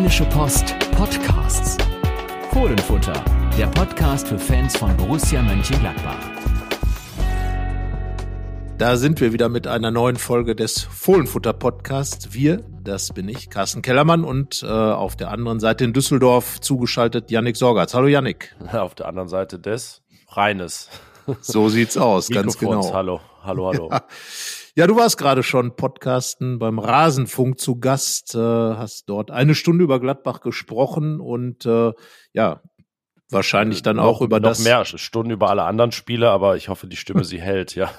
Rheinische 0.00 0.24
Post 0.24 0.74
Podcasts. 0.92 1.76
Fohlenfutter, 2.52 3.22
der 3.58 3.66
Podcast 3.66 4.28
für 4.28 4.38
Fans 4.38 4.74
von 4.74 4.96
Borussia 4.96 5.42
Mönchengladbach. 5.42 6.16
Da 8.78 8.96
sind 8.96 9.20
wir 9.20 9.34
wieder 9.34 9.50
mit 9.50 9.66
einer 9.66 9.90
neuen 9.90 10.16
Folge 10.16 10.56
des 10.56 10.80
Fohlenfutter 10.80 11.52
Podcasts. 11.52 12.32
Wir, 12.32 12.64
das 12.82 13.12
bin 13.12 13.28
ich, 13.28 13.50
Carsten 13.50 13.82
Kellermann 13.82 14.24
und 14.24 14.62
äh, 14.62 14.68
auf 14.68 15.16
der 15.16 15.30
anderen 15.30 15.60
Seite 15.60 15.84
in 15.84 15.92
Düsseldorf 15.92 16.62
zugeschaltet 16.62 17.30
Yannick 17.30 17.58
Sorgatz. 17.58 17.92
Hallo 17.92 18.06
Yannick. 18.06 18.56
Auf 18.72 18.94
der 18.94 19.06
anderen 19.06 19.28
Seite 19.28 19.58
des 19.58 20.00
Rheines. 20.28 20.88
So 21.42 21.68
sieht's 21.68 21.98
aus, 21.98 22.28
ganz 22.30 22.56
genau. 22.56 22.94
Hallo, 22.94 23.20
hallo, 23.42 23.66
hallo. 23.66 23.88
Ja. 23.92 24.02
Ja, 24.80 24.86
du 24.86 24.96
warst 24.96 25.18
gerade 25.18 25.42
schon 25.42 25.76
Podcasten 25.76 26.58
beim 26.58 26.78
Rasenfunk 26.78 27.60
zu 27.60 27.78
Gast, 27.80 28.34
äh, 28.34 28.38
hast 28.38 29.10
dort 29.10 29.30
eine 29.30 29.54
Stunde 29.54 29.84
über 29.84 30.00
Gladbach 30.00 30.40
gesprochen 30.40 31.20
und 31.20 31.66
äh, 31.66 31.92
ja, 32.32 32.62
wahrscheinlich 33.30 33.82
dann 33.82 33.96
noch, 33.96 34.04
auch 34.04 34.22
über 34.22 34.40
noch 34.40 34.50
das. 34.50 34.64
mehr 34.64 34.84
Stunden 34.84 35.30
über 35.30 35.50
alle 35.50 35.62
anderen 35.64 35.92
Spiele, 35.92 36.30
aber 36.30 36.56
ich 36.56 36.68
hoffe, 36.68 36.86
die 36.86 36.96
Stimme 36.96 37.24
sie 37.30 37.40
hält, 37.40 37.74
ja. 37.74 37.90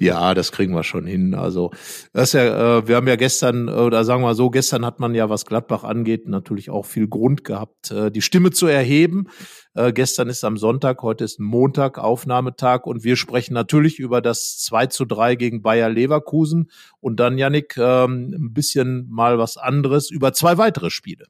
Ja, 0.00 0.34
das 0.34 0.52
kriegen 0.52 0.74
wir 0.74 0.84
schon 0.84 1.06
hin. 1.06 1.34
Also, 1.34 1.70
das 2.12 2.28
ist 2.28 2.32
ja, 2.34 2.78
äh, 2.78 2.88
wir 2.88 2.96
haben 2.96 3.08
ja 3.08 3.16
gestern, 3.16 3.68
oder 3.68 4.04
sagen 4.04 4.22
wir 4.22 4.34
so, 4.34 4.50
gestern 4.50 4.84
hat 4.84 5.00
man 5.00 5.14
ja, 5.14 5.28
was 5.30 5.46
Gladbach 5.46 5.84
angeht, 5.84 6.28
natürlich 6.28 6.70
auch 6.70 6.86
viel 6.86 7.08
Grund 7.08 7.44
gehabt, 7.44 7.90
äh, 7.90 8.10
die 8.10 8.22
Stimme 8.22 8.50
zu 8.50 8.66
erheben. 8.66 9.28
Äh, 9.74 9.92
gestern 9.92 10.28
ist 10.28 10.44
am 10.44 10.56
Sonntag, 10.56 11.02
heute 11.02 11.24
ist 11.24 11.40
Montag, 11.40 11.98
Aufnahmetag 11.98 12.86
und 12.86 13.04
wir 13.04 13.16
sprechen 13.16 13.54
natürlich 13.54 13.98
über 13.98 14.20
das 14.20 14.58
2 14.58 14.86
zu 14.86 15.04
3 15.04 15.34
gegen 15.34 15.62
Bayer 15.62 15.88
Leverkusen 15.88 16.70
und 17.00 17.18
dann, 17.18 17.38
Yannick, 17.38 17.76
ähm, 17.76 18.34
ein 18.34 18.52
bisschen 18.52 19.08
mal 19.10 19.38
was 19.38 19.56
anderes 19.56 20.10
über 20.10 20.32
zwei 20.32 20.58
weitere 20.58 20.90
Spiele. 20.90 21.26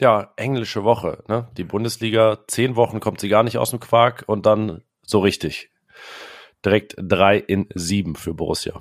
Ja, 0.00 0.32
englische 0.36 0.84
Woche, 0.84 1.24
ne? 1.28 1.48
Die 1.56 1.64
Bundesliga, 1.64 2.38
zehn 2.46 2.76
Wochen 2.76 3.00
kommt 3.00 3.20
sie 3.20 3.28
gar 3.28 3.42
nicht 3.42 3.58
aus 3.58 3.70
dem 3.70 3.80
Quark 3.80 4.24
und 4.26 4.46
dann 4.46 4.82
so 5.02 5.18
richtig. 5.18 5.70
Direkt 6.64 6.94
drei 6.98 7.38
in 7.38 7.66
sieben 7.74 8.14
für 8.14 8.34
Borussia. 8.34 8.80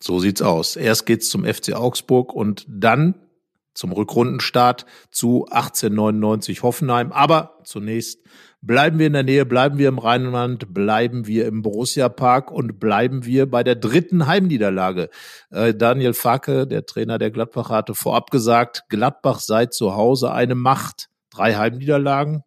So 0.00 0.20
sieht's 0.20 0.42
aus. 0.42 0.76
Erst 0.76 1.06
geht's 1.06 1.28
zum 1.28 1.44
FC 1.44 1.74
Augsburg 1.74 2.32
und 2.32 2.66
dann 2.68 3.26
zum 3.74 3.92
Rückrundenstart 3.92 4.86
zu 5.10 5.46
1899 5.46 6.62
Hoffenheim. 6.62 7.12
Aber 7.12 7.58
zunächst 7.64 8.20
bleiben 8.60 8.98
wir 8.98 9.06
in 9.06 9.12
der 9.12 9.22
Nähe, 9.22 9.46
bleiben 9.46 9.78
wir 9.78 9.88
im 9.88 9.98
Rheinland, 9.98 10.72
bleiben 10.74 11.26
wir 11.26 11.46
im 11.46 11.62
Borussia 11.62 12.08
Park 12.08 12.50
und 12.50 12.80
bleiben 12.80 13.24
wir 13.24 13.50
bei 13.50 13.62
der 13.62 13.76
dritten 13.76 14.26
Heimniederlage. 14.26 15.10
Äh, 15.50 15.74
Daniel 15.74 16.14
Facke, 16.14 16.66
der 16.66 16.86
Trainer 16.86 17.18
der 17.18 17.30
Gladbach, 17.30 17.70
hatte 17.70 17.94
vorab 17.94 18.30
gesagt, 18.30 18.84
Gladbach 18.88 19.40
sei 19.40 19.66
zu 19.66 19.94
Hause 19.94 20.32
eine 20.32 20.54
Macht. 20.54 21.08
Drei 21.30 21.54
Heimniederlagen 21.54 22.42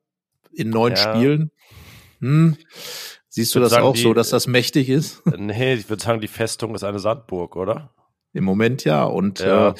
in 0.51 0.69
neun 0.69 0.93
ja. 0.93 0.97
Spielen. 0.97 1.51
Hm. 2.19 2.57
Siehst 3.29 3.55
du 3.55 3.59
das 3.61 3.71
sagen, 3.71 3.85
auch 3.85 3.95
die, 3.95 4.01
so, 4.01 4.13
dass 4.13 4.29
das 4.29 4.47
mächtig 4.47 4.89
ist? 4.89 5.21
Nee, 5.37 5.75
ich 5.75 5.89
würde 5.89 6.03
sagen, 6.03 6.19
die 6.19 6.27
Festung 6.27 6.75
ist 6.75 6.83
eine 6.83 6.99
Sandburg, 6.99 7.55
oder? 7.55 7.93
Im 8.33 8.43
Moment 8.43 8.83
ja. 8.83 9.03
Und 9.03 9.39
ja. 9.39 9.69
Äh, 9.69 9.73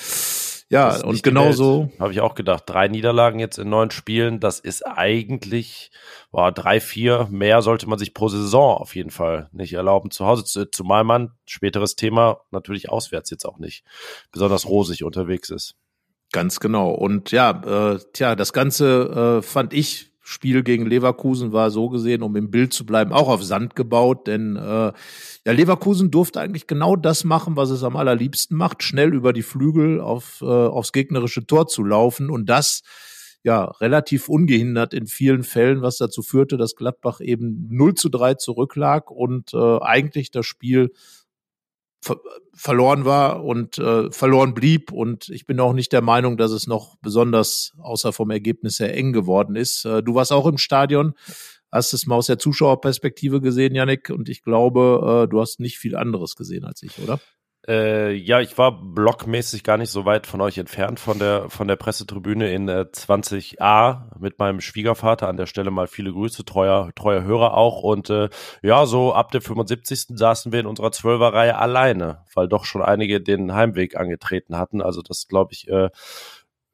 ja, 0.72 1.04
und 1.04 1.22
genauso. 1.22 1.92
Habe 2.00 2.14
ich 2.14 2.22
auch 2.22 2.34
gedacht. 2.34 2.64
Drei 2.66 2.88
Niederlagen 2.88 3.40
jetzt 3.40 3.60
in 3.60 3.70
neun 3.70 3.92
Spielen, 3.92 4.40
das 4.40 4.60
ist 4.60 4.86
eigentlich, 4.88 5.92
boah, 6.32 6.52
drei, 6.52 6.80
vier 6.80 7.28
mehr 7.30 7.62
sollte 7.62 7.88
man 7.90 8.00
sich 8.00 8.14
pro 8.14 8.30
Saison 8.30 8.78
auf 8.78 8.96
jeden 8.96 9.12
Fall 9.12 9.50
nicht 9.52 9.74
erlauben 9.74 10.12
zu 10.12 10.26
Hause, 10.26 10.72
zumal 10.72 11.04
man, 11.04 11.32
späteres 11.46 11.96
Thema, 11.96 12.42
natürlich 12.52 12.90
auswärts 12.90 13.30
jetzt 13.30 13.46
auch 13.46 13.58
nicht 13.60 13.84
besonders 14.32 14.66
rosig 14.66 15.04
unterwegs 15.04 15.50
ist. 15.50 15.76
Ganz 16.32 16.62
genau. 16.62 16.92
Und 16.92 17.32
ja, 17.32 17.94
äh, 17.96 18.00
tja, 18.14 18.36
das 18.36 18.54
Ganze 18.54 19.40
äh, 19.40 19.42
fand 19.42 19.74
ich 19.74 20.11
Spiel 20.32 20.64
gegen 20.64 20.86
Leverkusen 20.86 21.52
war 21.52 21.72
so 21.72 21.90
gesehen, 21.90 22.24
um 22.24 22.36
im 22.36 22.52
Bild 22.52 22.74
zu 22.74 22.86
bleiben, 22.86 23.12
auch 23.12 23.28
auf 23.28 23.44
Sand 23.44 23.76
gebaut, 23.76 24.28
denn 24.28 24.56
äh, 24.56 24.92
ja, 25.46 25.52
Leverkusen 25.52 26.10
durfte 26.10 26.40
eigentlich 26.40 26.68
genau 26.68 26.96
das 26.96 27.24
machen, 27.24 27.56
was 27.58 27.70
es 27.70 27.84
am 27.84 27.96
allerliebsten 27.96 28.56
macht, 28.56 28.82
schnell 28.82 29.14
über 29.14 29.34
die 29.34 29.44
Flügel 29.44 30.00
auf, 30.00 30.40
äh, 30.42 30.46
aufs 30.46 30.94
gegnerische 30.94 31.46
Tor 31.46 31.68
zu 31.68 31.84
laufen. 31.84 32.30
Und 32.30 32.48
das 32.48 32.82
ja 33.44 33.66
relativ 33.66 34.30
ungehindert 34.30 34.94
in 34.94 35.08
vielen 35.08 35.44
Fällen, 35.44 35.82
was 35.82 35.98
dazu 35.98 36.22
führte, 36.22 36.58
dass 36.58 36.76
Gladbach 36.76 37.20
eben 37.22 37.68
0 37.70 37.96
zu 37.96 38.10
3 38.10 38.36
zurücklag 38.36 39.10
und 39.12 39.54
äh, 39.54 39.80
eigentlich 39.82 40.32
das 40.32 40.46
Spiel 40.46 40.92
ver 42.02 42.18
verloren 42.54 43.06
war 43.06 43.44
und 43.44 43.78
äh, 43.78 44.12
verloren 44.12 44.54
blieb. 44.54 44.92
Und 44.92 45.30
ich 45.30 45.48
bin 45.48 45.60
auch 45.60 45.74
nicht 45.74 45.94
der 45.94 46.02
Meinung, 46.02 46.38
dass 46.38 46.52
es 46.52 46.68
noch 46.68 46.98
besonders 46.98 47.74
außer 47.80 48.14
vom 48.14 48.30
Ergebnis 48.30 48.78
sehr 48.78 48.96
eng 48.96 49.14
geworden 49.14 49.56
ist. 49.56 49.86
Äh, 49.86 50.04
du 50.04 50.14
warst 50.16 50.32
auch 50.32 50.46
im 50.46 50.58
Stadion, 50.58 51.14
hast 51.72 51.94
es 51.94 52.06
mal 52.06 52.16
aus 52.16 52.28
der 52.28 52.38
Zuschauerperspektive 52.38 53.42
gesehen, 53.42 53.74
Yannick, 53.74 54.10
und 54.10 54.30
ich 54.30 54.44
glaube, 54.44 55.24
äh, 55.26 55.30
du 55.30 55.40
hast 55.40 55.60
nicht 55.60 55.78
viel 55.78 55.96
anderes 55.96 56.36
gesehen 56.36 56.66
als 56.66 56.84
ich, 56.84 57.00
oder? 57.00 57.20
Äh, 57.68 58.14
ja, 58.14 58.42
ich 58.42 58.58
war 58.58 58.82
blockmäßig 58.82 59.64
gar 59.64 59.78
nicht 59.78 59.92
so 59.92 60.04
weit 60.06 60.26
von 60.26 60.42
euch 60.42 60.58
entfernt 60.58 61.00
von 61.00 61.20
der 61.20 61.48
von 61.52 61.68
der 61.68 61.76
Pressetribüne 61.76 62.52
in 62.52 62.68
äh, 62.68 62.88
20a 62.92 64.18
mit 64.20 64.40
meinem 64.40 64.62
Schwiegervater. 64.62 65.28
An 65.28 65.38
der 65.38 65.46
Stelle 65.46 65.70
mal 65.70 65.86
viele 65.86 66.12
Grüße, 66.12 66.44
treuer 66.44 66.92
treuer 66.96 67.24
Hörer 67.24 67.56
auch. 67.56 67.84
Und 67.84 68.10
äh, 68.10 68.30
ja, 68.64 68.88
so 68.88 69.14
ab 69.14 69.32
der 69.32 69.42
75. 69.42 70.18
saßen 70.18 70.52
wir 70.52 70.60
in 70.60 70.66
unserer 70.66 70.92
Zwölferreihe 70.92 71.56
alleine, 71.58 72.26
weil 72.34 72.48
doch 72.48 72.66
schon 72.66 72.82
einige 72.82 73.22
den 73.22 73.54
Heimweg 73.54 73.96
angetreten 73.96 74.58
hatten. 74.58 74.82
Also 74.82 75.04
das 75.04 75.28
glaube 75.28 75.54
ich 75.54 75.68
äh, 75.68 75.90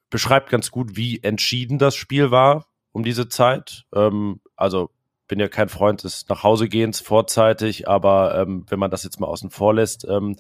beschreibt 0.10 0.50
ganz 0.50 0.72
gut, 0.72 0.96
wie 0.96 1.22
entschieden 1.22 1.80
das 1.80 1.96
Spiel 1.96 2.32
war 2.32 2.68
um 2.94 3.04
diese 3.04 3.28
Zeit. 3.28 3.86
Ähm, 3.94 4.42
also 4.56 4.90
bin 5.28 5.40
ja 5.40 5.48
kein 5.50 5.70
Freund 5.70 6.04
des 6.04 6.28
Nachhausegehens 6.30 7.02
vorzeitig, 7.02 7.88
aber 7.88 8.40
ähm, 8.40 8.66
wenn 8.70 8.80
man 8.80 8.92
das 8.92 9.04
jetzt 9.04 9.20
mal 9.20 9.28
außen 9.28 9.50
vor 9.50 9.74
lässt, 9.74 10.06
ähm, 10.10 10.38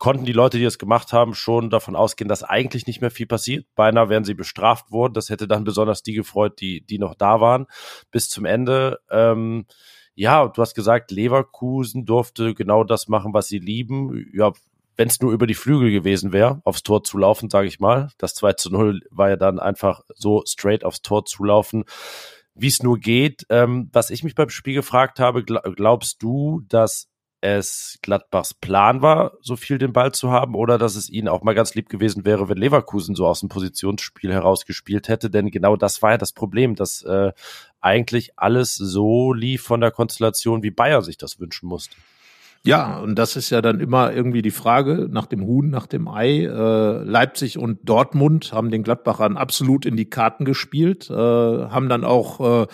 konnten 0.00 0.24
die 0.24 0.32
Leute, 0.32 0.58
die 0.58 0.64
es 0.64 0.78
gemacht 0.78 1.12
haben, 1.12 1.34
schon 1.34 1.70
davon 1.70 1.94
ausgehen, 1.94 2.28
dass 2.28 2.42
eigentlich 2.42 2.86
nicht 2.86 3.00
mehr 3.00 3.10
viel 3.10 3.26
passiert. 3.26 3.66
Beinahe 3.76 4.08
wären 4.08 4.24
sie 4.24 4.34
bestraft 4.34 4.90
worden. 4.90 5.12
Das 5.12 5.28
hätte 5.28 5.46
dann 5.46 5.62
besonders 5.62 6.02
die 6.02 6.14
gefreut, 6.14 6.60
die, 6.60 6.80
die 6.80 6.98
noch 6.98 7.14
da 7.14 7.40
waren 7.40 7.66
bis 8.10 8.28
zum 8.28 8.46
Ende. 8.46 8.98
Ähm, 9.10 9.66
ja, 10.14 10.48
du 10.48 10.60
hast 10.60 10.74
gesagt, 10.74 11.10
Leverkusen 11.10 12.06
durfte 12.06 12.54
genau 12.54 12.82
das 12.82 13.08
machen, 13.08 13.34
was 13.34 13.48
sie 13.48 13.58
lieben. 13.58 14.26
Ja, 14.32 14.52
wenn 14.96 15.08
es 15.08 15.20
nur 15.20 15.32
über 15.32 15.46
die 15.46 15.54
Flügel 15.54 15.90
gewesen 15.90 16.32
wäre, 16.32 16.62
aufs 16.64 16.82
Tor 16.82 17.04
zu 17.04 17.18
laufen, 17.18 17.50
sage 17.50 17.68
ich 17.68 17.78
mal. 17.78 18.10
Das 18.16 18.34
2 18.34 18.54
zu 18.54 18.70
0 18.70 19.02
war 19.10 19.28
ja 19.28 19.36
dann 19.36 19.58
einfach 19.58 20.00
so 20.14 20.42
straight 20.46 20.82
aufs 20.82 21.02
Tor 21.02 21.26
zu 21.26 21.44
laufen, 21.44 21.84
wie 22.54 22.68
es 22.68 22.82
nur 22.82 22.98
geht. 22.98 23.44
Ähm, 23.50 23.90
was 23.92 24.08
ich 24.08 24.24
mich 24.24 24.34
beim 24.34 24.48
Spiel 24.48 24.74
gefragt 24.74 25.20
habe, 25.20 25.44
glaubst 25.44 26.22
du, 26.22 26.62
dass 26.68 27.09
es 27.40 27.98
Gladbachs 28.02 28.54
Plan 28.54 29.02
war, 29.02 29.32
so 29.40 29.56
viel 29.56 29.78
den 29.78 29.92
Ball 29.92 30.12
zu 30.12 30.30
haben, 30.30 30.54
oder 30.54 30.78
dass 30.78 30.94
es 30.94 31.08
ihnen 31.08 31.28
auch 31.28 31.42
mal 31.42 31.54
ganz 31.54 31.74
lieb 31.74 31.88
gewesen 31.88 32.24
wäre, 32.24 32.48
wenn 32.48 32.58
Leverkusen 32.58 33.14
so 33.14 33.26
aus 33.26 33.40
dem 33.40 33.48
Positionsspiel 33.48 34.32
herausgespielt 34.32 35.08
hätte. 35.08 35.30
Denn 35.30 35.50
genau 35.50 35.76
das 35.76 36.02
war 36.02 36.12
ja 36.12 36.18
das 36.18 36.32
Problem, 36.32 36.74
dass 36.74 37.02
äh, 37.02 37.32
eigentlich 37.80 38.38
alles 38.38 38.74
so 38.74 39.32
lief 39.32 39.62
von 39.62 39.80
der 39.80 39.90
Konstellation, 39.90 40.62
wie 40.62 40.70
Bayer 40.70 41.02
sich 41.02 41.16
das 41.16 41.40
wünschen 41.40 41.68
musste. 41.68 41.96
Ja, 42.62 42.98
und 42.98 43.14
das 43.14 43.36
ist 43.36 43.48
ja 43.48 43.62
dann 43.62 43.80
immer 43.80 44.12
irgendwie 44.12 44.42
die 44.42 44.50
Frage 44.50 45.08
nach 45.10 45.24
dem 45.24 45.46
Huhn, 45.46 45.70
nach 45.70 45.86
dem 45.86 46.08
Ei. 46.08 46.44
Äh, 46.44 47.02
Leipzig 47.04 47.56
und 47.56 47.78
Dortmund 47.88 48.52
haben 48.52 48.70
den 48.70 48.82
Gladbachern 48.82 49.38
absolut 49.38 49.86
in 49.86 49.96
die 49.96 50.10
Karten 50.10 50.44
gespielt, 50.44 51.08
äh, 51.08 51.14
haben 51.14 51.88
dann 51.88 52.04
auch 52.04 52.64
äh, 52.64 52.66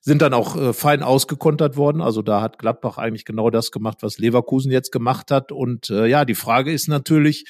sind 0.00 0.22
dann 0.22 0.34
auch 0.34 0.56
äh, 0.56 0.72
fein 0.72 1.02
ausgekontert 1.02 1.76
worden. 1.76 2.00
Also 2.00 2.22
da 2.22 2.40
hat 2.40 2.58
Gladbach 2.58 2.98
eigentlich 2.98 3.24
genau 3.24 3.50
das 3.50 3.70
gemacht, 3.70 3.98
was 4.00 4.18
Leverkusen 4.18 4.72
jetzt 4.72 4.92
gemacht 4.92 5.30
hat. 5.30 5.52
Und 5.52 5.90
äh, 5.90 6.06
ja, 6.06 6.24
die 6.24 6.34
Frage 6.34 6.72
ist 6.72 6.88
natürlich, 6.88 7.46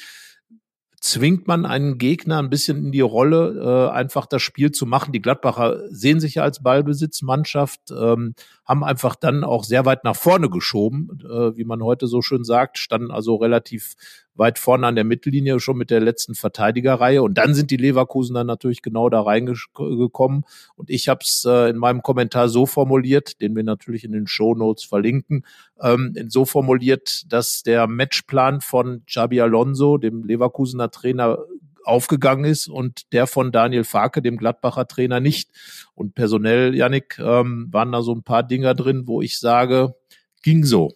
zwingt 1.00 1.46
man 1.46 1.64
einen 1.64 1.96
Gegner 1.96 2.38
ein 2.38 2.50
bisschen 2.50 2.86
in 2.86 2.92
die 2.92 3.00
Rolle, 3.00 3.88
äh, 3.90 3.92
einfach 3.92 4.26
das 4.26 4.42
Spiel 4.42 4.70
zu 4.70 4.84
machen. 4.84 5.12
Die 5.12 5.22
Gladbacher 5.22 5.88
sehen 5.88 6.20
sich 6.20 6.34
ja 6.34 6.42
als 6.42 6.62
Ballbesitzmannschaft, 6.62 7.80
ähm, 7.90 8.34
haben 8.70 8.84
einfach 8.84 9.16
dann 9.16 9.42
auch 9.42 9.64
sehr 9.64 9.84
weit 9.84 10.04
nach 10.04 10.14
vorne 10.14 10.48
geschoben, 10.48 11.18
äh, 11.24 11.56
wie 11.56 11.64
man 11.64 11.82
heute 11.82 12.06
so 12.06 12.22
schön 12.22 12.44
sagt, 12.44 12.78
standen 12.78 13.10
also 13.10 13.34
relativ 13.34 13.96
weit 14.36 14.60
vorne 14.60 14.86
an 14.86 14.94
der 14.94 15.02
Mittellinie 15.02 15.58
schon 15.58 15.76
mit 15.76 15.90
der 15.90 15.98
letzten 15.98 16.36
Verteidigerreihe. 16.36 17.20
Und 17.20 17.34
dann 17.34 17.52
sind 17.52 17.72
die 17.72 17.76
Leverkusen 17.76 18.34
dann 18.34 18.46
natürlich 18.46 18.80
genau 18.80 19.10
da 19.10 19.22
reingekommen. 19.22 20.44
Und 20.76 20.88
ich 20.88 21.08
habe 21.08 21.20
es 21.24 21.44
äh, 21.44 21.70
in 21.70 21.78
meinem 21.78 22.02
Kommentar 22.02 22.48
so 22.48 22.64
formuliert, 22.64 23.40
den 23.40 23.56
wir 23.56 23.64
natürlich 23.64 24.04
in 24.04 24.12
den 24.12 24.28
Show 24.28 24.54
Notes 24.54 24.84
verlinken, 24.84 25.44
ähm, 25.82 26.14
so 26.28 26.44
formuliert, 26.44 27.24
dass 27.32 27.64
der 27.64 27.88
Matchplan 27.88 28.60
von 28.60 29.02
Xabi 29.04 29.40
Alonso, 29.40 29.98
dem 29.98 30.22
Leverkusener 30.22 30.92
Trainer, 30.92 31.38
aufgegangen 31.84 32.44
ist 32.44 32.68
und 32.68 33.12
der 33.12 33.26
von 33.26 33.52
Daniel 33.52 33.84
Farke, 33.84 34.22
dem 34.22 34.36
Gladbacher 34.36 34.86
Trainer, 34.86 35.20
nicht. 35.20 35.50
Und 35.94 36.14
personell, 36.14 36.74
Yannick, 36.74 37.18
ähm, 37.18 37.68
waren 37.70 37.92
da 37.92 38.02
so 38.02 38.14
ein 38.14 38.22
paar 38.22 38.42
Dinger 38.42 38.74
drin, 38.74 39.06
wo 39.06 39.22
ich 39.22 39.38
sage, 39.38 39.94
ging 40.42 40.64
so. 40.64 40.94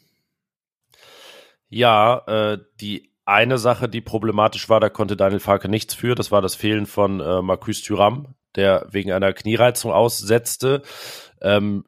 Ja, 1.68 2.22
äh, 2.26 2.58
die 2.80 3.10
eine 3.24 3.58
Sache, 3.58 3.88
die 3.88 4.00
problematisch 4.00 4.68
war, 4.68 4.80
da 4.80 4.90
konnte 4.90 5.16
Daniel 5.16 5.40
Farke 5.40 5.68
nichts 5.68 5.94
für. 5.94 6.14
Das 6.14 6.30
war 6.30 6.42
das 6.42 6.54
Fehlen 6.54 6.86
von 6.86 7.20
äh, 7.20 7.42
Marcus 7.42 7.82
Thuram, 7.82 8.34
der 8.54 8.86
wegen 8.90 9.12
einer 9.12 9.32
Kniereizung 9.32 9.90
aussetzte. 9.92 10.82
Ähm, 11.40 11.84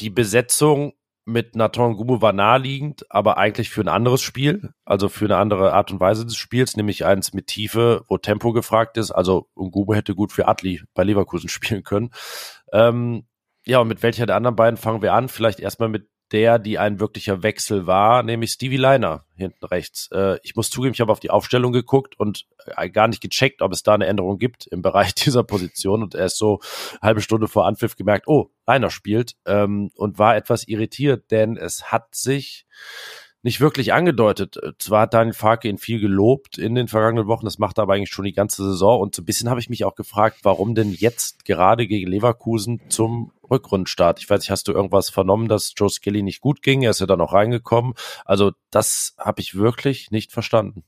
die 0.00 0.10
Besetzung 0.10 0.94
mit 1.24 1.56
Nathan 1.56 1.96
Gumu 1.96 2.20
war 2.20 2.32
naheliegend, 2.32 3.06
aber 3.10 3.38
eigentlich 3.38 3.70
für 3.70 3.80
ein 3.80 3.88
anderes 3.88 4.20
Spiel, 4.20 4.74
also 4.84 5.08
für 5.08 5.24
eine 5.24 5.38
andere 5.38 5.72
Art 5.72 5.90
und 5.90 6.00
Weise 6.00 6.24
des 6.26 6.36
Spiels, 6.36 6.76
nämlich 6.76 7.04
eins 7.04 7.32
mit 7.32 7.46
Tiefe, 7.46 8.04
wo 8.08 8.18
Tempo 8.18 8.52
gefragt 8.52 8.96
ist. 8.96 9.10
Also 9.10 9.48
Gumu 9.54 9.94
hätte 9.94 10.14
gut 10.14 10.32
für 10.32 10.48
Adli 10.48 10.82
bei 10.94 11.04
Leverkusen 11.04 11.48
spielen 11.48 11.82
können. 11.82 12.10
Ähm, 12.72 13.26
ja, 13.66 13.78
und 13.78 13.88
mit 13.88 14.02
welcher 14.02 14.26
der 14.26 14.36
anderen 14.36 14.56
beiden 14.56 14.76
fangen 14.76 15.00
wir 15.00 15.14
an? 15.14 15.28
Vielleicht 15.28 15.60
erstmal 15.60 15.88
mit 15.88 16.08
der, 16.34 16.58
die 16.58 16.80
ein 16.80 16.98
wirklicher 16.98 17.44
Wechsel 17.44 17.86
war, 17.86 18.24
nämlich 18.24 18.50
Stevie 18.50 18.76
Liner 18.76 19.24
hinten 19.36 19.64
rechts. 19.64 20.08
Äh, 20.10 20.40
ich 20.42 20.56
muss 20.56 20.68
zugeben, 20.68 20.92
ich 20.92 21.00
habe 21.00 21.12
auf 21.12 21.20
die 21.20 21.30
Aufstellung 21.30 21.72
geguckt 21.72 22.18
und 22.18 22.46
äh, 22.76 22.90
gar 22.90 23.06
nicht 23.06 23.22
gecheckt, 23.22 23.62
ob 23.62 23.72
es 23.72 23.84
da 23.84 23.94
eine 23.94 24.06
Änderung 24.06 24.38
gibt 24.38 24.66
im 24.66 24.82
Bereich 24.82 25.14
dieser 25.14 25.44
Position. 25.44 26.02
Und 26.02 26.16
er 26.16 26.26
ist 26.26 26.36
so 26.36 26.58
halbe 27.00 27.20
Stunde 27.20 27.46
vor 27.46 27.66
Anpfiff 27.66 27.94
gemerkt, 27.94 28.26
oh, 28.26 28.50
Liner 28.66 28.90
spielt 28.90 29.36
ähm, 29.46 29.92
und 29.94 30.18
war 30.18 30.34
etwas 30.34 30.66
irritiert, 30.66 31.30
denn 31.30 31.56
es 31.56 31.92
hat 31.92 32.16
sich 32.16 32.66
nicht 33.44 33.60
wirklich 33.60 33.92
angedeutet. 33.92 34.58
Zwar 34.78 35.02
hat 35.02 35.14
Daniel 35.14 35.34
Farke 35.34 35.68
ihn 35.68 35.76
viel 35.76 36.00
gelobt 36.00 36.56
in 36.56 36.74
den 36.74 36.88
vergangenen 36.88 37.28
Wochen, 37.28 37.44
das 37.44 37.58
macht 37.58 37.78
er 37.78 37.82
aber 37.82 37.92
eigentlich 37.92 38.10
schon 38.10 38.24
die 38.24 38.32
ganze 38.32 38.64
Saison. 38.64 39.00
Und 39.00 39.14
so 39.14 39.20
ein 39.20 39.26
bisschen 39.26 39.50
habe 39.50 39.60
ich 39.60 39.68
mich 39.68 39.84
auch 39.84 39.94
gefragt, 39.94 40.38
warum 40.44 40.74
denn 40.74 40.92
jetzt 40.92 41.44
gerade 41.44 41.86
gegen 41.86 42.10
Leverkusen 42.10 42.80
zum 42.88 43.32
Rückrundenstart? 43.48 44.18
Ich 44.18 44.30
weiß 44.30 44.40
nicht, 44.40 44.50
hast 44.50 44.66
du 44.66 44.72
irgendwas 44.72 45.10
vernommen, 45.10 45.48
dass 45.48 45.74
Joe 45.76 45.90
Skelly 45.90 46.22
nicht 46.22 46.40
gut 46.40 46.62
ging? 46.62 46.82
Er 46.82 46.90
ist 46.92 47.00
ja 47.00 47.06
dann 47.06 47.20
auch 47.20 47.34
reingekommen. 47.34 47.92
Also 48.24 48.52
das 48.70 49.14
habe 49.18 49.42
ich 49.42 49.54
wirklich 49.54 50.10
nicht 50.10 50.32
verstanden. 50.32 50.82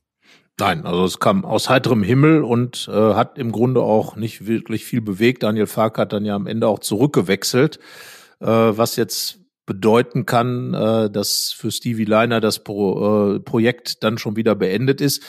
Nein, 0.59 0.87
also 0.87 1.05
es 1.05 1.20
kam 1.20 1.44
aus 1.44 1.69
heiterem 1.69 2.02
Himmel 2.02 2.43
und 2.43 2.88
äh, 2.91 3.12
hat 3.12 3.37
im 3.37 3.52
Grunde 3.52 3.82
auch 3.82 4.17
nicht 4.17 4.47
wirklich 4.47 4.87
viel 4.87 5.02
bewegt. 5.02 5.43
Daniel 5.43 5.67
Farke 5.67 6.00
hat 6.00 6.14
dann 6.14 6.25
ja 6.25 6.35
am 6.35 6.47
Ende 6.47 6.69
auch 6.69 6.79
zurückgewechselt, 6.79 7.79
äh, 8.41 8.47
was 8.47 8.97
jetzt 8.97 9.41
bedeuten 9.66 10.24
kann, 10.26 10.72
äh, 10.72 11.10
dass 11.10 11.52
für 11.52 11.70
Stevie 11.70 12.04
Liner 12.04 12.40
das 12.40 12.62
Pro, 12.62 13.34
äh, 13.34 13.40
Projekt 13.40 14.02
dann 14.04 14.16
schon 14.16 14.36
wieder 14.36 14.54
beendet 14.54 15.00
ist. 15.00 15.22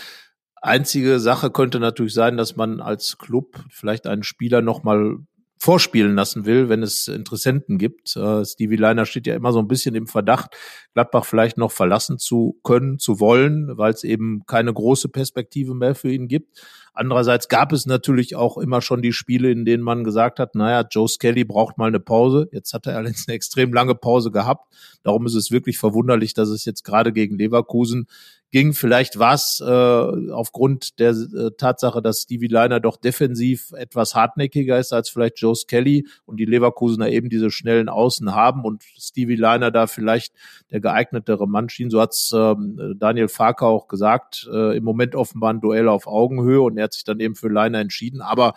Einzige 0.61 1.19
Sache 1.19 1.51
könnte 1.51 1.79
natürlich 1.79 2.13
sein, 2.13 2.37
dass 2.37 2.55
man 2.55 2.79
als 2.79 3.17
Club 3.17 3.63
vielleicht 3.69 4.07
einen 4.07 4.23
Spieler 4.23 4.61
nochmal 4.61 5.17
vorspielen 5.59 6.15
lassen 6.15 6.45
will, 6.45 6.69
wenn 6.69 6.83
es 6.83 7.07
Interessenten 7.07 7.77
gibt. 7.77 8.15
Äh, 8.15 8.45
Stevie 8.45 8.75
Liner 8.75 9.05
steht 9.05 9.25
ja 9.27 9.35
immer 9.35 9.51
so 9.51 9.59
ein 9.59 9.67
bisschen 9.67 9.95
im 9.95 10.07
Verdacht, 10.07 10.55
Gladbach 10.93 11.25
vielleicht 11.25 11.57
noch 11.57 11.71
verlassen 11.71 12.19
zu 12.19 12.59
können, 12.63 12.99
zu 12.99 13.19
wollen, 13.19 13.77
weil 13.77 13.91
es 13.91 14.03
eben 14.03 14.43
keine 14.45 14.71
große 14.71 15.09
Perspektive 15.09 15.73
mehr 15.73 15.95
für 15.95 16.11
ihn 16.11 16.27
gibt. 16.27 16.61
Andererseits 16.97 17.47
gab 17.47 17.73
es 17.73 17.85
natürlich 17.85 18.35
auch 18.35 18.57
immer 18.57 18.81
schon 18.81 19.03
die 19.03 19.13
Spiele, 19.13 19.51
in 19.51 19.65
denen 19.65 19.83
man 19.83 20.03
gesagt 20.03 20.39
hat, 20.39 20.55
naja, 20.55 20.83
Joe 20.89 21.07
Skelly 21.07 21.44
braucht 21.44 21.77
mal 21.77 21.85
eine 21.85 21.99
Pause. 21.99 22.49
Jetzt 22.51 22.73
hat 22.73 22.88
er 22.88 22.95
allerdings 22.95 23.27
eine 23.27 23.35
extrem 23.35 23.71
lange 23.71 23.94
Pause 23.94 24.31
gehabt. 24.31 24.73
Darum 25.03 25.27
ist 25.27 25.35
es 25.35 25.51
wirklich 25.51 25.77
verwunderlich, 25.77 26.33
dass 26.33 26.49
es 26.49 26.65
jetzt 26.65 26.83
gerade 26.83 27.13
gegen 27.13 27.38
Leverkusen 27.38 28.07
ging. 28.51 28.73
Vielleicht 28.73 29.19
war 29.19 29.33
es 29.33 29.61
äh, 29.65 30.31
aufgrund 30.31 30.99
der 30.99 31.11
äh, 31.11 31.51
Tatsache, 31.57 32.01
dass 32.01 32.21
Stevie 32.21 32.47
Liner 32.47 32.79
doch 32.79 32.97
defensiv 32.97 33.73
etwas 33.73 34.15
hartnäckiger 34.15 34.79
ist 34.79 34.94
als 34.94 35.09
vielleicht 35.09 35.39
Joe 35.39 35.55
Skelly 35.55 36.07
und 36.25 36.38
die 36.38 36.45
Leverkusener 36.45 37.09
eben 37.09 37.29
diese 37.29 37.51
schnellen 37.51 37.89
Außen 37.89 38.33
haben 38.33 38.63
und 38.63 38.83
Stevie 38.97 39.35
Liner 39.35 39.71
da 39.71 39.88
vielleicht 39.88 40.33
der 40.71 40.79
geeignetere 40.79 41.47
Mann 41.47 41.69
schien. 41.69 41.89
So 41.89 42.01
hat's 42.01 42.31
ähm, 42.33 42.95
Daniel 42.97 43.27
Farker 43.27 43.67
auch 43.67 43.88
gesagt. 43.88 44.47
Äh, 44.51 44.77
Im 44.77 44.83
Moment 44.83 45.15
offenbar 45.15 45.53
ein 45.53 45.61
Duell 45.61 45.89
auf 45.89 46.07
Augenhöhe 46.07 46.61
und 46.61 46.77
er 46.77 46.86
hat 46.87 46.93
sich 46.93 47.03
dann 47.03 47.19
eben 47.19 47.35
für 47.35 47.49
Liner 47.49 47.79
entschieden. 47.79 48.21
Aber 48.21 48.53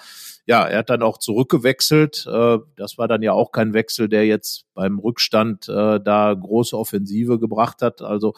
ja, 0.47 0.67
er 0.67 0.79
hat 0.79 0.91
dann 0.91 1.03
auch 1.03 1.19
zurückgewechselt. 1.19 2.27
Äh, 2.27 2.59
das 2.77 2.99
war 2.99 3.09
dann 3.09 3.23
ja 3.23 3.33
auch 3.33 3.53
kein 3.53 3.75
Wechsel, 3.75 4.09
der 4.09 4.27
jetzt 4.27 4.65
beim 4.75 4.99
Rückstand 4.99 5.69
äh, 5.69 6.01
da 6.01 6.35
große 6.35 6.77
Offensive 6.77 7.39
gebracht 7.39 7.83
hat. 7.83 8.03
Also 8.03 8.35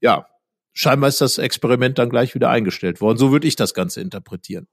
ja, 0.00 0.26
scheinbar 0.72 1.08
ist 1.08 1.20
das 1.20 1.38
Experiment 1.38 1.98
dann 1.98 2.10
gleich 2.10 2.34
wieder 2.34 2.50
eingestellt 2.50 3.00
worden. 3.00 3.18
So 3.18 3.32
würde 3.32 3.46
ich 3.46 3.56
das 3.56 3.74
Ganze 3.74 4.00
interpretieren. 4.00 4.66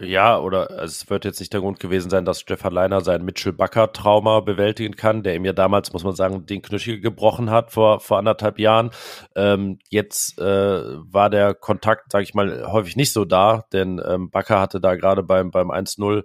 Ja, 0.00 0.40
oder 0.40 0.72
es 0.82 1.08
wird 1.08 1.24
jetzt 1.24 1.38
nicht 1.38 1.52
der 1.52 1.60
Grund 1.60 1.78
gewesen 1.78 2.10
sein, 2.10 2.24
dass 2.24 2.40
Stefan 2.40 2.72
Leiner 2.72 3.00
sein 3.00 3.24
Mitchell-Bakker-Trauma 3.24 4.40
bewältigen 4.40 4.96
kann, 4.96 5.22
der 5.22 5.36
ihm 5.36 5.44
ja 5.44 5.52
damals, 5.52 5.92
muss 5.92 6.02
man 6.02 6.16
sagen, 6.16 6.46
den 6.46 6.62
Knöchel 6.62 7.00
gebrochen 7.00 7.48
hat 7.48 7.70
vor, 7.70 8.00
vor 8.00 8.18
anderthalb 8.18 8.58
Jahren. 8.58 8.90
Ähm, 9.36 9.78
jetzt 9.90 10.36
äh, 10.40 10.42
war 10.42 11.30
der 11.30 11.54
Kontakt, 11.54 12.10
sage 12.10 12.24
ich 12.24 12.34
mal, 12.34 12.72
häufig 12.72 12.96
nicht 12.96 13.12
so 13.12 13.24
da, 13.24 13.66
denn 13.72 14.02
ähm, 14.04 14.30
Bakker 14.30 14.58
hatte 14.60 14.80
da 14.80 14.96
gerade 14.96 15.22
beim, 15.22 15.52
beim 15.52 15.70
1-0 15.70 16.24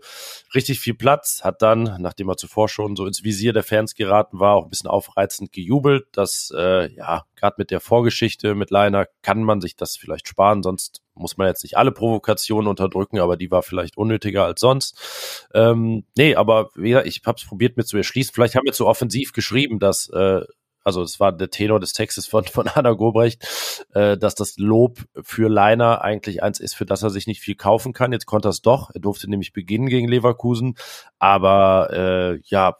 richtig 0.55 0.79
viel 0.79 0.95
Platz, 0.95 1.41
hat 1.43 1.61
dann, 1.61 1.97
nachdem 1.99 2.27
er 2.27 2.37
zuvor 2.37 2.69
schon 2.69 2.95
so 2.95 3.05
ins 3.05 3.23
Visier 3.23 3.53
der 3.53 3.61
Fans 3.61 3.93
geraten 3.93 4.39
war, 4.39 4.55
auch 4.55 4.63
ein 4.63 4.71
bisschen 4.71 4.89
aufreizend 4.89 5.51
gejubelt. 5.51 6.07
Das, 6.13 6.51
äh, 6.57 6.91
ja, 6.95 7.25
gerade 7.35 7.55
mit 7.59 7.69
der 7.69 7.81
Vorgeschichte 7.81 8.55
mit 8.55 8.71
Leiner 8.71 9.05
kann 9.21 9.43
man 9.43 9.61
sich 9.61 9.75
das 9.75 9.95
vielleicht 9.95 10.27
sparen, 10.27 10.63
sonst 10.63 11.03
muss 11.19 11.37
man 11.37 11.47
jetzt 11.47 11.63
nicht 11.63 11.77
alle 11.77 11.91
Provokationen 11.91 12.67
unterdrücken, 12.67 13.19
aber 13.19 13.37
die 13.37 13.51
war 13.51 13.61
vielleicht 13.61 13.97
unnötiger 13.97 14.45
als 14.45 14.61
sonst. 14.61 15.47
Ähm, 15.53 16.05
nee, 16.17 16.35
aber 16.35 16.69
ja, 16.77 17.03
ich 17.03 17.21
habe 17.25 17.37
es 17.37 17.45
probiert 17.45 17.77
mir 17.77 17.85
zu 17.85 17.97
erschließen. 17.97 18.33
Vielleicht 18.33 18.55
haben 18.55 18.65
wir 18.65 18.73
zu 18.73 18.87
offensiv 18.87 19.33
geschrieben, 19.33 19.79
dass 19.79 20.09
äh, 20.09 20.41
also 20.83 21.01
es 21.03 21.19
war 21.19 21.31
der 21.31 21.49
Tenor 21.49 21.79
des 21.79 21.93
Textes 21.93 22.25
von, 22.25 22.45
von 22.45 22.67
Anna 22.67 22.93
Gobrecht, 22.93 23.85
äh, 23.93 24.17
dass 24.17 24.35
das 24.35 24.57
Lob 24.57 24.99
für 25.21 25.49
Leiner 25.49 26.01
eigentlich 26.01 26.41
eins 26.41 26.59
ist, 26.59 26.73
für 26.75 26.85
das 26.85 27.03
er 27.03 27.09
sich 27.09 27.27
nicht 27.27 27.41
viel 27.41 27.55
kaufen 27.55 27.93
kann. 27.93 28.11
Jetzt 28.11 28.25
konnte 28.25 28.47
er 28.47 28.51
es 28.51 28.61
doch. 28.61 28.89
Er 28.93 29.01
durfte 29.01 29.29
nämlich 29.29 29.53
beginnen 29.53 29.87
gegen 29.87 30.07
Leverkusen. 30.07 30.75
Aber 31.19 31.89
äh, 31.91 32.39
ja, 32.45 32.77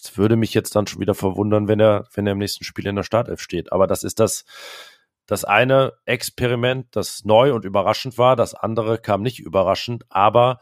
es 0.00 0.16
würde 0.16 0.36
mich 0.36 0.54
jetzt 0.54 0.76
dann 0.76 0.86
schon 0.86 1.00
wieder 1.00 1.14
verwundern, 1.14 1.68
wenn 1.68 1.80
er, 1.80 2.06
wenn 2.14 2.26
er 2.26 2.32
im 2.32 2.38
nächsten 2.38 2.64
Spiel 2.64 2.86
in 2.86 2.96
der 2.96 3.02
Startelf 3.02 3.40
steht. 3.40 3.72
Aber 3.72 3.86
das 3.86 4.04
ist 4.04 4.20
das, 4.20 4.44
das 5.28 5.44
eine 5.44 5.92
Experiment, 6.06 6.86
das 6.96 7.24
neu 7.24 7.54
und 7.54 7.64
überraschend 7.64 8.18
war, 8.18 8.34
das 8.34 8.54
andere 8.54 8.98
kam 8.98 9.22
nicht 9.22 9.38
überraschend, 9.38 10.04
aber 10.08 10.58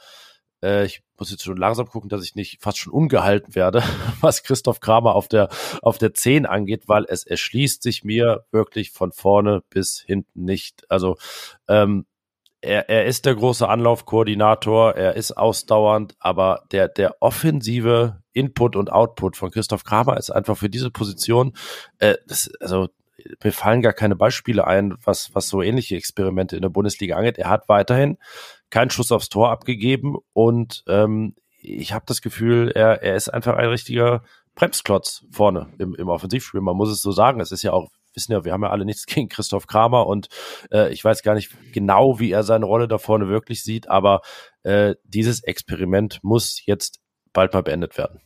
äh, 0.63 0.85
ich 0.85 1.03
muss 1.17 1.31
jetzt 1.31 1.45
schon 1.45 1.57
langsam 1.57 1.87
gucken, 1.87 2.11
dass 2.11 2.25
ich 2.25 2.35
nicht 2.35 2.61
fast 2.61 2.79
schon 2.79 2.93
ungehalten 2.93 3.55
werde, 3.55 3.83
was 4.21 4.43
Christoph 4.43 4.81
Kramer 4.81 5.15
auf 5.15 5.29
der, 5.29 5.49
auf 5.83 5.99
der 5.99 6.15
10 6.15 6.47
angeht, 6.47 6.89
weil 6.89 7.07
es 7.09 7.25
erschließt 7.25 7.81
sich 7.81 8.03
mir 8.03 8.45
wirklich 8.51 8.91
von 8.91 9.13
vorne 9.13 9.63
bis 9.71 10.01
hinten 10.05 10.45
nicht. 10.45 10.85
Also 10.91 11.17
ähm, 11.69 12.05
er, 12.61 12.89
er 12.89 13.07
ist 13.07 13.25
der 13.25 13.37
große 13.37 13.69
Anlaufkoordinator, 13.69 14.97
er 14.97 15.15
ist 15.15 15.37
ausdauernd, 15.37 16.17
aber 16.19 16.65
der, 16.73 16.89
der 16.89 17.23
offensive 17.23 18.21
Input 18.33 18.75
und 18.75 18.91
Output 18.91 19.37
von 19.37 19.53
Christoph 19.53 19.85
Kramer 19.85 20.17
ist 20.17 20.31
einfach 20.31 20.57
für 20.57 20.69
diese 20.69 20.91
Position, 20.91 21.57
äh, 21.99 22.17
das, 22.27 22.51
also 22.61 22.89
mir 23.43 23.53
fallen 23.53 23.83
gar 23.83 23.93
keine 23.93 24.17
Beispiele 24.17 24.67
ein, 24.67 24.95
was, 25.05 25.35
was 25.35 25.49
so 25.49 25.63
ähnliche 25.63 25.97
Experimente 25.97 26.57
in 26.57 26.63
der 26.63 26.69
Bundesliga 26.69 27.17
angeht. 27.17 27.39
Er 27.39 27.51
hat 27.51 27.69
weiterhin 27.69 28.19
keinen 28.71 28.91
Schuss 28.91 29.13
aufs 29.13 29.29
Tor 29.29 29.51
abgegeben 29.51 30.17
und 30.33 30.85
ähm, 30.89 31.35
ich 31.61 31.93
habe 31.93 32.05
das 32.07 32.23
Gefühl, 32.23 32.71
er, 32.75 33.03
er 33.03 33.17
ist 33.17 33.29
einfach 33.29 33.57
ein 33.57 33.69
richtiger 33.69 34.23
Bremsklotz 34.55 35.25
vorne 35.31 35.73
im, 35.79 35.95
im 35.95 36.09
Offensivspiel. 36.09 36.61
Man 36.61 36.77
muss 36.77 36.91
es 36.91 37.03
so 37.03 37.13
sagen. 37.13 37.41
Es 37.41 37.53
ist 37.53 37.63
ja 37.63 37.73
auch, 37.73 37.91
wissen 38.15 38.33
ja, 38.33 38.45
wir 38.45 38.53
haben 38.53 38.63
ja 38.63 38.71
alle 38.71 38.85
nichts 38.85 39.07
gegen 39.07 39.29
Christoph 39.29 39.67
Kramer 39.67 40.07
und 40.07 40.29
äh, 40.73 40.93
ich 40.93 41.05
weiß 41.05 41.23
gar 41.23 41.35
nicht 41.35 41.55
genau, 41.73 42.19
wie 42.19 42.31
er 42.31 42.43
seine 42.43 42.67
Rolle 42.67 42.89
da 42.89 42.99
vorne 42.99 43.29
wirklich 43.29 43.63
sieht, 43.63 43.89
aber 43.89 44.23
äh, 44.63 44.95
dieses 45.05 45.43
Experiment 45.43 46.21
muss 46.23 46.65
jetzt 46.65 47.01
bald 47.33 47.53
mal 47.53 47.63
beendet 47.63 47.99
werden. 47.99 48.21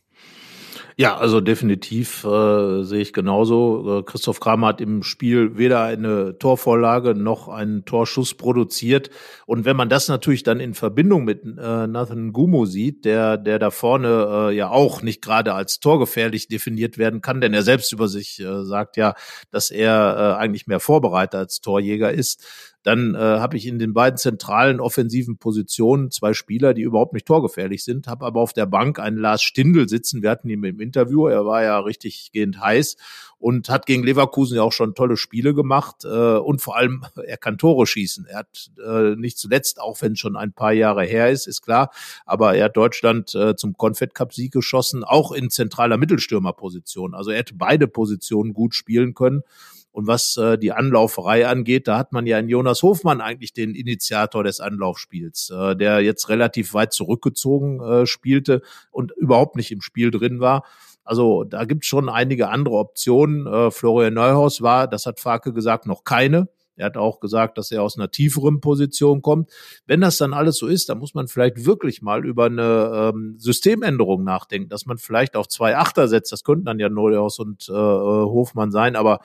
Ja, 0.96 1.16
also 1.16 1.40
definitiv 1.40 2.24
äh, 2.24 2.82
sehe 2.82 3.00
ich 3.00 3.12
genauso. 3.12 4.00
Äh, 4.00 4.02
Christoph 4.02 4.40
Kramer 4.40 4.68
hat 4.68 4.80
im 4.80 5.02
Spiel 5.02 5.56
weder 5.56 5.82
eine 5.82 6.38
Torvorlage 6.38 7.14
noch 7.14 7.48
einen 7.48 7.84
Torschuss 7.84 8.34
produziert. 8.34 9.10
Und 9.46 9.64
wenn 9.64 9.76
man 9.76 9.88
das 9.88 10.08
natürlich 10.08 10.42
dann 10.42 10.60
in 10.60 10.74
Verbindung 10.74 11.24
mit 11.24 11.42
äh, 11.44 11.86
Nathan 11.86 12.32
Gumo 12.32 12.66
sieht, 12.66 13.04
der, 13.04 13.36
der 13.36 13.58
da 13.58 13.70
vorne 13.70 14.50
äh, 14.50 14.56
ja 14.56 14.70
auch 14.70 15.02
nicht 15.02 15.22
gerade 15.22 15.54
als 15.54 15.80
torgefährlich 15.80 16.48
definiert 16.48 16.98
werden 16.98 17.20
kann, 17.20 17.40
denn 17.40 17.54
er 17.54 17.62
selbst 17.62 17.92
über 17.92 18.08
sich 18.08 18.40
äh, 18.40 18.64
sagt 18.64 18.96
ja, 18.96 19.14
dass 19.50 19.70
er 19.70 20.36
äh, 20.36 20.40
eigentlich 20.40 20.66
mehr 20.66 20.80
Vorbereiter 20.80 21.38
als 21.38 21.60
Torjäger 21.60 22.12
ist, 22.12 22.44
dann 22.82 23.14
äh, 23.14 23.18
habe 23.18 23.56
ich 23.56 23.66
in 23.66 23.78
den 23.78 23.92
beiden 23.92 24.16
zentralen 24.16 24.80
offensiven 24.80 25.36
Positionen 25.36 26.10
zwei 26.10 26.32
Spieler, 26.32 26.72
die 26.72 26.82
überhaupt 26.82 27.12
nicht 27.12 27.26
torgefährlich 27.26 27.84
sind, 27.84 28.06
habe 28.06 28.24
aber 28.24 28.40
auf 28.40 28.52
der 28.52 28.66
Bank 28.66 28.98
einen 28.98 29.18
Lars 29.18 29.42
Stindl 29.42 29.88
sitzen. 29.88 30.22
Wir 30.22 30.30
hatten 30.30 30.48
ihn 30.48 30.64
im 30.64 30.80
Interview, 30.80 31.26
er 31.26 31.44
war 31.44 31.62
ja 31.62 31.78
richtig 31.80 32.30
gehend 32.32 32.60
heiß 32.60 32.96
und 33.38 33.68
hat 33.68 33.86
gegen 33.86 34.02
Leverkusen 34.02 34.56
ja 34.56 34.62
auch 34.62 34.72
schon 34.72 34.94
tolle 34.94 35.16
Spiele 35.16 35.54
gemacht 35.54 36.04
äh, 36.04 36.08
und 36.08 36.62
vor 36.62 36.76
allem 36.76 37.04
er 37.26 37.36
kann 37.36 37.58
Tore 37.58 37.86
schießen. 37.86 38.26
Er 38.26 38.38
hat 38.38 38.70
äh, 38.82 39.16
nicht 39.16 39.38
zuletzt, 39.38 39.80
auch 39.80 40.00
wenn 40.00 40.12
es 40.12 40.18
schon 40.18 40.36
ein 40.36 40.52
paar 40.52 40.72
Jahre 40.72 41.04
her 41.04 41.30
ist, 41.30 41.46
ist 41.46 41.62
klar, 41.62 41.90
aber 42.24 42.54
er 42.54 42.66
hat 42.66 42.76
Deutschland 42.76 43.34
äh, 43.34 43.56
zum 43.56 43.76
Confed 43.76 44.14
Cup 44.14 44.32
Sieg 44.32 44.52
geschossen, 44.52 45.04
auch 45.04 45.32
in 45.32 45.50
zentraler 45.50 45.98
Mittelstürmerposition. 45.98 47.14
Also 47.14 47.30
er 47.30 47.38
hätte 47.38 47.54
beide 47.54 47.88
Positionen 47.88 48.54
gut 48.54 48.74
spielen 48.74 49.14
können. 49.14 49.42
Und 49.92 50.06
was 50.06 50.36
äh, 50.36 50.56
die 50.56 50.72
Anlauferei 50.72 51.46
angeht, 51.46 51.88
da 51.88 51.98
hat 51.98 52.12
man 52.12 52.26
ja 52.26 52.38
in 52.38 52.48
Jonas 52.48 52.82
Hofmann 52.82 53.20
eigentlich 53.20 53.52
den 53.52 53.74
Initiator 53.74 54.44
des 54.44 54.60
Anlaufspiels, 54.60 55.50
äh, 55.50 55.74
der 55.74 56.00
jetzt 56.00 56.28
relativ 56.28 56.74
weit 56.74 56.92
zurückgezogen 56.92 57.80
äh, 57.80 58.06
spielte 58.06 58.62
und 58.90 59.12
überhaupt 59.12 59.56
nicht 59.56 59.72
im 59.72 59.80
Spiel 59.80 60.10
drin 60.10 60.40
war. 60.40 60.64
Also 61.02 61.44
da 61.44 61.64
gibt 61.64 61.84
es 61.84 61.88
schon 61.88 62.08
einige 62.08 62.50
andere 62.50 62.76
Optionen. 62.76 63.46
Äh, 63.46 63.70
Florian 63.72 64.14
Neuhaus 64.14 64.62
war, 64.62 64.86
das 64.86 65.06
hat 65.06 65.18
Farke 65.18 65.52
gesagt, 65.52 65.86
noch 65.86 66.04
keine. 66.04 66.48
Er 66.76 66.86
hat 66.86 66.96
auch 66.96 67.20
gesagt, 67.20 67.58
dass 67.58 67.70
er 67.70 67.82
aus 67.82 67.98
einer 67.98 68.10
tieferen 68.10 68.60
Position 68.60 69.20
kommt. 69.20 69.50
Wenn 69.86 70.00
das 70.00 70.16
dann 70.16 70.32
alles 70.32 70.56
so 70.56 70.66
ist, 70.66 70.88
dann 70.88 70.98
muss 70.98 71.14
man 71.14 71.28
vielleicht 71.28 71.66
wirklich 71.66 72.00
mal 72.00 72.24
über 72.24 72.46
eine 72.46 73.12
ähm, 73.14 73.34
Systemänderung 73.38 74.24
nachdenken, 74.24 74.70
dass 74.70 74.86
man 74.86 74.96
vielleicht 74.96 75.36
auf 75.36 75.46
zwei 75.48 75.76
Achter 75.76 76.08
setzt. 76.08 76.32
Das 76.32 76.42
könnten 76.42 76.64
dann 76.64 76.78
ja 76.78 76.88
Neuhaus 76.88 77.38
und 77.38 77.68
äh, 77.68 77.72
Hofmann 77.72 78.70
sein, 78.70 78.96
aber 78.96 79.20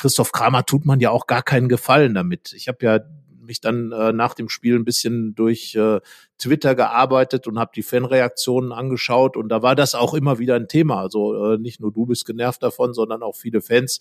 Christoph 0.00 0.32
Kramer 0.32 0.64
tut 0.64 0.86
man 0.86 1.00
ja 1.00 1.10
auch 1.10 1.26
gar 1.26 1.42
keinen 1.42 1.68
Gefallen 1.68 2.14
damit. 2.14 2.52
Ich 2.54 2.68
habe 2.68 2.78
ja 2.84 3.00
mich 3.40 3.60
dann 3.60 3.92
äh, 3.92 4.12
nach 4.12 4.34
dem 4.34 4.48
Spiel 4.48 4.76
ein 4.76 4.84
bisschen 4.84 5.34
durch 5.34 5.74
äh, 5.74 6.00
Twitter 6.38 6.74
gearbeitet 6.74 7.46
und 7.46 7.58
habe 7.58 7.72
die 7.74 7.82
Fanreaktionen 7.82 8.72
angeschaut 8.72 9.36
und 9.36 9.48
da 9.48 9.62
war 9.62 9.74
das 9.74 9.94
auch 9.94 10.14
immer 10.14 10.38
wieder 10.38 10.56
ein 10.56 10.68
Thema. 10.68 11.00
Also 11.00 11.52
äh, 11.52 11.58
nicht 11.58 11.80
nur 11.80 11.92
du 11.92 12.06
bist 12.06 12.26
genervt 12.26 12.62
davon, 12.62 12.94
sondern 12.94 13.22
auch 13.22 13.36
viele 13.36 13.60
Fans. 13.60 14.00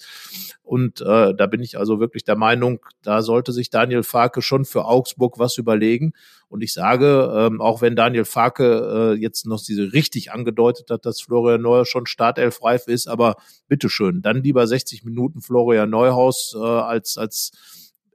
Und 0.64 1.02
äh, 1.02 1.34
da 1.36 1.48
bin 1.48 1.62
ich 1.62 1.78
also 1.78 2.00
wirklich 2.00 2.24
der 2.24 2.38
Meinung, 2.38 2.80
da 3.04 3.22
sollte 3.22 3.52
sich 3.52 3.70
Daniel 3.70 4.04
Farke 4.04 4.42
schon 4.42 4.66
für 4.66 4.86
Augsburg 4.86 5.38
was 5.38 5.58
überlegen. 5.58 6.14
Und 6.48 6.62
ich 6.62 6.74
sage, 6.74 7.32
ähm, 7.36 7.62
auch 7.62 7.82
wenn 7.82 7.96
Daniel 7.96 8.26
Farke 8.26 9.14
äh, 9.16 9.20
jetzt 9.20 9.46
noch 9.46 9.62
diese 9.62 9.94
richtig 9.94 10.32
angedeutet 10.32 10.90
hat, 10.90 11.06
dass 11.06 11.22
Florian 11.22 11.62
Neuer 11.62 11.86
schon 11.86 12.06
startelfreif 12.06 12.88
ist, 12.88 13.08
aber 13.08 13.36
bitteschön, 13.68 14.22
dann 14.22 14.44
lieber 14.44 14.66
60 14.66 15.04
Minuten 15.04 15.42
Florian 15.42 15.90
Neuhaus 15.90 16.56
äh, 16.58 16.64
als 16.64 17.18
als 17.18 17.52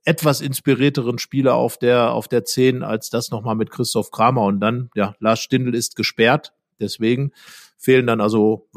etwas 0.05 0.41
inspirierteren 0.41 1.19
Spieler 1.19 1.55
auf 1.55 1.79
der, 1.79 2.13
auf 2.13 2.29
der 2.29 2.45
10 2.45 2.83
als 2.83 3.11
das 3.11 3.31
nochmal 3.31 3.55
mit 3.55 3.71
Christoph 3.71 4.11
Kramer. 4.11 4.43
Und 4.43 4.61
dann, 4.61 4.91
ja, 4.95 5.15
Lars 5.19 5.41
Stindl 5.41 5.75
ist 5.75 5.97
gesperrt. 5.97 6.53
Deswegen 6.79 7.33
fehlen 7.79 8.07
dann 8.07 8.21
also, 8.21 8.69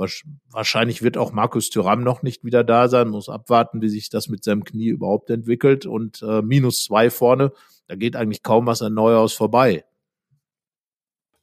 wahrscheinlich 0.49 1.01
wird 1.01 1.17
auch 1.17 1.31
Markus 1.31 1.69
Thüram 1.69 2.03
noch 2.03 2.23
nicht 2.23 2.43
wieder 2.43 2.63
da 2.63 2.87
sein, 2.87 3.09
muss 3.09 3.29
abwarten, 3.29 3.81
wie 3.81 3.89
sich 3.89 4.09
das 4.09 4.27
mit 4.27 4.43
seinem 4.43 4.63
Knie 4.63 4.87
überhaupt 4.87 5.29
entwickelt. 5.29 5.85
Und 5.85 6.21
äh, 6.21 6.41
minus 6.41 6.83
zwei 6.83 7.09
vorne, 7.09 7.51
da 7.87 7.95
geht 7.95 8.15
eigentlich 8.15 8.43
kaum 8.43 8.65
was 8.65 8.81
an 8.81 8.93
Neuhaus 8.93 9.33
vorbei. 9.33 9.85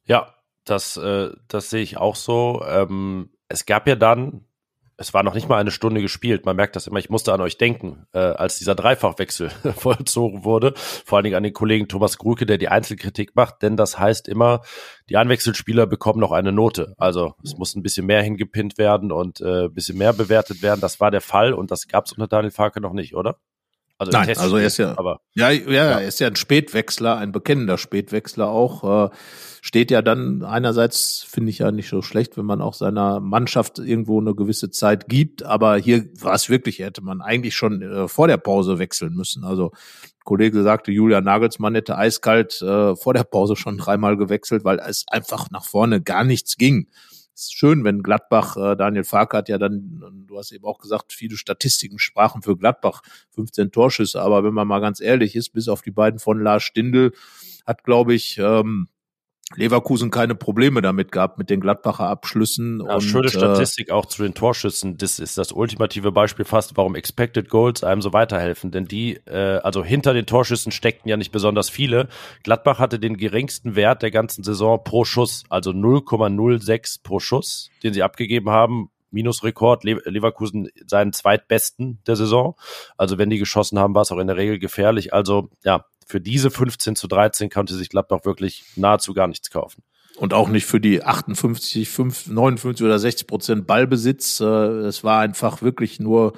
Ja, 0.05 0.35
das, 0.63 0.97
äh, 0.97 1.31
das 1.47 1.69
sehe 1.69 1.81
ich 1.81 1.97
auch 1.97 2.15
so. 2.15 2.63
Ähm, 2.67 3.29
es 3.47 3.65
gab 3.65 3.87
ja 3.87 3.95
dann 3.95 4.44
es 4.97 5.13
war 5.13 5.23
noch 5.23 5.33
nicht 5.33 5.49
mal 5.49 5.57
eine 5.57 5.71
Stunde 5.71 6.01
gespielt. 6.01 6.45
Man 6.45 6.55
merkt 6.55 6.75
das 6.75 6.87
immer. 6.87 6.99
Ich 6.99 7.09
musste 7.09 7.33
an 7.33 7.41
euch 7.41 7.57
denken, 7.57 8.05
äh, 8.13 8.19
als 8.19 8.57
dieser 8.57 8.75
Dreifachwechsel 8.75 9.49
vollzogen 9.75 10.43
wurde. 10.43 10.73
Vor 10.75 11.17
allen 11.17 11.25
Dingen 11.25 11.35
an 11.35 11.43
den 11.43 11.53
Kollegen 11.53 11.87
Thomas 11.87 12.17
Gruke, 12.17 12.45
der 12.45 12.57
die 12.57 12.69
Einzelkritik 12.69 13.35
macht. 13.35 13.61
Denn 13.61 13.75
das 13.77 13.99
heißt 13.99 14.27
immer, 14.27 14.61
die 15.09 15.17
Einwechselspieler 15.17 15.85
bekommen 15.85 16.19
noch 16.19 16.31
eine 16.31 16.51
Note. 16.51 16.93
Also 16.97 17.33
es 17.43 17.57
muss 17.57 17.75
ein 17.75 17.83
bisschen 17.83 18.05
mehr 18.05 18.21
hingepinnt 18.21 18.77
werden 18.77 19.11
und 19.11 19.41
äh, 19.41 19.65
ein 19.65 19.73
bisschen 19.73 19.97
mehr 19.97 20.13
bewertet 20.13 20.61
werden. 20.61 20.81
Das 20.81 20.99
war 20.99 21.11
der 21.11 21.21
Fall 21.21 21.53
und 21.53 21.71
das 21.71 21.87
gab 21.87 22.05
es 22.05 22.13
unter 22.13 22.27
Daniel 22.27 22.51
Farke 22.51 22.79
noch 22.79 22.93
nicht, 22.93 23.15
oder? 23.15 23.39
Also 23.97 24.11
Nein, 24.11 24.37
also 24.37 24.57
er 24.57 24.67
ist 24.67 24.77
ja, 24.77 24.97
aber, 24.97 25.21
ja, 25.35 25.51
ja, 25.51 25.71
ja, 25.71 25.99
er 25.99 26.07
ist 26.07 26.19
ja 26.19 26.27
ein 26.27 26.35
Spätwechsler, 26.35 27.17
ein 27.17 27.31
bekennender 27.31 27.77
Spätwechsler 27.77 28.49
auch. 28.49 29.05
Äh, 29.05 29.15
steht 29.61 29.89
ja 29.89 30.01
dann 30.01 30.43
einerseits, 30.43 31.23
finde 31.23 31.49
ich 31.49 31.59
ja 31.59 31.71
nicht 31.71 31.87
so 31.87 32.01
schlecht, 32.01 32.35
wenn 32.35 32.45
man 32.45 32.61
auch 32.61 32.73
seiner 32.73 33.21
Mannschaft 33.21 33.79
irgendwo 33.79 34.19
eine 34.19 34.35
gewisse 34.35 34.69
Zeit 34.69 35.07
gibt. 35.07 35.43
Aber 35.43 35.77
hier 35.77 36.05
war 36.19 36.33
es 36.33 36.49
wirklich, 36.49 36.79
hätte 36.79 37.01
man 37.01 37.21
eigentlich 37.21 37.55
schon 37.55 37.81
äh, 37.81 38.07
vor 38.09 38.27
der 38.27 38.37
Pause 38.37 38.79
wechseln 38.79 39.13
müssen. 39.13 39.45
Also 39.45 39.71
Kollege 40.25 40.61
sagte, 40.61 40.91
Julia 40.91 41.21
Nagelsmann 41.21 41.75
hätte 41.75 41.97
eiskalt 41.97 42.61
äh, 42.61 42.95
vor 42.97 43.13
der 43.13 43.23
Pause 43.23 43.55
schon 43.55 43.77
dreimal 43.77 44.17
gewechselt, 44.17 44.65
weil 44.65 44.79
es 44.79 45.05
einfach 45.07 45.49
nach 45.51 45.65
vorne 45.65 46.01
gar 46.01 46.25
nichts 46.25 46.57
ging 46.57 46.87
ist 47.35 47.53
schön, 47.53 47.83
wenn 47.83 48.03
Gladbach, 48.03 48.57
äh, 48.57 48.75
Daniel 48.75 49.03
Farke 49.03 49.37
hat 49.37 49.49
ja 49.49 49.57
dann, 49.57 50.25
du 50.27 50.37
hast 50.37 50.51
eben 50.51 50.65
auch 50.65 50.79
gesagt, 50.79 51.13
viele 51.13 51.37
Statistiken 51.37 51.99
sprachen 51.99 52.41
für 52.41 52.57
Gladbach, 52.57 53.01
15 53.31 53.71
Torschüsse, 53.71 54.21
aber 54.21 54.43
wenn 54.43 54.53
man 54.53 54.67
mal 54.67 54.79
ganz 54.79 54.99
ehrlich 54.99 55.35
ist, 55.35 55.49
bis 55.49 55.67
auf 55.67 55.81
die 55.81 55.91
beiden 55.91 56.19
von 56.19 56.39
Lars 56.39 56.63
Stindl 56.63 57.11
hat, 57.65 57.83
glaube 57.83 58.13
ich, 58.13 58.37
ähm, 58.37 58.87
Leverkusen 59.53 60.09
keine 60.09 60.33
Probleme 60.33 60.81
damit 60.81 61.11
gehabt 61.11 61.37
mit 61.37 61.51
den 61.51 61.61
Gladbacher 61.61 62.07
Abschlüssen. 62.07 62.81
Ja, 62.85 62.95
und, 62.95 63.01
schöne 63.01 63.27
äh, 63.27 63.29
Statistik 63.29 63.89
äh, 63.89 63.91
auch 63.91 64.07
zu 64.07 64.23
den 64.23 64.33
Torschüssen. 64.33 64.97
Das 64.97 65.19
ist 65.19 65.37
das 65.37 65.51
ultimative 65.51 66.11
Beispiel 66.11 66.45
fast, 66.45 66.75
warum 66.77 66.95
Expected 66.95 67.49
Goals 67.49 67.83
einem 67.83 68.01
so 68.01 68.11
weiterhelfen. 68.11 68.71
Denn 68.71 68.85
die, 68.85 69.17
äh, 69.27 69.59
also 69.63 69.83
hinter 69.83 70.13
den 70.13 70.25
Torschüssen 70.25 70.71
steckten 70.71 71.09
ja 71.09 71.15
nicht 71.15 71.31
besonders 71.31 71.69
viele. 71.69 72.07
Gladbach 72.43 72.79
hatte 72.79 72.99
den 72.99 73.17
geringsten 73.17 73.75
Wert 73.75 74.01
der 74.01 74.11
ganzen 74.11 74.43
Saison 74.43 74.83
pro 74.83 75.05
Schuss, 75.05 75.43
also 75.49 75.69
0,06 75.71 77.03
pro 77.03 77.19
Schuss, 77.19 77.69
den 77.83 77.93
sie 77.93 78.01
abgegeben 78.01 78.49
haben. 78.49 78.89
Minusrekord, 79.11 79.83
Leverkusen 79.83 80.69
seinen 80.87 81.13
zweitbesten 81.13 81.99
der 82.07 82.15
Saison. 82.15 82.55
Also 82.97 83.17
wenn 83.17 83.29
die 83.29 83.37
geschossen 83.37 83.79
haben, 83.79 83.95
war 83.95 84.01
es 84.01 84.11
auch 84.11 84.17
in 84.19 84.27
der 84.27 84.37
Regel 84.37 84.59
gefährlich. 84.59 85.13
Also 85.13 85.49
ja, 85.63 85.85
für 86.05 86.21
diese 86.21 86.51
15 86.51 86.95
zu 86.95 87.07
13 87.07 87.49
konnte 87.49 87.73
sich 87.73 87.89
Gladbach 87.89 88.25
wirklich 88.25 88.63
nahezu 88.75 89.13
gar 89.13 89.27
nichts 89.27 89.49
kaufen. 89.49 89.83
Und 90.17 90.33
auch 90.33 90.47
nicht 90.47 90.65
für 90.65 90.79
die 90.79 91.03
58, 91.03 91.89
5, 91.89 92.27
59 92.27 92.85
oder 92.85 92.99
60 92.99 93.27
Prozent 93.27 93.67
Ballbesitz. 93.67 94.39
Äh, 94.39 94.45
es 94.45 95.03
war 95.03 95.19
einfach 95.19 95.61
wirklich 95.61 95.99
nur 95.99 96.33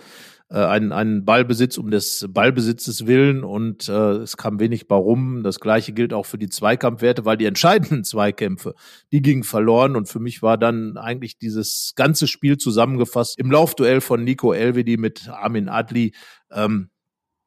äh, 0.49 0.59
ein, 0.59 0.91
ein 0.91 1.25
Ballbesitz 1.25 1.77
um 1.77 1.91
des 1.91 2.25
Ballbesitzes 2.29 3.05
willen 3.05 3.43
und 3.43 3.89
äh, 3.89 4.17
es 4.17 4.37
kam 4.37 4.59
wenig 4.59 4.87
bei 4.87 4.95
rum. 4.95 5.43
Das 5.43 5.59
gleiche 5.59 5.93
gilt 5.93 6.13
auch 6.13 6.25
für 6.25 6.37
die 6.37 6.49
Zweikampfwerte, 6.49 7.25
weil 7.25 7.37
die 7.37 7.45
entscheidenden 7.45 8.03
Zweikämpfe, 8.05 8.73
die 9.11 9.21
gingen 9.21 9.43
verloren 9.43 9.95
und 9.95 10.07
für 10.07 10.19
mich 10.19 10.41
war 10.41 10.57
dann 10.57 10.97
eigentlich 10.97 11.37
dieses 11.37 11.93
ganze 11.95 12.27
Spiel 12.27 12.57
zusammengefasst 12.57 13.37
im 13.37 13.51
Laufduell 13.51 14.01
von 14.01 14.23
Nico 14.23 14.53
Elvedi 14.53 14.97
mit 14.97 15.27
Armin 15.27 15.67
Adli. 15.67 16.13
Ähm, 16.51 16.89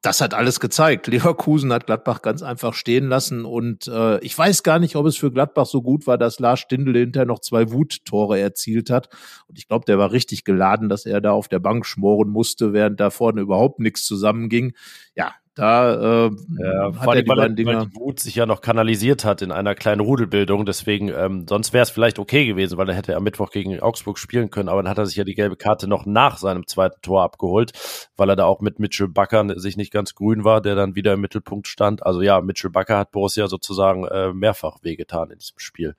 das 0.02 0.22
hat 0.22 0.32
alles 0.32 0.60
gezeigt. 0.60 1.06
Leverkusen 1.08 1.72
hat 1.72 1.86
Gladbach 1.86 2.22
ganz 2.22 2.42
einfach 2.42 2.72
stehen 2.72 3.08
lassen 3.08 3.44
und 3.44 3.86
äh, 3.88 4.18
ich 4.20 4.36
weiß 4.36 4.62
gar 4.62 4.78
nicht, 4.78 4.96
ob 4.96 5.06
es 5.06 5.18
für 5.18 5.30
Gladbach 5.30 5.66
so 5.66 5.82
gut 5.82 6.06
war, 6.06 6.16
dass 6.16 6.38
Lars 6.38 6.60
Stindl 6.60 6.96
hinterher 6.96 7.26
noch 7.26 7.40
zwei 7.40 7.70
Wuttore 7.70 8.40
erzielt 8.40 8.88
hat. 8.88 9.10
Und 9.46 9.58
ich 9.58 9.68
glaube, 9.68 9.84
der 9.84 9.98
war 9.98 10.12
richtig 10.12 10.44
geladen, 10.44 10.88
dass 10.88 11.04
er 11.04 11.20
da 11.20 11.32
auf 11.32 11.48
der 11.48 11.58
Bank 11.58 11.84
schmoren 11.84 12.30
musste, 12.30 12.72
während 12.72 12.98
da 12.98 13.10
vorne 13.10 13.42
überhaupt 13.42 13.78
nichts 13.78 14.06
zusammenging. 14.06 14.72
Ja, 15.14 15.34
da 15.54 16.26
äh, 16.26 16.30
ja, 16.62 17.00
hat 17.00 17.14
er 17.14 17.22
die 17.22 17.28
weil, 17.28 17.54
Dinger. 17.54 17.80
Weil 17.80 17.86
die 17.86 17.94
Wut 17.96 18.20
sich 18.20 18.36
ja 18.36 18.46
noch 18.46 18.60
kanalisiert 18.60 19.24
hat 19.24 19.42
in 19.42 19.50
einer 19.50 19.74
kleinen 19.74 20.00
Rudelbildung. 20.00 20.64
Deswegen, 20.64 21.08
ähm, 21.08 21.46
sonst 21.48 21.72
wäre 21.72 21.82
es 21.82 21.90
vielleicht 21.90 22.18
okay 22.18 22.46
gewesen, 22.46 22.78
weil 22.78 22.88
er 22.88 22.94
hätte 22.94 23.16
am 23.16 23.24
Mittwoch 23.24 23.50
gegen 23.50 23.78
Augsburg 23.80 24.18
spielen 24.18 24.50
können. 24.50 24.68
Aber 24.68 24.82
dann 24.82 24.90
hat 24.90 24.98
er 24.98 25.06
sich 25.06 25.16
ja 25.16 25.24
die 25.24 25.34
gelbe 25.34 25.56
Karte 25.56 25.88
noch 25.88 26.06
nach 26.06 26.38
seinem 26.38 26.66
zweiten 26.66 27.02
Tor 27.02 27.22
abgeholt, 27.22 27.72
weil 28.16 28.28
er 28.30 28.36
da 28.36 28.44
auch 28.44 28.60
mit 28.60 28.78
Mitchell 28.78 29.08
Bakker 29.08 29.58
sich 29.58 29.76
nicht 29.76 29.92
ganz 29.92 30.14
grün 30.14 30.44
war, 30.44 30.60
der 30.60 30.76
dann 30.76 30.94
wieder 30.94 31.14
im 31.14 31.20
Mittelpunkt 31.20 31.66
stand. 31.66 32.06
Also 32.06 32.22
ja, 32.22 32.40
Mitchell 32.40 32.70
Bakker 32.70 32.98
hat 32.98 33.10
Borussia 33.10 33.48
sozusagen 33.48 34.04
äh, 34.06 34.32
mehrfach 34.32 34.78
wehgetan 34.82 35.30
in 35.30 35.38
diesem 35.38 35.58
Spiel. 35.58 35.96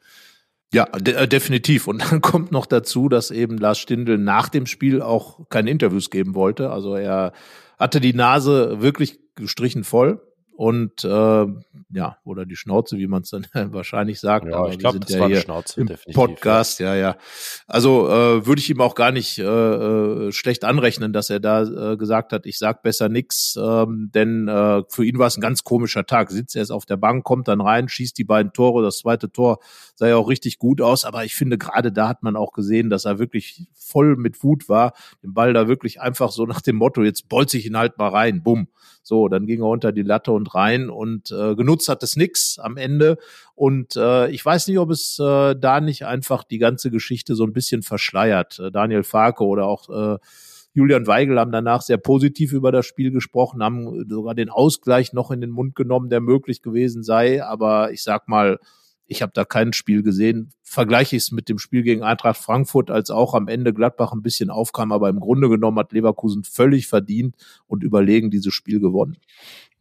Ja, 0.74 0.86
de 0.86 1.13
äh, 1.15 1.27
definitiv. 1.27 1.88
Und 1.88 2.00
dann 2.00 2.22
kommt 2.22 2.51
noch 2.51 2.65
dazu, 2.65 3.10
dass 3.10 3.31
eben 3.31 3.58
Lars 3.58 3.79
Stindl 3.79 4.17
nach 4.17 4.50
dem 4.50 4.65
Spiel 4.65 5.01
auch 5.01 5.50
keine 5.50 5.70
Interviews 5.70 6.10
geben 6.10 6.36
wollte. 6.36 6.72
Also 6.72 6.96
er 6.96 7.34
hatte 7.81 8.00
die 8.00 8.13
Nase 8.13 8.81
wirklich 8.81 9.19
gestrichen 9.35 9.83
voll 9.83 10.21
und 10.62 11.03
äh, 11.03 11.46
ja, 11.89 12.18
oder 12.24 12.46
die 12.46 12.56
Schnauze, 12.56 13.00
wie 13.00 13.08
man 13.08 13.24
es 13.24 13.32
dann 13.32 13.48
wahrscheinlich 13.74 14.20
sagt. 14.20 14.46
Ja, 14.46 14.58
aber 14.58 14.70
ich 14.70 14.77
glaube, 14.77 15.00
das 15.00 15.10
ja 15.10 15.20
war 15.20 15.25
eine 15.25 15.38
Schnauze, 15.38 15.82
im 15.82 15.88
definitiv. 15.88 16.13
Podcast, 16.13 16.80
ja, 16.80 16.94
ja. 16.94 17.18
Also 17.65 18.08
äh, 18.08 18.46
würde 18.46 18.62
ich 18.62 18.70
ihm 18.70 18.80
auch 18.80 18.94
gar 18.94 19.12
nicht 19.12 19.39
äh, 19.39 19.44
äh, 19.44 20.32
schlecht 20.32 20.63
anrechnen, 20.63 21.13
dass 21.13 21.32
er 21.32 21.39
da 21.39 21.63
äh, 21.94 21.98
gesagt 21.98 22.32
hat, 22.32 22.46
ich 22.46 22.60
sag 22.60 22.84
besser 22.84 23.10
nix, 23.10 23.58
ähm, 23.60 24.12
denn 24.13 24.48
äh, 24.48 24.84
für 24.88 25.03
ihn 25.03 25.18
war 25.18 25.25
es 25.25 25.36
ein 25.36 25.41
ganz 25.41 25.63
komischer 25.63 26.06
Tag. 26.06 26.30
Sitzt 26.30 26.56
erst 26.56 26.72
auf 26.72 26.86
der 26.86 26.98
Bank, 26.98 27.24
kommt 27.24 27.48
dann 27.48 27.60
rein, 27.60 27.89
schießt 27.89 28.15
die 28.15 28.24
beiden 28.24 28.53
Tore, 28.53 28.84
das 28.84 29.00
zweite 29.00 29.32
Tor 29.32 29.58
sah 29.96 30.10
ja 30.10 30.18
auch 30.18 30.30
richtig 30.30 30.60
gut 30.60 30.80
aus, 30.80 31.06
aber 31.06 31.25
ich 31.25 31.34
finde, 31.34 31.58
gerade 31.58 31.91
da 31.91 32.08
hat 32.08 32.22
man 32.22 32.36
auch 32.36 32.53
gesehen, 32.53 32.91
dass 32.91 33.06
er 33.06 33.18
wirklich 33.18 33.65
voll 33.74 34.15
mit 34.15 34.44
Wut 34.44 34.70
war, 34.70 34.94
den 35.24 35.34
Ball 35.34 35.53
da 35.53 35.68
wirklich 35.68 36.01
einfach 36.01 36.32
so 36.32 36.46
nach 36.46 36.62
dem 36.62 36.75
Motto, 36.75 37.01
jetzt 37.01 37.30
bolz 37.30 37.51
ich 37.56 37.65
ihn 37.65 37.77
halt 37.77 37.98
mal 37.98 38.10
rein, 38.10 38.44
bumm. 38.44 38.68
So, 39.03 39.27
dann 39.27 39.46
ging 39.46 39.62
er 39.62 39.67
unter 39.67 39.91
die 39.91 40.03
Latte 40.03 40.31
und 40.31 40.53
rein 40.53 40.89
und 40.89 41.31
äh, 41.31 41.55
genutzt 41.55 41.89
hat 41.89 42.03
es 42.03 42.15
nix 42.15 42.60
am 42.60 42.77
Ende. 42.77 43.17
Und 43.55 43.96
äh, 43.96 44.29
ich 44.29 44.46
weiß 44.46 44.67
nicht, 44.67 44.77
ob 44.77 44.91
es 44.91 45.17
äh, 45.20 45.55
da 45.55 45.81
nicht 45.81 46.05
einfach 46.05 46.43
die 46.43 46.60
ganze 46.60 46.91
Geschichte 46.91 47.36
so 47.36 47.43
ein 47.43 47.53
bisschen 47.53 47.81
verschleiert. 47.81 48.60
Äh, 48.60 48.72
Daniel 48.72 49.03
Farke 49.03 49.43
oder 49.43 49.65
auch 49.65 49.89
äh, 49.89 50.17
Julian 50.74 51.05
Weigel 51.05 51.39
haben 51.39 51.51
danach 51.51 51.81
sehr 51.81 51.98
positiv 51.98 52.53
über 52.53 52.72
das 52.72 52.86
Spiel 52.86 53.12
gesprochen, 53.12 53.62
haben 53.62 54.08
sogar 54.08 54.36
den 54.36 54.50
Ausgleich 54.50 55.12
noch 55.12 55.31
in 55.31 55.41
den 55.41 55.50
Mund 55.50 55.75
genommen, 55.75 56.10
der 56.10 56.22
möglich 56.22 56.62
gewesen 56.62 57.03
sei. 57.03 57.43
Aber 57.43 57.91
ich 57.91 58.03
sag 58.03 58.29
mal, 58.29 58.58
Ich 59.12 59.22
habe 59.22 59.34
da 59.36 59.44
kein 59.44 59.74
Spiel 59.74 60.03
gesehen. 60.03 60.53
Vergleiche 60.63 61.18
ich 61.18 61.24
es 61.24 61.32
mit 61.34 61.50
dem 61.50 61.60
Spiel 61.60 61.84
gegen 61.84 62.01
Eintracht 62.01 62.38
Frankfurt, 62.38 62.89
als 62.89 63.10
auch 63.10 63.34
am 63.34 63.50
Ende 63.50 63.74
Gladbach 63.74 64.13
ein 64.13 64.22
bisschen 64.22 64.50
aufkam, 64.50 64.94
aber 64.94 65.10
im 65.10 65.20
Grunde 65.20 65.50
genommen 65.50 65.77
hat 65.80 65.91
Leverkusen 65.91 66.46
völlig 66.46 66.88
verdient 66.88 67.36
und 67.68 67.84
überlegen 67.84 68.32
dieses 68.32 68.53
Spiel 68.53 68.80
gewonnen. 68.80 69.18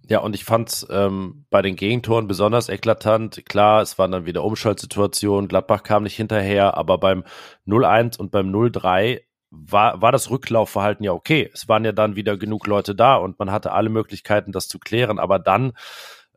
Ja, 0.09 0.19
und 0.19 0.35
ich 0.35 0.45
fand's 0.45 0.85
ähm, 0.91 1.45
bei 1.49 1.63
den 1.63 1.77
Gegentoren 1.77 2.27
besonders 2.27 2.69
eklatant. 2.69 3.47
Klar, 3.47 3.83
es 3.83 4.01
waren 4.01 4.11
dann 4.11 4.27
wieder 4.27 4.43
Umschaltsituationen, 4.43 5.47
Gladbach 5.47 5.85
kam 5.85 6.03
nicht 6.03 6.17
hinterher, 6.17 6.77
aber 6.77 6.99
beim 6.99 7.23
0-1 7.69 8.19
und 8.19 8.33
beim 8.33 8.51
0-3 8.51 9.21
war, 9.51 10.03
war 10.03 10.11
das 10.11 10.29
Rücklaufverhalten 10.29 11.05
ja 11.05 11.13
okay. 11.13 11.49
Es 11.55 11.69
waren 11.69 11.85
ja 11.85 11.93
dann 11.93 12.17
wieder 12.17 12.37
genug 12.37 12.67
Leute 12.67 12.97
da 12.97 13.15
und 13.15 13.39
man 13.39 13.53
hatte 13.53 13.71
alle 13.71 13.91
Möglichkeiten, 13.91 14.51
das 14.51 14.67
zu 14.67 14.81
klären. 14.81 15.21
Aber 15.21 15.39
dann 15.39 15.73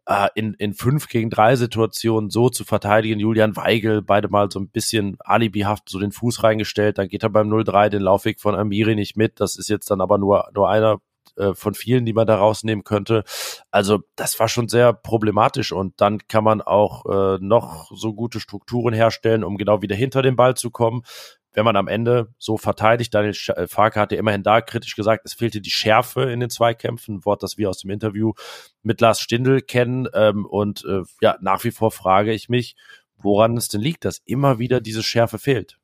äh, 0.06 0.28
in, 0.36 0.54
in 0.56 0.74
fünf 0.74 1.08
gegen 1.08 1.30
drei 1.30 1.56
Situationen 1.56 2.30
so 2.30 2.50
zu 2.50 2.66
verteidigen, 2.66 3.20
Julian 3.20 3.56
Weigel, 3.56 4.02
beide 4.02 4.30
mal 4.30 4.52
so 4.52 4.60
ein 4.60 4.70
bisschen 4.70 5.18
alibihaft 5.20 5.90
so 5.90 6.00
den 6.00 6.12
Fuß 6.12 6.44
reingestellt, 6.44 6.98
dann 6.98 7.08
geht 7.08 7.24
er 7.24 7.30
beim 7.30 7.50
0-3 7.50 7.90
den 7.90 8.02
Laufweg 8.02 8.40
von 8.40 8.56
Amiri 8.56 8.96
nicht 8.96 9.16
mit. 9.16 9.40
Das 9.40 9.56
ist 9.56 9.70
jetzt 9.70 9.90
dann 9.90 10.02
aber 10.02 10.18
nur, 10.18 10.50
nur 10.54 10.70
einer 10.70 11.00
äh, 11.38 11.54
von 11.54 11.74
vielen, 11.74 12.06
die 12.06 12.14
man 12.14 12.28
da 12.28 12.36
rausnehmen 12.36 12.84
könnte. 12.84 13.24
Also 13.72 14.02
das 14.16 14.40
war 14.40 14.48
schon 14.48 14.68
sehr 14.68 14.94
problematisch 14.94 15.72
und 15.72 16.00
dann 16.00 16.20
kann 16.28 16.44
man 16.44 16.62
auch 16.62 17.06
äh, 17.06 17.38
noch 17.40 17.90
so 17.92 18.14
gute 18.14 18.40
Strukturen 18.40 18.94
herstellen, 18.94 19.44
um 19.44 19.58
genau 19.58 19.82
wieder 19.82 19.96
hinter 19.96 20.22
den 20.22 20.36
Ball 20.36 20.56
zu 20.56 20.70
kommen 20.70 21.04
wenn 21.54 21.66
man 21.66 21.76
am 21.76 21.88
Ende 21.88 22.34
so 22.38 22.58
verteidigt, 22.58 23.14
Daniel 23.14 23.36
äh, 23.56 23.68
Farke 23.68 24.00
hat 24.00 24.12
ja 24.12 24.18
immerhin 24.18 24.44
da 24.44 24.62
kritisch 24.62 24.96
gesagt, 24.96 25.22
es 25.26 25.34
fehlte 25.34 25.62
die 25.62 25.70
Schärfe 25.70 26.24
in 26.24 26.40
den 26.40 26.50
Zweikämpfen, 26.50 27.16
ein 27.16 27.26
Wort, 27.26 27.44
das 27.44 27.58
wir 27.58 27.70
aus 27.70 27.80
dem 27.80 27.92
Interview 27.92 28.34
mit 28.82 29.02
Lars 29.02 29.22
Stindl 29.22 29.62
kennen. 29.62 30.08
Ähm, 30.14 30.46
und 30.46 30.84
äh, 30.86 31.02
ja, 31.22 31.38
nach 31.42 31.64
wie 31.64 31.72
vor 31.72 31.92
frage 31.92 32.34
ich 32.34 32.50
mich, 32.50 32.76
woran 33.18 33.56
es 33.58 33.68
denn 33.68 33.82
liegt, 33.82 34.06
dass 34.06 34.22
immer 34.26 34.60
wieder 34.60 34.82
diese 34.82 35.04
Schärfe 35.04 35.40
fehlt. 35.40 35.78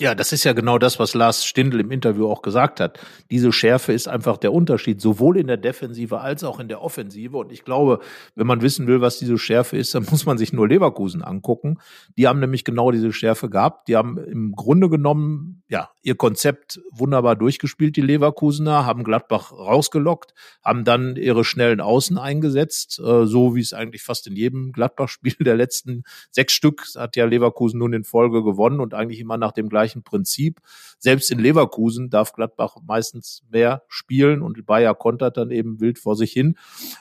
Ja, 0.00 0.14
das 0.14 0.32
ist 0.32 0.44
ja 0.44 0.52
genau 0.52 0.78
das, 0.78 1.00
was 1.00 1.14
Lars 1.14 1.44
Stindl 1.44 1.80
im 1.80 1.90
Interview 1.90 2.28
auch 2.28 2.40
gesagt 2.40 2.78
hat. 2.78 3.00
Diese 3.32 3.50
Schärfe 3.50 3.92
ist 3.92 4.06
einfach 4.06 4.36
der 4.36 4.52
Unterschied, 4.52 5.00
sowohl 5.00 5.36
in 5.36 5.48
der 5.48 5.56
Defensive 5.56 6.20
als 6.20 6.44
auch 6.44 6.60
in 6.60 6.68
der 6.68 6.82
Offensive. 6.82 7.36
Und 7.36 7.50
ich 7.50 7.64
glaube, 7.64 7.98
wenn 8.36 8.46
man 8.46 8.62
wissen 8.62 8.86
will, 8.86 9.00
was 9.00 9.18
diese 9.18 9.38
Schärfe 9.38 9.76
ist, 9.76 9.96
dann 9.96 10.06
muss 10.10 10.24
man 10.24 10.38
sich 10.38 10.52
nur 10.52 10.68
Leverkusen 10.68 11.22
angucken. 11.22 11.78
Die 12.16 12.28
haben 12.28 12.38
nämlich 12.38 12.62
genau 12.62 12.92
diese 12.92 13.12
Schärfe 13.12 13.50
gehabt. 13.50 13.88
Die 13.88 13.96
haben 13.96 14.18
im 14.18 14.52
Grunde 14.52 14.88
genommen, 14.88 15.64
ja, 15.68 15.90
ihr 16.02 16.14
Konzept 16.14 16.80
wunderbar 16.92 17.34
durchgespielt, 17.34 17.96
die 17.96 18.00
Leverkusener, 18.00 18.86
haben 18.86 19.02
Gladbach 19.02 19.50
rausgelockt, 19.50 20.32
haben 20.64 20.84
dann 20.84 21.16
ihre 21.16 21.44
schnellen 21.44 21.80
Außen 21.80 22.18
eingesetzt, 22.18 23.00
äh, 23.00 23.26
so 23.26 23.56
wie 23.56 23.60
es 23.60 23.72
eigentlich 23.72 24.02
fast 24.04 24.28
in 24.28 24.36
jedem 24.36 24.70
Gladbach-Spiel 24.70 25.34
der 25.40 25.56
letzten 25.56 26.04
sechs 26.30 26.52
Stück 26.52 26.86
hat 26.96 27.16
ja 27.16 27.26
Leverkusen 27.26 27.78
nun 27.78 27.92
in 27.92 28.04
Folge 28.04 28.44
gewonnen 28.44 28.80
und 28.80 28.94
eigentlich 28.94 29.18
immer 29.18 29.36
nach 29.36 29.52
dem 29.52 29.68
gleichen 29.68 29.87
gleichen 29.88 30.02
Prinzip. 30.02 30.60
Selbst 30.98 31.30
in 31.30 31.38
Leverkusen 31.38 32.10
darf 32.10 32.32
Gladbach 32.32 32.76
meistens 32.86 33.42
mehr 33.50 33.82
spielen 33.88 34.42
und 34.42 34.64
Bayer 34.66 34.94
kontert 34.94 35.36
dann 35.36 35.50
eben 35.50 35.80
wild 35.80 35.98
vor 35.98 36.16
sich 36.16 36.32
hin 36.32 36.56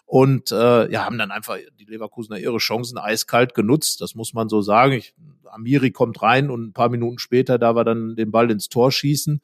und 0.06 0.52
äh, 0.52 0.92
ja, 0.92 1.06
haben 1.06 1.18
dann 1.18 1.32
einfach 1.32 1.58
die 1.80 1.86
Leverkusener 1.86 2.40
ihre 2.40 2.58
Chancen 2.58 2.98
eiskalt 2.98 3.54
genutzt. 3.54 4.02
Das 4.02 4.16
muss 4.16 4.34
man 4.34 4.48
so 4.50 4.62
sagen. 4.62 4.94
Ich, 4.94 5.14
Amiri 5.46 5.92
kommt 5.92 6.22
rein 6.22 6.50
und 6.50 6.68
ein 6.68 6.74
paar 6.74 6.90
Minuten 6.90 7.20
später 7.20 7.58
da 7.58 7.76
war 7.76 7.84
dann 7.84 8.16
den 8.16 8.32
Ball 8.32 8.50
ins 8.52 8.70
Tor 8.70 8.92
schießen. 8.92 9.42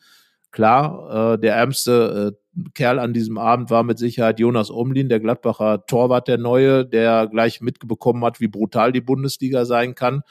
Klar, 0.52 1.34
äh, 1.34 1.40
der 1.40 1.56
ärmste 1.56 2.36
äh, 2.36 2.70
Kerl 2.76 3.00
an 3.00 3.14
diesem 3.14 3.40
Abend 3.40 3.72
war 3.72 3.82
mit 3.82 3.98
Sicherheit 3.98 4.40
Jonas 4.40 4.70
Omlin, 4.70 5.10
der 5.10 5.20
Gladbacher 5.20 5.88
Torwart, 5.88 6.28
der 6.28 6.38
Neue, 6.38 6.86
der 6.86 7.28
gleich 7.28 7.62
mitbekommen 7.62 8.24
hat, 8.24 8.40
wie 8.40 8.48
brutal 8.48 8.92
die 8.92 9.02
Bundesliga 9.02 9.66
sein 9.66 9.96
kann. 9.96 10.22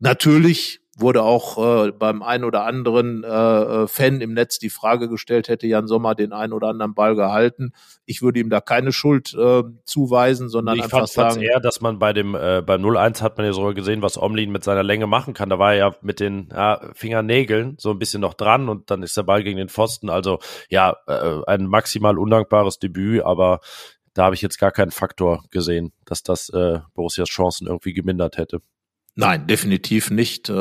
Natürlich 0.00 0.80
wurde 1.00 1.22
auch 1.22 1.86
äh, 1.86 1.92
beim 1.92 2.22
einen 2.22 2.44
oder 2.44 2.64
anderen 2.64 3.24
äh, 3.24 3.28
äh, 3.28 3.86
Fan 3.86 4.20
im 4.20 4.34
Netz 4.34 4.58
die 4.58 4.70
Frage 4.70 5.08
gestellt, 5.08 5.48
hätte 5.48 5.66
Jan 5.66 5.86
Sommer 5.86 6.14
den 6.14 6.32
einen 6.32 6.52
oder 6.52 6.68
anderen 6.68 6.94
Ball 6.94 7.14
gehalten. 7.14 7.72
Ich 8.04 8.22
würde 8.22 8.40
ihm 8.40 8.50
da 8.50 8.60
keine 8.60 8.92
Schuld 8.92 9.34
äh, 9.34 9.62
zuweisen, 9.84 10.48
sondern 10.48 10.76
ich 10.76 10.84
einfach 10.84 11.08
fand, 11.08 11.32
sagen. 11.32 11.42
eher, 11.42 11.60
dass 11.60 11.80
man 11.80 11.98
bei 11.98 12.12
dem 12.12 12.34
äh, 12.34 12.62
beim 12.64 12.82
0-1 12.84 13.22
hat 13.22 13.36
man 13.36 13.46
ja 13.46 13.52
sogar 13.52 13.74
gesehen, 13.74 14.02
was 14.02 14.20
Omlin 14.20 14.50
mit 14.50 14.64
seiner 14.64 14.82
Länge 14.82 15.06
machen 15.06 15.34
kann. 15.34 15.48
Da 15.48 15.58
war 15.58 15.72
er 15.72 15.78
ja 15.78 15.94
mit 16.02 16.20
den 16.20 16.48
ja, 16.52 16.80
Fingernägeln 16.94 17.76
so 17.78 17.90
ein 17.90 17.98
bisschen 17.98 18.20
noch 18.20 18.34
dran 18.34 18.68
und 18.68 18.90
dann 18.90 19.02
ist 19.02 19.16
der 19.16 19.22
Ball 19.22 19.42
gegen 19.42 19.58
den 19.58 19.68
Pfosten. 19.68 20.10
Also 20.10 20.38
ja, 20.68 20.96
äh, 21.06 21.40
ein 21.46 21.66
maximal 21.66 22.18
undankbares 22.18 22.78
Debüt, 22.78 23.22
aber 23.22 23.60
da 24.14 24.24
habe 24.24 24.34
ich 24.34 24.42
jetzt 24.42 24.58
gar 24.58 24.72
keinen 24.72 24.90
Faktor 24.90 25.44
gesehen, 25.50 25.92
dass 26.04 26.24
das 26.24 26.48
äh, 26.48 26.80
Borussias 26.94 27.28
Chancen 27.28 27.68
irgendwie 27.68 27.92
gemindert 27.92 28.36
hätte. 28.36 28.60
Nein, 29.20 29.48
definitiv 29.48 30.12
nicht. 30.12 30.48
Äh, 30.48 30.52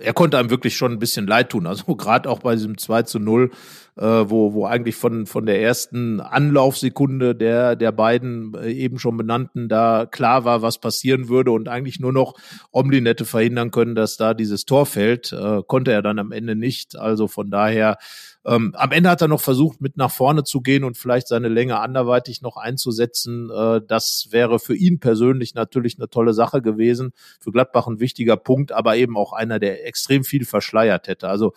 er 0.00 0.12
konnte 0.12 0.38
einem 0.38 0.50
wirklich 0.50 0.76
schon 0.76 0.90
ein 0.90 0.98
bisschen 0.98 1.28
leid 1.28 1.50
tun. 1.50 1.68
Also 1.68 1.94
gerade 1.94 2.28
auch 2.28 2.40
bei 2.40 2.56
diesem 2.56 2.78
2 2.78 3.02
zu 3.02 3.20
0, 3.20 3.52
äh, 3.94 4.02
wo, 4.02 4.54
wo 4.54 4.66
eigentlich 4.66 4.96
von, 4.96 5.24
von 5.26 5.46
der 5.46 5.62
ersten 5.62 6.18
Anlaufsekunde 6.20 7.36
der, 7.36 7.76
der 7.76 7.92
beiden 7.92 8.54
äh, 8.54 8.72
eben 8.72 8.98
schon 8.98 9.16
benannten 9.16 9.68
da 9.68 10.04
klar 10.04 10.44
war, 10.44 10.62
was 10.62 10.80
passieren 10.80 11.28
würde 11.28 11.52
und 11.52 11.68
eigentlich 11.68 12.00
nur 12.00 12.12
noch 12.12 12.34
Omlin 12.72 13.06
hätte 13.06 13.24
verhindern 13.24 13.70
können, 13.70 13.94
dass 13.94 14.16
da 14.16 14.34
dieses 14.34 14.64
Tor 14.64 14.84
fällt, 14.84 15.32
konnte 15.68 15.92
er 15.92 16.02
dann 16.02 16.18
am 16.18 16.32
Ende 16.32 16.56
nicht. 16.56 16.98
Also 16.98 17.28
von 17.28 17.52
daher 17.52 17.98
ähm, 18.46 18.72
am 18.76 18.92
Ende 18.92 19.10
hat 19.10 19.20
er 19.22 19.28
noch 19.28 19.40
versucht, 19.40 19.80
mit 19.80 19.96
nach 19.96 20.12
vorne 20.12 20.44
zu 20.44 20.60
gehen 20.60 20.84
und 20.84 20.96
vielleicht 20.96 21.26
seine 21.26 21.48
Länge 21.48 21.80
anderweitig 21.80 22.42
noch 22.42 22.56
einzusetzen. 22.56 23.50
Äh, 23.50 23.80
das 23.86 24.28
wäre 24.30 24.60
für 24.60 24.76
ihn 24.76 25.00
persönlich 25.00 25.54
natürlich 25.54 25.98
eine 25.98 26.08
tolle 26.08 26.32
Sache 26.32 26.62
gewesen. 26.62 27.10
Für 27.40 27.50
Gladbach 27.50 27.88
ein 27.88 27.98
wichtiger 27.98 28.36
Punkt, 28.36 28.70
aber 28.70 28.96
eben 28.96 29.16
auch 29.16 29.32
einer, 29.32 29.58
der 29.58 29.84
extrem 29.84 30.22
viel 30.22 30.44
verschleiert 30.44 31.08
hätte. 31.08 31.28
Also 31.28 31.54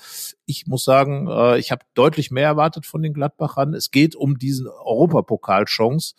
ich 0.47 0.65
muss 0.65 0.83
sagen, 0.83 1.27
äh, 1.29 1.59
ich 1.59 1.71
habe 1.71 1.83
deutlich 1.93 2.31
mehr 2.31 2.47
erwartet 2.47 2.87
von 2.87 3.03
den 3.03 3.13
Gladbachern. 3.13 3.75
Es 3.75 3.91
geht 3.91 4.15
um 4.15 4.39
diesen 4.39 4.67
Europapokalchance. 4.67 6.15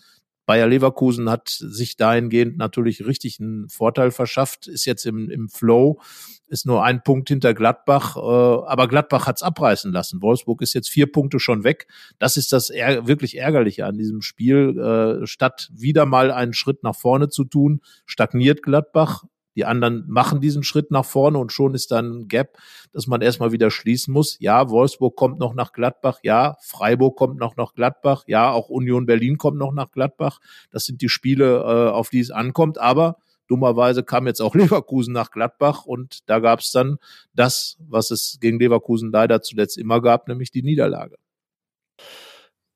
Bayer 0.50 0.66
Leverkusen 0.66 1.30
hat 1.30 1.48
sich 1.48 1.96
dahingehend 1.96 2.58
natürlich 2.58 3.06
richtig 3.06 3.38
einen 3.38 3.68
Vorteil 3.68 4.10
verschafft, 4.10 4.66
ist 4.66 4.84
jetzt 4.84 5.06
im, 5.06 5.30
im 5.30 5.48
Flow 5.48 6.00
ist 6.48 6.66
nur 6.66 6.82
ein 6.82 7.04
Punkt 7.04 7.28
hinter 7.28 7.54
Gladbach, 7.54 8.16
äh, 8.16 8.20
aber 8.20 8.88
Gladbach 8.88 9.28
hat's 9.28 9.44
abreißen 9.44 9.92
lassen. 9.92 10.20
Wolfsburg 10.20 10.60
ist 10.62 10.74
jetzt 10.74 10.90
vier 10.90 11.12
Punkte 11.12 11.38
schon 11.38 11.62
weg. 11.62 11.86
Das 12.18 12.36
ist 12.36 12.52
das 12.52 12.68
eher, 12.68 13.06
wirklich 13.06 13.38
Ärgerliche 13.38 13.86
an 13.86 13.96
diesem 13.96 14.22
Spiel. 14.22 14.76
Äh, 14.76 15.26
statt 15.28 15.70
wieder 15.72 16.04
mal 16.04 16.32
einen 16.32 16.52
Schritt 16.52 16.82
nach 16.82 16.96
vorne 16.96 17.28
zu 17.28 17.44
tun, 17.44 17.80
stagniert 18.04 18.64
Gladbach. 18.64 19.22
Die 19.60 19.66
anderen 19.66 20.04
machen 20.08 20.40
diesen 20.40 20.62
Schritt 20.62 20.90
nach 20.90 21.04
vorne 21.04 21.36
und 21.36 21.52
schon 21.52 21.74
ist 21.74 21.90
dann 21.90 22.20
ein 22.20 22.28
Gap, 22.28 22.56
dass 22.94 23.06
man 23.06 23.20
erstmal 23.20 23.52
wieder 23.52 23.70
schließen 23.70 24.10
muss. 24.10 24.38
Ja, 24.40 24.70
Wolfsburg 24.70 25.16
kommt 25.16 25.38
noch 25.38 25.52
nach 25.52 25.74
Gladbach. 25.74 26.18
Ja, 26.22 26.56
Freiburg 26.62 27.14
kommt 27.18 27.38
noch 27.38 27.56
nach 27.56 27.74
Gladbach. 27.74 28.24
Ja, 28.26 28.52
auch 28.52 28.70
Union 28.70 29.04
Berlin 29.04 29.36
kommt 29.36 29.58
noch 29.58 29.74
nach 29.74 29.90
Gladbach. 29.90 30.40
Das 30.70 30.86
sind 30.86 31.02
die 31.02 31.10
Spiele, 31.10 31.58
äh, 31.58 31.90
auf 31.90 32.08
die 32.08 32.20
es 32.20 32.30
ankommt. 32.30 32.78
Aber 32.78 33.18
Dummerweise 33.48 34.02
kam 34.02 34.26
jetzt 34.26 34.40
auch 34.40 34.54
Leverkusen 34.54 35.12
nach 35.12 35.30
Gladbach 35.30 35.84
und 35.84 36.20
da 36.30 36.38
gab 36.38 36.60
es 36.60 36.70
dann 36.70 36.96
das, 37.34 37.76
was 37.80 38.10
es 38.10 38.38
gegen 38.40 38.58
Leverkusen 38.58 39.12
leider 39.12 39.42
zuletzt 39.42 39.76
immer 39.76 40.00
gab, 40.00 40.26
nämlich 40.26 40.50
die 40.50 40.62
Niederlage. 40.62 41.16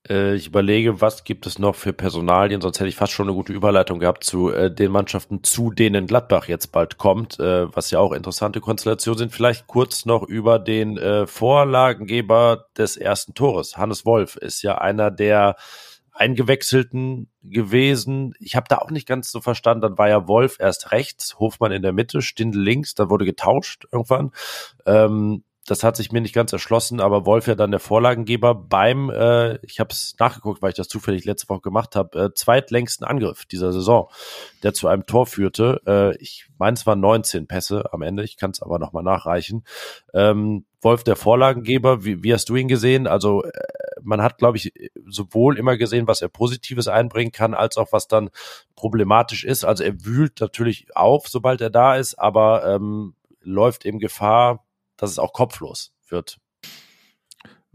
Äh, 0.08 0.34
ich 0.34 0.46
überlege, 0.46 1.00
was 1.00 1.24
gibt 1.24 1.46
es 1.46 1.58
noch 1.58 1.74
für 1.74 1.92
Personalien, 1.92 2.60
sonst 2.60 2.80
hätte 2.80 2.88
ich 2.88 2.96
fast 2.96 3.12
schon 3.12 3.28
eine 3.28 3.34
gute 3.34 3.52
Überleitung 3.52 3.98
gehabt 3.98 4.24
zu 4.24 4.50
äh, 4.50 4.72
den 4.72 4.92
Mannschaften, 4.92 5.42
zu 5.42 5.70
denen 5.70 6.06
Gladbach 6.06 6.48
jetzt 6.48 6.72
bald 6.72 6.98
kommt, 6.98 7.38
äh, 7.40 7.74
was 7.74 7.90
ja 7.90 7.98
auch 8.00 8.12
interessante 8.12 8.60
Konstellationen 8.60 9.18
sind. 9.18 9.32
Vielleicht 9.32 9.66
kurz 9.66 10.04
noch 10.04 10.22
über 10.22 10.58
den 10.58 10.98
äh, 10.98 11.26
Vorlagengeber 11.26 12.66
des 12.76 12.96
ersten 12.96 13.34
Tores. 13.34 13.76
Hannes 13.76 14.04
Wolf 14.04 14.36
ist 14.36 14.62
ja 14.62 14.78
einer 14.78 15.10
der 15.10 15.56
Eingewechselten 16.16 17.28
gewesen. 17.42 18.34
Ich 18.38 18.54
habe 18.54 18.66
da 18.68 18.78
auch 18.78 18.90
nicht 18.90 19.08
ganz 19.08 19.32
so 19.32 19.40
verstanden. 19.40 19.82
Dann 19.82 19.98
war 19.98 20.08
ja 20.08 20.28
Wolf 20.28 20.58
erst 20.60 20.92
rechts, 20.92 21.40
Hofmann 21.40 21.72
in 21.72 21.82
der 21.82 21.92
Mitte, 21.92 22.22
Stindl 22.22 22.60
links. 22.60 22.94
Da 22.94 23.10
wurde 23.10 23.24
getauscht 23.24 23.86
irgendwann. 23.90 24.30
Ähm, 24.86 25.42
das 25.66 25.82
hat 25.82 25.96
sich 25.96 26.12
mir 26.12 26.20
nicht 26.20 26.34
ganz 26.34 26.52
erschlossen, 26.52 27.00
aber 27.00 27.24
Wolf 27.24 27.46
ja 27.46 27.54
dann 27.54 27.70
der 27.70 27.80
Vorlagengeber 27.80 28.54
beim, 28.54 29.08
äh, 29.08 29.56
ich 29.64 29.80
habe 29.80 29.92
es 29.92 30.14
nachgeguckt, 30.18 30.60
weil 30.60 30.70
ich 30.70 30.76
das 30.76 30.88
zufällig 30.88 31.24
letzte 31.24 31.48
Woche 31.48 31.62
gemacht 31.62 31.96
habe, 31.96 32.18
äh, 32.18 32.34
zweitlängsten 32.34 33.06
Angriff 33.06 33.46
dieser 33.46 33.72
Saison, 33.72 34.10
der 34.62 34.74
zu 34.74 34.88
einem 34.88 35.06
Tor 35.06 35.26
führte. 35.26 35.80
Äh, 35.86 36.16
ich 36.22 36.48
meine, 36.58 36.74
es 36.74 36.86
waren 36.86 37.00
19 37.00 37.46
Pässe 37.46 37.92
am 37.92 38.02
Ende, 38.02 38.24
ich 38.24 38.36
kann 38.36 38.50
es 38.50 38.60
aber 38.60 38.78
nochmal 38.78 39.02
nachreichen. 39.02 39.64
Ähm, 40.12 40.66
Wolf 40.82 41.02
der 41.02 41.16
Vorlagengeber, 41.16 42.04
wie, 42.04 42.22
wie 42.22 42.34
hast 42.34 42.50
du 42.50 42.56
ihn 42.56 42.68
gesehen? 42.68 43.06
Also 43.06 43.42
äh, 43.42 43.50
man 44.02 44.22
hat, 44.22 44.36
glaube 44.36 44.58
ich, 44.58 44.72
sowohl 45.06 45.56
immer 45.56 45.78
gesehen, 45.78 46.06
was 46.06 46.20
er 46.20 46.28
Positives 46.28 46.88
einbringen 46.88 47.32
kann, 47.32 47.54
als 47.54 47.78
auch 47.78 47.90
was 47.90 48.06
dann 48.06 48.28
problematisch 48.76 49.44
ist. 49.44 49.64
Also 49.64 49.82
er 49.82 50.04
wühlt 50.04 50.40
natürlich 50.42 50.94
auf, 50.94 51.28
sobald 51.28 51.62
er 51.62 51.70
da 51.70 51.96
ist, 51.96 52.16
aber 52.16 52.66
ähm, 52.66 53.14
läuft 53.40 53.86
eben 53.86 53.98
Gefahr, 53.98 54.63
dass 54.96 55.10
es 55.10 55.18
auch 55.18 55.32
kopflos 55.32 55.92
wird. 56.08 56.38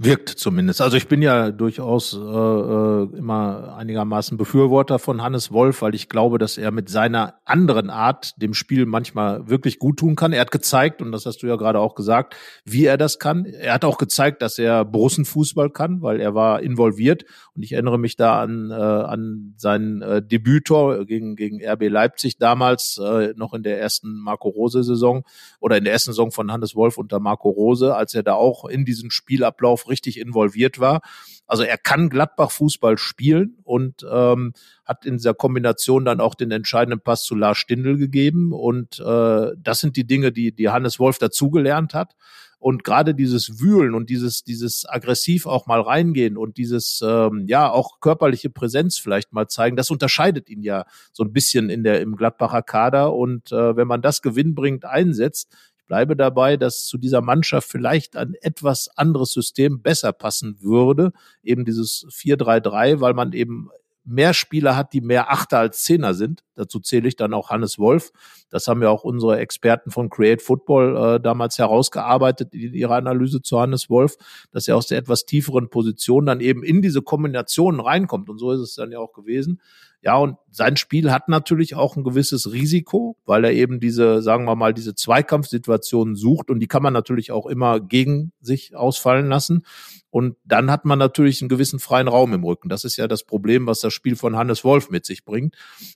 Wirkt 0.01 0.29
zumindest. 0.29 0.79
Also 0.79 0.95
ich 0.95 1.09
bin 1.09 1.21
ja 1.21 1.51
durchaus 1.51 2.13
äh, 2.13 2.17
äh, 2.17 3.17
immer 3.17 3.75
einigermaßen 3.75 4.37
Befürworter 4.37 4.97
von 4.97 5.21
Hannes 5.21 5.51
Wolf, 5.51 5.81
weil 5.81 5.93
ich 5.93 6.07
glaube, 6.07 6.37
dass 6.37 6.57
er 6.57 6.71
mit 6.71 6.87
seiner 6.87 7.33
anderen 7.43 7.89
Art 7.89 8.41
dem 8.41 8.53
Spiel 8.53 8.85
manchmal 8.85 9.49
wirklich 9.49 9.77
gut 9.77 9.99
tun 9.99 10.15
kann. 10.15 10.31
Er 10.31 10.39
hat 10.39 10.51
gezeigt, 10.51 11.01
und 11.01 11.11
das 11.11 11.25
hast 11.25 11.43
du 11.43 11.47
ja 11.47 11.57
gerade 11.57 11.81
auch 11.81 11.95
gesagt, 11.95 12.37
wie 12.63 12.85
er 12.85 12.95
das 12.95 13.19
kann. 13.19 13.43
Er 13.43 13.73
hat 13.73 13.83
auch 13.83 13.97
gezeigt, 13.97 14.41
dass 14.41 14.57
er 14.57 14.85
Brussenfußball 14.85 15.69
kann, 15.69 16.01
weil 16.01 16.21
er 16.21 16.33
war 16.33 16.61
involviert. 16.61 17.25
Und 17.53 17.63
ich 17.63 17.73
erinnere 17.73 17.99
mich 17.99 18.15
da 18.15 18.39
an, 18.39 18.71
äh, 18.71 18.75
an 18.75 19.53
sein 19.57 20.01
äh, 20.01 20.21
Debütor 20.21 21.05
gegen, 21.07 21.35
gegen 21.35 21.59
RB 21.61 21.89
Leipzig 21.89 22.37
damals, 22.37 22.97
äh, 23.03 23.33
noch 23.35 23.53
in 23.53 23.63
der 23.63 23.81
ersten 23.81 24.17
Marco 24.21 24.47
Rose-Saison 24.47 25.25
oder 25.59 25.75
in 25.75 25.83
der 25.83 25.91
ersten 25.91 26.11
Saison 26.11 26.31
von 26.31 26.53
Hannes 26.53 26.73
Wolf 26.73 26.97
unter 26.97 27.19
Marco 27.19 27.49
Rose, 27.49 27.93
als 27.93 28.13
er 28.13 28.23
da 28.23 28.35
auch 28.35 28.63
in 28.63 28.85
diesen 28.85 29.11
Spielablauf 29.11 29.88
richtig 29.89 30.19
involviert 30.19 30.79
war. 30.79 31.01
Also 31.47 31.63
er 31.63 31.77
kann 31.77 32.09
Gladbach 32.09 32.51
Fußball 32.51 32.97
spielen 32.97 33.57
und 33.63 34.05
ähm, 34.09 34.53
hat 34.85 35.05
in 35.05 35.17
dieser 35.17 35.33
Kombination 35.33 36.05
dann 36.05 36.21
auch 36.21 36.35
den 36.35 36.51
entscheidenden 36.51 37.01
Pass 37.01 37.23
zu 37.23 37.35
Lars 37.35 37.57
Stindl 37.57 37.97
gegeben. 37.97 38.53
Und 38.53 38.99
äh, 38.99 39.51
das 39.57 39.79
sind 39.79 39.97
die 39.97 40.05
Dinge, 40.05 40.31
die, 40.31 40.51
die 40.51 40.69
Hannes 40.69 40.99
Wolf 40.99 41.17
dazugelernt 41.17 41.93
hat. 41.95 42.15
Und 42.59 42.83
gerade 42.83 43.15
dieses 43.15 43.61
Wühlen 43.61 43.95
und 43.95 44.09
dieses, 44.09 44.43
dieses 44.43 44.85
aggressiv 44.87 45.45
auch 45.45 45.65
mal 45.65 45.79
reingehen 45.79 46.35
und 46.35 46.57
dieses, 46.57 47.01
ähm, 47.01 47.45
ja, 47.47 47.71
auch 47.71 48.01
körperliche 48.01 48.49
Präsenz 48.49 48.99
vielleicht 48.99 49.31
mal 49.31 49.47
zeigen, 49.47 49.77
das 49.77 49.89
unterscheidet 49.89 50.49
ihn 50.49 50.61
ja 50.61 50.85
so 51.13 51.23
ein 51.23 51.31
bisschen 51.31 51.69
in 51.69 51.83
der, 51.83 52.01
im 52.01 52.17
Gladbacher 52.17 52.61
Kader. 52.61 53.13
Und 53.13 53.53
äh, 53.53 53.77
wenn 53.77 53.87
man 53.87 54.01
das 54.01 54.21
gewinnbringend 54.21 54.83
einsetzt, 54.83 55.55
bleibe 55.89 56.15
dabei, 56.15 56.55
dass 56.55 56.85
zu 56.85 56.97
dieser 56.97 57.19
Mannschaft 57.19 57.69
vielleicht 57.69 58.15
ein 58.15 58.35
etwas 58.41 58.89
anderes 58.95 59.33
System 59.33 59.81
besser 59.81 60.13
passen 60.13 60.61
würde. 60.61 61.11
Eben 61.43 61.65
dieses 61.65 62.05
4-3-3, 62.11 63.01
weil 63.01 63.13
man 63.13 63.33
eben 63.33 63.69
mehr 64.05 64.33
Spieler 64.33 64.77
hat, 64.77 64.93
die 64.93 65.01
mehr 65.01 65.31
Achter 65.31 65.59
als 65.59 65.83
Zehner 65.83 66.13
sind. 66.13 66.43
Dazu 66.59 66.79
zähle 66.79 67.07
ich 67.07 67.15
dann 67.15 67.33
auch 67.33 67.49
Hannes 67.49 67.79
Wolf. 67.79 68.11
Das 68.49 68.67
haben 68.67 68.81
ja 68.81 68.89
auch 68.89 69.03
unsere 69.03 69.39
Experten 69.39 69.91
von 69.91 70.09
Create 70.09 70.41
Football 70.41 71.15
äh, 71.15 71.19
damals 71.21 71.57
herausgearbeitet 71.57 72.53
in 72.53 72.73
ihrer 72.73 72.95
Analyse 72.95 73.41
zu 73.41 73.59
Hannes 73.59 73.89
Wolf, 73.89 74.17
dass 74.51 74.67
er 74.67 74.75
aus 74.75 74.87
der 74.87 74.97
etwas 74.97 75.25
tieferen 75.25 75.69
Position 75.69 76.25
dann 76.25 76.41
eben 76.41 76.63
in 76.63 76.81
diese 76.81 77.01
Kombinationen 77.01 77.79
reinkommt. 77.79 78.29
Und 78.29 78.39
so 78.39 78.51
ist 78.51 78.59
es 78.59 78.75
dann 78.75 78.91
ja 78.91 78.99
auch 78.99 79.13
gewesen. 79.13 79.61
Ja, 80.01 80.15
und 80.15 80.37
sein 80.49 80.77
Spiel 80.77 81.11
hat 81.11 81.27
natürlich 81.27 81.75
auch 81.75 81.97
ein 81.97 82.05
gewisses 82.05 82.53
Risiko, 82.53 83.17
weil 83.25 83.43
er 83.43 83.51
eben 83.51 83.81
diese, 83.81 84.21
sagen 84.21 84.45
wir 84.45 84.55
mal, 84.55 84.73
diese 84.73 84.95
Zweikampfsituationen 84.95 86.15
sucht 86.15 86.49
und 86.49 86.61
die 86.61 86.67
kann 86.67 86.81
man 86.81 86.93
natürlich 86.93 87.33
auch 87.33 87.45
immer 87.45 87.81
gegen 87.81 88.31
sich 88.39 88.77
ausfallen 88.77 89.27
lassen. 89.27 89.65
Und 90.09 90.37
dann 90.45 90.71
hat 90.71 90.85
man 90.85 90.97
natürlich 90.97 91.41
einen 91.41 91.49
gewissen 91.49 91.79
freien 91.79 92.07
Raum 92.07 92.33
im 92.33 92.45
Rücken. 92.45 92.69
Das 92.69 92.85
ist 92.85 92.95
ja 92.95 93.07
das 93.07 93.25
Problem, 93.25 93.67
was 93.67 93.81
das 93.81 93.93
Spiel 93.93 94.15
von 94.15 94.37
Hannes 94.37 94.63
Wolf 94.63 94.89
mit 94.89 95.05
sich 95.05 95.25
bringt. 95.25 95.55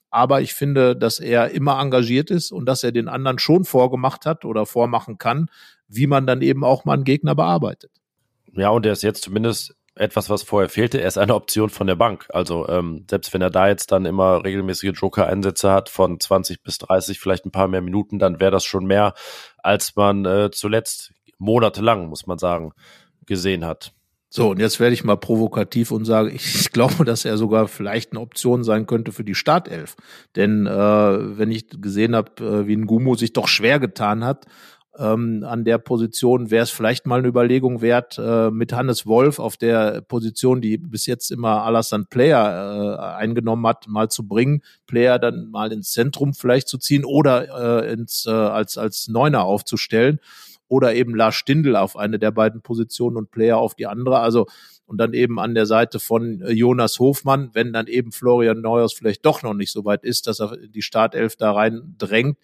Aber 0.10 0.42
ich 0.42 0.53
finde, 0.54 0.96
dass 0.96 1.20
er 1.20 1.52
immer 1.52 1.80
engagiert 1.80 2.32
ist 2.32 2.52
und 2.52 2.66
dass 2.66 2.84
er 2.84 2.92
den 2.92 3.08
anderen 3.08 3.40
schon 3.40 3.66
vorgemacht 3.66 4.26
hat 4.26 4.46
oder 4.46 4.66
vormachen 4.66 5.18
kann, 5.18 5.50
wie 5.88 6.08
man 6.08 6.26
dann 6.28 6.42
eben 6.42 6.64
auch 6.64 6.86
mal 6.86 6.94
einen 6.94 7.04
Gegner 7.04 7.36
bearbeitet. 7.36 7.92
Ja, 8.54 8.70
und 8.70 8.86
er 8.86 8.94
ist 8.94 9.04
jetzt 9.04 9.24
zumindest 9.24 9.76
etwas, 9.96 10.30
was 10.30 10.44
vorher 10.44 10.70
fehlte. 10.70 11.00
Er 11.00 11.08
ist 11.08 11.18
eine 11.18 11.36
Option 11.36 11.70
von 11.70 11.88
der 11.88 11.96
Bank. 11.96 12.28
Also 12.30 12.68
ähm, 12.68 13.06
selbst 13.10 13.34
wenn 13.34 13.42
er 13.42 13.50
da 13.50 13.68
jetzt 13.68 13.92
dann 13.92 14.06
immer 14.06 14.44
regelmäßige 14.44 14.92
Joker-Einsätze 14.96 15.72
hat 15.72 15.90
von 15.90 16.20
20 16.20 16.64
bis 16.64 16.80
30, 16.80 17.20
vielleicht 17.20 17.46
ein 17.46 17.52
paar 17.52 17.68
mehr 17.68 17.82
Minuten, 17.82 18.18
dann 18.18 18.40
wäre 18.40 18.52
das 18.52 18.64
schon 18.64 18.86
mehr, 18.86 19.14
als 19.60 19.96
man 19.96 20.26
äh, 20.26 20.50
zuletzt 20.52 21.14
monatelang, 21.38 22.08
muss 22.08 22.26
man 22.26 22.40
sagen, 22.40 22.74
gesehen 23.26 23.66
hat. 23.66 23.94
So, 24.36 24.50
und 24.50 24.60
jetzt 24.60 24.80
werde 24.80 24.96
ich 24.96 25.04
mal 25.04 25.16
provokativ 25.16 25.92
und 25.92 26.06
sage, 26.06 26.32
ich, 26.32 26.72
glaube, 26.72 27.06
dass 27.06 27.24
er 27.24 27.38
sogar 27.38 27.68
vielleicht 27.68 28.14
eine 28.14 28.20
Option 28.20 28.64
sein 28.64 28.88
könnte 28.88 29.12
für 29.12 29.24
die 29.24 29.36
Startelf. 29.36 29.96
Denn 30.36 30.66
äh, 30.66 30.72
wenn 31.38 31.52
ich 31.52 31.68
gesehen 31.70 32.16
habe, 32.16 32.44
äh, 32.44 32.68
wie 32.68 32.76
ein 32.76 32.88
Gumo 32.88 33.14
sich 33.14 33.34
doch 33.34 33.48
schwer 33.48 33.80
getan 33.80 34.26
hat, 34.26 34.48
ähm, 34.98 35.46
an 35.48 35.66
der 35.66 35.78
Position 35.78 36.50
wäre 36.50 36.64
es 36.64 36.72
vielleicht 36.72 37.06
mal 37.06 37.20
eine 37.20 37.28
Überlegung 37.28 37.82
wert, 37.82 38.18
äh, 38.18 38.50
mit 38.50 38.74
Hannes 38.74 39.06
Wolf 39.06 39.38
auf 39.38 39.56
der 39.56 40.02
Position, 40.02 40.62
die 40.62 40.80
bis 40.80 41.06
jetzt 41.06 41.30
immer 41.30 41.62
Alassane 41.62 42.06
Player 42.10 42.98
äh, 42.98 43.04
eingenommen 43.18 43.68
hat, 43.68 43.88
mal 43.88 44.10
zu 44.10 44.28
bringen, 44.28 44.64
Player 44.88 45.20
dann 45.20 45.52
mal 45.52 45.72
ins 45.72 45.92
Zentrum 45.92 46.34
vielleicht 46.34 46.68
zu 46.70 46.80
ziehen 46.80 47.06
oder 47.06 47.84
äh, 47.84 47.94
ins, 47.94 48.26
äh, 48.26 48.32
als, 48.32 48.80
als 48.80 49.08
Neuner 49.08 49.44
aufzustellen 49.44 50.20
oder 50.74 50.96
eben 50.96 51.14
Lars 51.14 51.36
Stindl 51.36 51.76
auf 51.76 51.96
eine 51.96 52.18
der 52.18 52.32
beiden 52.32 52.62
Positionen 52.64 53.16
und 53.16 53.30
Player 53.30 53.58
auf 53.58 53.76
die 53.76 53.86
andere. 53.86 54.20
Also 54.20 54.48
und 54.86 54.98
dann 54.98 55.14
eben 55.14 55.40
an 55.40 55.54
der 55.54 55.68
Seite 55.68 56.00
von 56.00 56.42
äh, 56.42 56.52
Jonas 56.52 57.00
Hofmann, 57.00 57.52
wenn 57.54 57.74
dann 57.74 57.86
eben 57.86 58.12
Florian 58.12 58.62
Neuers 58.62 58.92
vielleicht 58.92 59.24
doch 59.24 59.44
noch 59.44 59.54
nicht 59.54 59.72
so 59.72 59.86
weit 59.86 60.04
ist, 60.04 60.26
dass 60.26 60.42
er 60.42 60.58
die 60.58 60.82
Startelf 60.82 61.36
da 61.36 61.52
rein 61.52 61.94
drängt. 62.00 62.38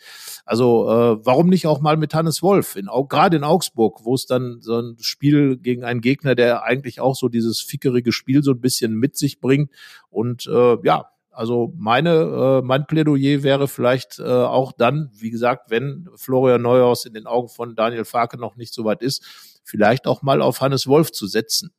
Also 0.45 0.89
äh, 0.89 1.25
warum 1.25 1.49
nicht 1.49 1.65
auch 1.65 1.81
mal 1.81 1.97
mit 1.97 2.13
Hannes 2.13 2.43
Wolf, 2.43 2.75
in, 2.75 2.87
gerade 3.09 3.37
in 3.37 3.43
Augsburg, 3.43 3.99
wo 4.03 4.13
es 4.13 4.27
dann 4.27 4.61
so 4.61 4.79
ein 4.79 4.95
Spiel 4.99 5.57
gegen 5.57 5.83
einen 5.83 6.01
Gegner, 6.01 6.35
der 6.35 6.63
eigentlich 6.63 7.01
auch 7.01 7.15
so 7.15 7.29
dieses 7.29 7.61
fickerige 7.61 8.11
Spiel 8.11 8.43
so 8.43 8.51
ein 8.51 8.61
bisschen 8.61 8.93
mit 8.93 9.17
sich 9.17 9.41
bringt 9.41 9.71
und 10.09 10.45
äh, 10.45 10.77
ja, 10.83 11.09
also 11.39 11.73
meine, 11.77 12.59
äh, 12.59 12.61
mein 12.61 12.85
Plädoyer 12.85 13.43
wäre 13.43 13.69
vielleicht 13.69 14.19
äh, 14.19 14.23
auch 14.23 14.73
dann, 14.73 15.09
wie 15.13 15.29
gesagt, 15.29 15.71
wenn 15.71 16.09
Florian 16.17 16.61
Neuhaus 16.61 17.05
in 17.05 17.13
den 17.13 17.27
Augen 17.27 17.47
von 17.47 17.77
Daniel 17.77 18.03
Farke 18.03 18.37
noch 18.37 18.57
nicht 18.57 18.73
so 18.73 18.83
weit 18.83 19.01
ist, 19.01 19.23
vielleicht 19.63 20.05
auch 20.05 20.21
mal 20.21 20.41
auf 20.41 20.59
Hannes 20.59 20.85
Wolf 20.85 21.13
zu 21.13 21.27
setzen. 21.27 21.71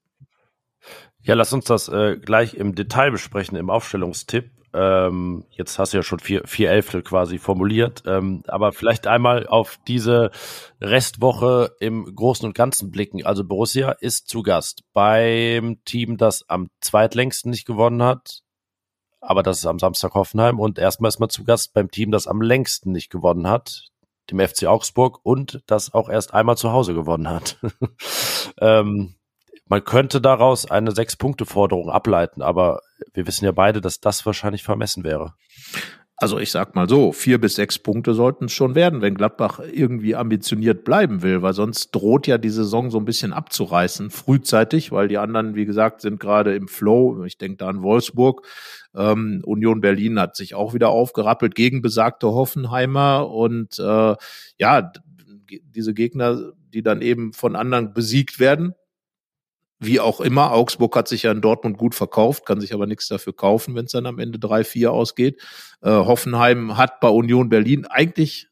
Ja, 1.20 1.34
lass 1.34 1.52
uns 1.52 1.66
das 1.66 1.88
äh, 1.88 2.16
gleich 2.16 2.54
im 2.54 2.74
Detail 2.74 3.10
besprechen, 3.10 3.58
im 3.58 3.68
Aufstellungstipp. 3.68 4.50
Ähm, 4.72 5.44
jetzt 5.50 5.78
hast 5.78 5.92
du 5.92 5.98
ja 5.98 6.02
schon 6.02 6.20
vier, 6.20 6.40
vier 6.46 6.70
Elftel 6.70 7.02
quasi 7.02 7.36
formuliert, 7.36 8.04
ähm, 8.06 8.42
aber 8.48 8.72
vielleicht 8.72 9.06
einmal 9.06 9.46
auf 9.46 9.78
diese 9.86 10.30
Restwoche 10.80 11.72
im 11.80 12.06
Großen 12.14 12.46
und 12.46 12.54
Ganzen 12.54 12.90
blicken. 12.90 13.26
Also 13.26 13.44
Borussia 13.44 13.90
ist 13.90 14.26
zu 14.28 14.42
Gast 14.42 14.84
beim 14.94 15.84
Team, 15.84 16.16
das 16.16 16.48
am 16.48 16.70
zweitlängsten 16.80 17.50
nicht 17.50 17.66
gewonnen 17.66 18.02
hat, 18.02 18.40
aber 19.20 19.42
das 19.42 19.58
ist 19.58 19.66
am 19.66 19.78
Samstag 19.78 20.14
Hoffenheim 20.14 20.58
und 20.58 20.78
erstmal 20.78 21.08
ist 21.08 21.20
man 21.20 21.28
zu 21.28 21.44
Gast 21.44 21.72
beim 21.74 21.90
Team, 21.90 22.10
das 22.10 22.26
am 22.26 22.42
längsten 22.42 22.92
nicht 22.92 23.10
gewonnen 23.10 23.48
hat, 23.48 23.90
dem 24.30 24.40
FC 24.40 24.66
Augsburg 24.66 25.20
und 25.22 25.62
das 25.66 25.92
auch 25.94 26.08
erst 26.08 26.34
einmal 26.34 26.56
zu 26.56 26.72
Hause 26.72 26.94
gewonnen 26.94 27.28
hat. 27.28 27.58
ähm, 28.60 29.14
man 29.66 29.84
könnte 29.84 30.20
daraus 30.20 30.68
eine 30.68 30.90
Sechs-Punkte-Forderung 30.90 31.90
ableiten, 31.90 32.42
aber 32.42 32.80
wir 33.12 33.26
wissen 33.26 33.44
ja 33.44 33.52
beide, 33.52 33.80
dass 33.80 34.00
das 34.00 34.26
wahrscheinlich 34.26 34.64
vermessen 34.64 35.04
wäre. 35.04 35.34
Also 36.22 36.38
ich 36.38 36.50
sag 36.50 36.74
mal 36.74 36.86
so, 36.86 37.12
vier 37.12 37.40
bis 37.40 37.54
sechs 37.54 37.78
Punkte 37.78 38.12
sollten 38.12 38.44
es 38.44 38.52
schon 38.52 38.74
werden, 38.74 39.00
wenn 39.00 39.14
Gladbach 39.14 39.58
irgendwie 39.58 40.14
ambitioniert 40.14 40.84
bleiben 40.84 41.22
will, 41.22 41.40
weil 41.40 41.54
sonst 41.54 41.92
droht 41.92 42.26
ja 42.26 42.36
die 42.36 42.50
Saison 42.50 42.90
so 42.90 42.98
ein 42.98 43.06
bisschen 43.06 43.32
abzureißen, 43.32 44.10
frühzeitig, 44.10 44.92
weil 44.92 45.08
die 45.08 45.16
anderen, 45.16 45.54
wie 45.54 45.64
gesagt, 45.64 46.02
sind 46.02 46.20
gerade 46.20 46.54
im 46.54 46.68
Flow. 46.68 47.24
Ich 47.24 47.38
denke 47.38 47.56
da 47.56 47.68
an 47.68 47.80
Wolfsburg. 47.80 48.46
Ähm, 48.94 49.40
Union 49.46 49.80
Berlin 49.80 50.20
hat 50.20 50.36
sich 50.36 50.54
auch 50.54 50.74
wieder 50.74 50.90
aufgerappelt 50.90 51.54
gegen 51.54 51.80
besagte 51.80 52.26
Hoffenheimer 52.26 53.30
und 53.30 53.78
äh, 53.78 54.14
ja, 54.58 54.92
diese 55.48 55.94
Gegner, 55.94 56.52
die 56.74 56.82
dann 56.82 57.00
eben 57.00 57.32
von 57.32 57.56
anderen 57.56 57.94
besiegt 57.94 58.38
werden, 58.38 58.74
wie 59.80 59.98
auch 59.98 60.20
immer, 60.20 60.52
Augsburg 60.52 60.94
hat 60.94 61.08
sich 61.08 61.22
ja 61.22 61.32
in 61.32 61.40
Dortmund 61.40 61.78
gut 61.78 61.94
verkauft, 61.94 62.44
kann 62.44 62.60
sich 62.60 62.74
aber 62.74 62.86
nichts 62.86 63.08
dafür 63.08 63.32
kaufen, 63.32 63.74
wenn 63.74 63.86
es 63.86 63.92
dann 63.92 64.04
am 64.04 64.18
Ende 64.18 64.38
3-4 64.38 64.88
ausgeht. 64.88 65.40
Äh, 65.80 65.90
Hoffenheim 65.90 66.76
hat 66.76 67.00
bei 67.00 67.08
Union 67.08 67.48
Berlin 67.48 67.86
eigentlich, 67.86 68.48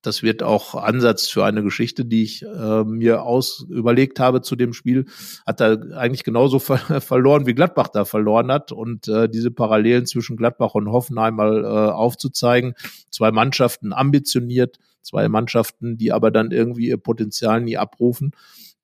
das 0.00 0.22
wird 0.22 0.42
auch 0.42 0.74
Ansatz 0.74 1.28
für 1.28 1.44
eine 1.44 1.62
Geschichte, 1.62 2.06
die 2.06 2.22
ich 2.22 2.42
äh, 2.42 2.84
mir 2.84 3.24
aus 3.24 3.66
überlegt 3.68 4.18
habe 4.18 4.40
zu 4.40 4.56
dem 4.56 4.72
Spiel, 4.72 5.04
hat 5.46 5.60
er 5.60 5.98
eigentlich 5.98 6.24
genauso 6.24 6.58
ver 6.58 6.78
verloren, 7.02 7.44
wie 7.44 7.54
Gladbach 7.54 7.88
da 7.88 8.06
verloren 8.06 8.50
hat. 8.50 8.72
Und 8.72 9.06
äh, 9.06 9.28
diese 9.28 9.50
Parallelen 9.50 10.06
zwischen 10.06 10.38
Gladbach 10.38 10.74
und 10.74 10.90
Hoffenheim 10.90 11.34
mal 11.34 11.62
äh, 11.62 11.92
aufzuzeigen. 11.92 12.72
Zwei 13.10 13.30
Mannschaften 13.32 13.92
ambitioniert, 13.92 14.78
zwei 15.02 15.28
Mannschaften, 15.28 15.98
die 15.98 16.12
aber 16.12 16.30
dann 16.30 16.50
irgendwie 16.50 16.88
ihr 16.88 16.96
Potenzial 16.96 17.60
nie 17.60 17.76
abrufen. 17.76 18.32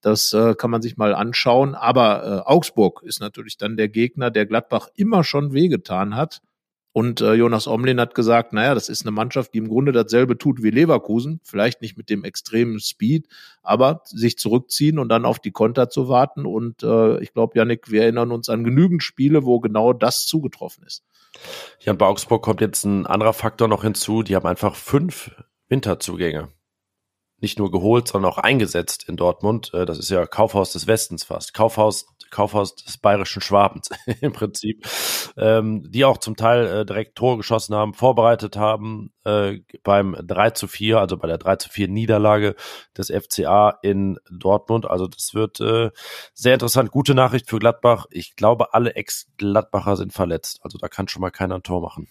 Das 0.01 0.33
äh, 0.33 0.55
kann 0.55 0.71
man 0.71 0.83
sich 0.83 0.97
mal 0.97 1.15
anschauen. 1.15 1.75
Aber 1.75 2.25
äh, 2.25 2.49
Augsburg 2.49 3.03
ist 3.03 3.21
natürlich 3.21 3.57
dann 3.57 3.77
der 3.77 3.89
Gegner, 3.89 4.31
der 4.31 4.47
Gladbach 4.47 4.89
immer 4.95 5.25
schon 5.25 5.53
wehgetan 5.53 6.15
hat. 6.15 6.43
Und 6.97 7.21
äh, 7.21 7.35
Jonas 7.35 7.67
Omlin 7.67 8.01
hat 8.01 8.15
gesagt, 8.15 8.55
naja, 8.55 8.73
das 8.73 8.89
ist 8.89 9.03
eine 9.03 9.11
Mannschaft, 9.11 9.53
die 9.53 9.59
im 9.59 9.69
Grunde 9.69 9.93
dasselbe 9.93 10.39
tut 10.39 10.63
wie 10.63 10.71
Leverkusen, 10.71 11.41
vielleicht 11.45 11.83
nicht 11.83 11.99
mit 11.99 12.09
dem 12.09 12.25
extremen 12.25 12.81
Speed, 12.81 13.29
aber 13.63 14.01
sich 14.07 14.39
zurückziehen 14.39 14.99
und 14.99 15.11
dann 15.11 15.27
auf 15.27 15.39
die 15.39 15.51
Konter 15.51 15.91
zu 15.91 16.09
warten. 16.09 16.47
Und 16.47 16.83
äh, 16.83 17.21
ich 17.21 17.35
glaube, 17.35 17.59
Yannick, 17.59 17.91
wir 17.91 18.01
erinnern 18.01 18.33
uns 18.33 18.49
an 18.49 18.65
genügend 18.65 19.03
Spiele, 19.03 19.45
wo 19.45 19.61
genau 19.61 19.93
das 19.93 20.25
zugetroffen 20.25 20.85
ist. 20.87 21.05
Ja, 21.81 21.93
bei 21.93 22.07
Augsburg 22.07 22.43
kommt 22.43 22.63
jetzt 22.63 22.85
ein 22.85 23.07
anderer 23.07 23.35
Faktor 23.35 23.69
noch 23.69 23.83
hinzu. 23.83 24.23
Die 24.23 24.35
haben 24.35 24.47
einfach 24.47 24.75
fünf 24.75 25.33
Winterzugänge. 25.69 26.49
Nicht 27.41 27.59
nur 27.59 27.71
geholt, 27.71 28.09
sondern 28.09 28.31
auch 28.33 28.39
eingesetzt 28.39 29.09
in 29.09 29.17
Dortmund. 29.17 29.73
Äh, 29.75 29.87
das 29.87 29.99
ist 29.99 30.11
ja 30.11 30.27
Kaufhaus 30.27 30.73
des 30.73 30.87
Westens 30.87 31.25
fast. 31.25 31.53
Kaufhaus, 31.55 32.07
Kaufhaus 32.31 32.75
des 32.77 32.99
bayerischen 32.99 33.43
Schwabens 33.43 33.91
im 34.21 34.33
Prinzip. 34.33 34.87
Ähm, 35.37 35.85
die 35.91 36.05
auch 36.05 36.19
zum 36.19 36.37
Teil 36.37 36.67
äh, 36.67 36.87
direkt 36.87 37.17
Tore 37.17 37.37
geschossen 37.37 37.75
haben, 37.75 37.95
vorbereitet 37.95 38.57
haben 38.57 39.13
äh, 39.25 39.61
beim 39.83 40.17
3 40.23 40.51
zu 40.51 40.67
4, 40.67 40.99
also 40.99 41.19
bei 41.19 41.29
der 41.29 41.39
3 41.39 41.57
zu 41.57 41.69
4 41.69 41.89
Niederlage 41.89 42.55
des 42.97 43.11
FCA 43.11 43.79
in 43.83 44.19
Dortmund. 44.31 44.89
Also 44.89 45.07
das 45.07 45.35
wird 45.35 45.61
äh, 45.61 45.91
sehr 46.33 46.55
interessant. 46.55 46.91
Gute 46.91 47.15
Nachricht 47.15 47.51
für 47.51 47.59
Gladbach. 47.59 48.07
Ich 48.11 48.37
glaube, 48.37 48.73
alle 48.73 48.95
Ex-Gladbacher 48.95 49.97
sind 49.97 50.13
verletzt. 50.13 50.61
Also 50.63 50.79
da 50.79 50.89
kann 50.89 51.09
schon 51.09 51.21
mal 51.21 51.31
keiner 51.31 51.57
ein 51.57 51.63
Tor 51.63 51.83
machen. 51.83 52.09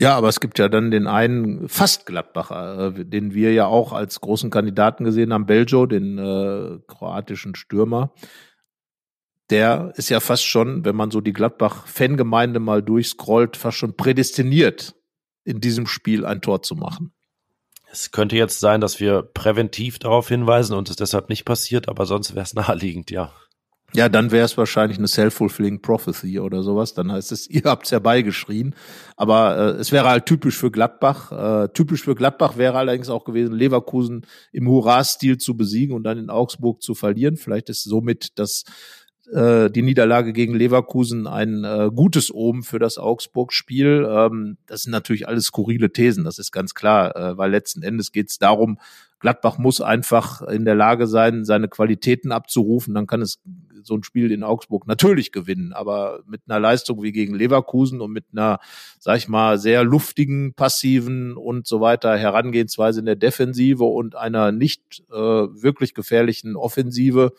Ja, 0.00 0.16
aber 0.16 0.28
es 0.28 0.40
gibt 0.40 0.58
ja 0.58 0.70
dann 0.70 0.90
den 0.90 1.06
einen 1.06 1.68
fast 1.68 2.06
Gladbacher, 2.06 2.96
äh, 2.96 3.04
den 3.04 3.34
wir 3.34 3.52
ja 3.52 3.66
auch 3.66 3.92
als 3.92 4.20
großen 4.22 4.48
Kandidaten 4.48 5.04
gesehen 5.04 5.32
haben, 5.32 5.44
Beljo, 5.44 5.84
den 5.84 6.16
äh, 6.16 6.78
kroatischen 6.86 7.54
Stürmer. 7.54 8.14
Der 9.50 9.92
ist 9.96 10.08
ja 10.08 10.20
fast 10.20 10.46
schon, 10.46 10.86
wenn 10.86 10.96
man 10.96 11.10
so 11.10 11.20
die 11.20 11.34
Gladbach-Fangemeinde 11.34 12.60
mal 12.60 12.82
durchscrollt, 12.82 13.58
fast 13.58 13.76
schon 13.76 13.94
prädestiniert, 13.94 14.94
in 15.44 15.60
diesem 15.60 15.86
Spiel 15.86 16.24
ein 16.24 16.40
Tor 16.40 16.62
zu 16.62 16.76
machen. 16.76 17.12
Es 17.92 18.10
könnte 18.10 18.36
jetzt 18.36 18.60
sein, 18.60 18.80
dass 18.80 19.00
wir 19.00 19.22
präventiv 19.22 19.98
darauf 19.98 20.28
hinweisen 20.28 20.76
und 20.76 20.88
es 20.88 20.96
deshalb 20.96 21.28
nicht 21.28 21.44
passiert, 21.44 21.90
aber 21.90 22.06
sonst 22.06 22.34
wäre 22.34 22.44
es 22.44 22.54
naheliegend, 22.54 23.10
ja. 23.10 23.34
Ja, 23.92 24.08
dann 24.08 24.30
wäre 24.30 24.44
es 24.44 24.56
wahrscheinlich 24.56 24.98
eine 24.98 25.08
self-fulfilling 25.08 25.82
prophecy 25.82 26.38
oder 26.38 26.62
sowas. 26.62 26.94
Dann 26.94 27.10
heißt 27.10 27.32
es, 27.32 27.46
ihr 27.50 27.62
habt's 27.64 27.90
herbeigeschrien. 27.90 28.74
Aber 29.16 29.56
äh, 29.56 29.80
es 29.80 29.90
wäre 29.92 30.08
halt 30.08 30.26
typisch 30.26 30.56
für 30.56 30.70
Gladbach. 30.70 31.32
Äh, 31.64 31.68
typisch 31.72 32.04
für 32.04 32.14
Gladbach 32.14 32.56
wäre 32.56 32.78
allerdings 32.78 33.08
auch 33.08 33.24
gewesen, 33.24 33.54
Leverkusen 33.54 34.26
im 34.52 34.68
Hurra-Stil 34.68 35.38
zu 35.38 35.56
besiegen 35.56 35.94
und 35.94 36.04
dann 36.04 36.18
in 36.18 36.30
Augsburg 36.30 36.82
zu 36.82 36.94
verlieren. 36.94 37.36
Vielleicht 37.36 37.68
ist 37.68 37.82
somit 37.82 38.38
das 38.38 38.64
äh, 39.32 39.70
die 39.70 39.82
Niederlage 39.82 40.32
gegen 40.32 40.54
Leverkusen 40.54 41.26
ein 41.26 41.64
äh, 41.64 41.90
gutes 41.94 42.32
Omen 42.32 42.62
für 42.62 42.78
das 42.78 42.98
Augsburg-Spiel. 42.98 44.06
Ähm, 44.08 44.58
das 44.66 44.82
sind 44.82 44.92
natürlich 44.92 45.28
alles 45.28 45.46
skurrile 45.46 45.92
Thesen, 45.92 46.24
das 46.24 46.38
ist 46.38 46.52
ganz 46.52 46.74
klar, 46.74 47.16
äh, 47.16 47.38
weil 47.38 47.50
letzten 47.50 47.82
Endes 47.82 48.12
geht 48.12 48.30
es 48.30 48.38
darum, 48.38 48.78
Gladbach 49.20 49.58
muss 49.58 49.82
einfach 49.82 50.40
in 50.42 50.64
der 50.64 50.74
Lage 50.74 51.06
sein, 51.06 51.44
seine 51.44 51.68
Qualitäten 51.68 52.32
abzurufen. 52.32 52.94
Dann 52.94 53.06
kann 53.06 53.20
es 53.20 53.38
so 53.82 53.94
ein 53.94 54.02
Spiel 54.02 54.32
in 54.32 54.42
Augsburg 54.42 54.86
natürlich 54.86 55.30
gewinnen, 55.30 55.72
aber 55.72 56.22
mit 56.26 56.42
einer 56.48 56.58
Leistung 56.58 57.02
wie 57.02 57.12
gegen 57.12 57.34
Leverkusen 57.34 58.00
und 58.00 58.12
mit 58.12 58.24
einer, 58.32 58.58
sag 58.98 59.18
ich 59.18 59.28
mal, 59.28 59.58
sehr 59.58 59.84
luftigen, 59.84 60.54
passiven 60.54 61.36
und 61.36 61.66
so 61.66 61.80
weiter 61.80 62.16
Herangehensweise 62.16 63.00
in 63.00 63.06
der 63.06 63.16
Defensive 63.16 63.84
und 63.84 64.16
einer 64.16 64.52
nicht 64.52 65.02
äh, 65.10 65.14
wirklich 65.14 65.94
gefährlichen 65.94 66.56
Offensive, 66.56 67.32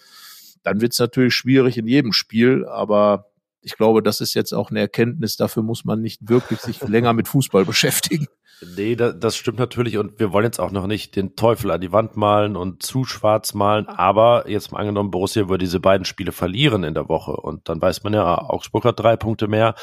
dann 0.64 0.82
wird 0.82 0.94
es 0.94 1.00
natürlich 1.00 1.34
schwierig 1.34 1.78
in 1.78 1.88
jedem 1.88 2.14
Spiel, 2.14 2.66
aber 2.66 3.26
ich 3.62 3.78
glaube, 3.78 4.02
das 4.02 4.22
ist 4.22 4.34
jetzt 4.34 4.54
auch 4.54 4.72
eine 4.72 4.80
Erkenntnis, 4.80 5.36
dafür 5.36 5.64
muss 5.64 5.86
man 5.86 6.02
nicht 6.02 6.28
wirklich 6.28 6.60
sich 6.60 6.82
länger 6.88 7.14
mit 7.14 7.28
Fußball 7.28 7.66
beschäftigen. 7.66 8.28
Nee, 8.76 8.96
das, 8.96 9.16
das 9.20 9.36
stimmt 9.36 9.58
natürlich 9.58 9.98
und 9.98 10.20
wir 10.20 10.32
wollen 10.34 10.46
jetzt 10.46 10.60
auch 10.60 10.72
noch 10.72 10.86
nicht 10.86 11.16
den 11.16 11.36
Teufel 11.36 11.72
an 11.72 11.82
die 11.82 11.92
Wand 11.92 12.16
malen 12.16 12.56
und 12.56 12.84
zu 12.84 13.06
schwarz 13.06 13.54
malen, 13.56 13.88
aber 13.88 14.48
jetzt 14.48 14.72
mal 14.72 14.80
angenommen, 14.80 15.10
Borussia 15.10 15.50
würde 15.50 15.66
diese 15.66 15.80
beiden 15.80 16.06
Spiele 16.06 16.32
verlieren 16.32 16.84
in 16.84 16.94
der 16.94 17.10
Woche 17.10 17.32
und 17.32 17.70
dann 17.70 17.82
weiß 17.82 18.04
man 18.04 18.14
ja, 18.14 18.38
Augsburg 18.38 18.86
hat 18.86 19.00
drei 19.00 19.16
Punkte 19.16 19.48
mehr, 19.48 19.74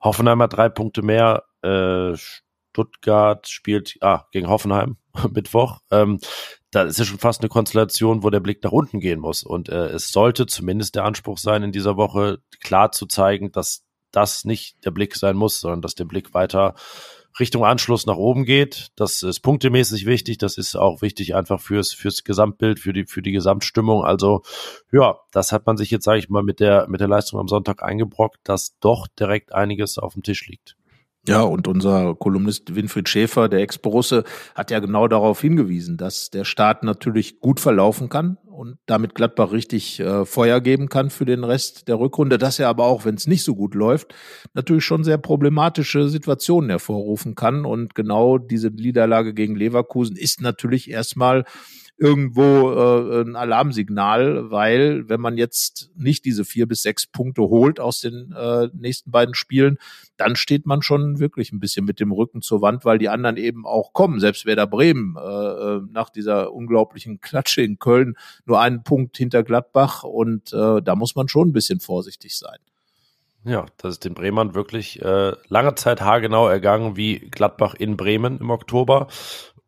Hoffenheim 0.00 0.42
hat 0.42 0.52
drei 0.52 0.68
Punkte 0.68 1.02
mehr, 1.02 1.44
äh, 1.62 2.14
Stuttgart 2.78 3.48
spielt 3.48 3.96
ah, 4.02 4.26
gegen 4.30 4.48
Hoffenheim 4.48 4.98
Mittwoch. 5.32 5.80
Ähm, 5.90 6.20
da 6.70 6.82
ist 6.82 6.98
ja 6.98 7.04
schon 7.04 7.18
fast 7.18 7.40
eine 7.40 7.48
Konstellation, 7.48 8.22
wo 8.22 8.30
der 8.30 8.40
Blick 8.40 8.62
nach 8.62 8.72
unten 8.72 9.00
gehen 9.00 9.20
muss. 9.20 9.42
Und 9.42 9.68
äh, 9.68 9.86
es 9.86 10.12
sollte 10.12 10.46
zumindest 10.46 10.94
der 10.94 11.04
Anspruch 11.04 11.38
sein, 11.38 11.62
in 11.62 11.72
dieser 11.72 11.96
Woche 11.96 12.40
klar 12.60 12.92
zu 12.92 13.06
zeigen, 13.06 13.52
dass 13.52 13.84
das 14.10 14.44
nicht 14.44 14.84
der 14.84 14.90
Blick 14.90 15.16
sein 15.16 15.36
muss, 15.36 15.60
sondern 15.60 15.82
dass 15.82 15.94
der 15.94 16.04
Blick 16.04 16.34
weiter 16.34 16.74
Richtung 17.38 17.64
Anschluss 17.64 18.06
nach 18.06 18.16
oben 18.16 18.44
geht. 18.44 18.88
Das 18.96 19.22
ist 19.22 19.40
punktemäßig 19.40 20.06
wichtig. 20.06 20.38
Das 20.38 20.58
ist 20.58 20.76
auch 20.76 21.02
wichtig 21.02 21.34
einfach 21.34 21.60
fürs, 21.60 21.92
fürs 21.92 22.24
Gesamtbild, 22.24 22.80
für 22.80 22.92
die, 22.92 23.06
für 23.06 23.22
die 23.22 23.32
Gesamtstimmung. 23.32 24.04
Also, 24.04 24.42
ja, 24.92 25.18
das 25.32 25.52
hat 25.52 25.66
man 25.66 25.76
sich 25.76 25.90
jetzt, 25.90 26.04
sage 26.04 26.18
ich 26.18 26.28
mal, 26.28 26.42
mit 26.42 26.60
der, 26.60 26.88
mit 26.88 27.00
der 27.00 27.08
Leistung 27.08 27.38
am 27.38 27.48
Sonntag 27.48 27.82
eingebrockt, 27.82 28.40
dass 28.44 28.78
doch 28.80 29.06
direkt 29.06 29.54
einiges 29.54 29.98
auf 29.98 30.14
dem 30.14 30.22
Tisch 30.22 30.46
liegt. 30.48 30.76
Ja, 31.28 31.42
und 31.42 31.68
unser 31.68 32.14
Kolumnist 32.14 32.74
Winfried 32.74 33.06
Schäfer, 33.06 33.50
der 33.50 33.60
Ex-Borusse, 33.60 34.24
hat 34.54 34.70
ja 34.70 34.78
genau 34.78 35.08
darauf 35.08 35.42
hingewiesen, 35.42 35.98
dass 35.98 36.30
der 36.30 36.44
Start 36.44 36.84
natürlich 36.84 37.40
gut 37.40 37.60
verlaufen 37.60 38.08
kann 38.08 38.38
und 38.46 38.78
damit 38.86 39.14
Gladbach 39.14 39.52
richtig 39.52 40.00
äh, 40.00 40.24
Feuer 40.24 40.62
geben 40.62 40.88
kann 40.88 41.10
für 41.10 41.26
den 41.26 41.44
Rest 41.44 41.86
der 41.86 42.00
Rückrunde, 42.00 42.38
dass 42.38 42.58
er 42.58 42.68
aber 42.68 42.86
auch, 42.86 43.04
wenn 43.04 43.16
es 43.16 43.26
nicht 43.26 43.44
so 43.44 43.54
gut 43.54 43.74
läuft, 43.74 44.14
natürlich 44.54 44.84
schon 44.84 45.04
sehr 45.04 45.18
problematische 45.18 46.08
Situationen 46.08 46.70
hervorrufen 46.70 47.34
kann. 47.34 47.66
Und 47.66 47.94
genau 47.94 48.38
diese 48.38 48.70
Niederlage 48.70 49.34
gegen 49.34 49.54
Leverkusen 49.54 50.16
ist 50.16 50.40
natürlich 50.40 50.90
erstmal 50.90 51.44
irgendwo 51.98 52.70
äh, 52.70 53.22
ein 53.22 53.34
Alarmsignal, 53.34 54.50
weil 54.50 55.08
wenn 55.08 55.20
man 55.20 55.36
jetzt 55.36 55.90
nicht 55.96 56.24
diese 56.24 56.44
vier 56.44 56.68
bis 56.68 56.82
sechs 56.82 57.06
Punkte 57.06 57.42
holt 57.42 57.80
aus 57.80 58.00
den 58.00 58.32
äh, 58.32 58.68
nächsten 58.72 59.10
beiden 59.10 59.34
Spielen, 59.34 59.78
dann 60.16 60.36
steht 60.36 60.64
man 60.64 60.80
schon 60.80 61.18
wirklich 61.18 61.52
ein 61.52 61.58
bisschen 61.58 61.84
mit 61.84 61.98
dem 61.98 62.12
Rücken 62.12 62.40
zur 62.40 62.62
Wand, 62.62 62.84
weil 62.84 62.98
die 62.98 63.08
anderen 63.08 63.36
eben 63.36 63.66
auch 63.66 63.92
kommen. 63.92 64.20
Selbst 64.20 64.46
Werder 64.46 64.68
Bremen 64.68 65.16
äh, 65.16 65.20
äh 65.20 65.80
nach 65.90 66.10
dieser 66.10 66.52
unglaublichen 66.52 67.20
Klatsche 67.20 67.62
in 67.62 67.78
Köln 67.78 68.16
nur 68.46 68.60
einen 68.60 68.84
Punkt 68.84 69.16
hinter 69.16 69.42
Gladbach 69.42 70.04
und 70.04 70.52
äh, 70.52 70.80
da 70.80 70.94
muss 70.94 71.16
man 71.16 71.28
schon 71.28 71.48
ein 71.48 71.52
bisschen 71.52 71.80
vorsichtig 71.80 72.36
sein. 72.38 72.58
Ja, 73.44 73.66
das 73.78 73.94
ist 73.94 74.04
den 74.04 74.14
Bremern 74.14 74.54
wirklich 74.54 75.00
äh, 75.02 75.32
lange 75.48 75.74
Zeit 75.74 76.00
haargenau 76.00 76.48
ergangen 76.48 76.96
wie 76.96 77.18
Gladbach 77.18 77.74
in 77.74 77.96
Bremen 77.96 78.38
im 78.38 78.50
Oktober. 78.50 79.08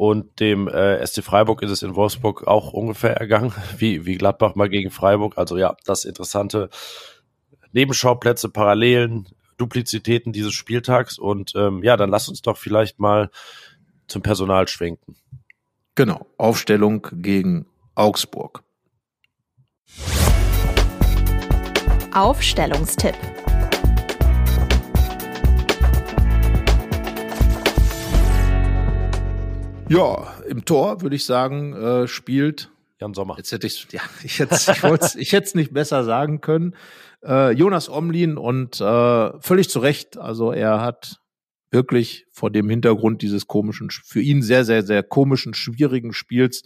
Und 0.00 0.40
dem 0.40 0.66
äh, 0.66 1.06
SC 1.06 1.22
Freiburg 1.22 1.60
ist 1.60 1.70
es 1.70 1.82
in 1.82 1.94
Wolfsburg 1.94 2.46
auch 2.46 2.72
ungefähr 2.72 3.18
ergangen, 3.18 3.52
wie, 3.76 4.06
wie 4.06 4.14
Gladbach 4.14 4.54
mal 4.54 4.70
gegen 4.70 4.90
Freiburg. 4.90 5.36
Also 5.36 5.58
ja, 5.58 5.76
das 5.84 6.06
interessante 6.06 6.70
Nebenschauplätze, 7.72 8.48
Parallelen, 8.48 9.28
Duplizitäten 9.58 10.32
dieses 10.32 10.54
Spieltags. 10.54 11.18
Und 11.18 11.52
ähm, 11.54 11.82
ja, 11.82 11.98
dann 11.98 12.08
lass 12.08 12.30
uns 12.30 12.40
doch 12.40 12.56
vielleicht 12.56 12.98
mal 12.98 13.28
zum 14.06 14.22
Personal 14.22 14.68
schwenken. 14.68 15.16
Genau, 15.96 16.26
Aufstellung 16.38 17.06
gegen 17.12 17.66
Augsburg. 17.94 18.62
Aufstellungstipp. 22.14 23.16
Ja, 29.90 30.34
im 30.48 30.64
Tor 30.64 31.02
würde 31.02 31.16
ich 31.16 31.24
sagen, 31.24 31.74
äh, 31.74 32.06
spielt 32.06 32.70
Jan 33.00 33.12
Sommer. 33.12 33.34
Jetzt 33.38 33.50
hätte 33.50 33.66
ich, 33.66 33.88
ja, 33.90 34.00
ich 34.22 34.38
hätte, 34.38 34.54
ich 34.54 34.82
wollte, 34.84 35.18
ich 35.18 35.32
hätte 35.32 35.46
es 35.48 35.56
nicht 35.56 35.72
besser 35.72 36.04
sagen 36.04 36.40
können. 36.40 36.76
Äh, 37.24 37.50
Jonas 37.54 37.88
Omlin 37.88 38.36
und 38.36 38.80
äh, 38.80 39.40
völlig 39.40 39.68
zu 39.68 39.80
Recht. 39.80 40.16
Also 40.16 40.52
er 40.52 40.80
hat 40.80 41.16
wirklich 41.72 42.26
vor 42.30 42.52
dem 42.52 42.70
Hintergrund 42.70 43.22
dieses 43.22 43.48
komischen, 43.48 43.90
für 43.90 44.20
ihn 44.20 44.42
sehr, 44.42 44.64
sehr, 44.64 44.84
sehr 44.84 45.02
komischen, 45.02 45.54
schwierigen 45.54 46.12
Spiels 46.12 46.62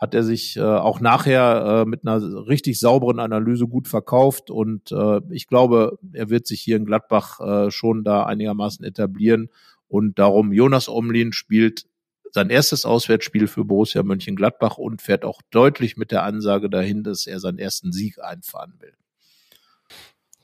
hat 0.00 0.14
er 0.14 0.22
sich 0.22 0.56
äh, 0.56 0.62
auch 0.62 1.00
nachher 1.00 1.82
äh, 1.82 1.88
mit 1.88 2.06
einer 2.06 2.46
richtig 2.46 2.80
sauberen 2.80 3.20
Analyse 3.20 3.66
gut 3.66 3.88
verkauft 3.88 4.50
und 4.50 4.90
äh, 4.90 5.20
ich 5.30 5.48
glaube, 5.48 5.98
er 6.14 6.30
wird 6.30 6.46
sich 6.46 6.62
hier 6.62 6.76
in 6.76 6.86
Gladbach 6.86 7.40
äh, 7.40 7.70
schon 7.70 8.04
da 8.04 8.24
einigermaßen 8.24 8.84
etablieren 8.84 9.50
und 9.86 10.18
darum 10.18 10.52
Jonas 10.52 10.88
Omlin 10.88 11.32
spielt 11.32 11.86
sein 12.34 12.50
erstes 12.50 12.84
Auswärtsspiel 12.84 13.46
für 13.46 13.64
Borussia 13.64 14.02
Mönchengladbach 14.02 14.76
und 14.76 15.00
fährt 15.00 15.24
auch 15.24 15.40
deutlich 15.50 15.96
mit 15.96 16.10
der 16.10 16.24
Ansage 16.24 16.68
dahin, 16.68 17.04
dass 17.04 17.28
er 17.28 17.38
seinen 17.38 17.58
ersten 17.58 17.92
Sieg 17.92 18.20
einfahren 18.20 18.74
will. 18.80 18.92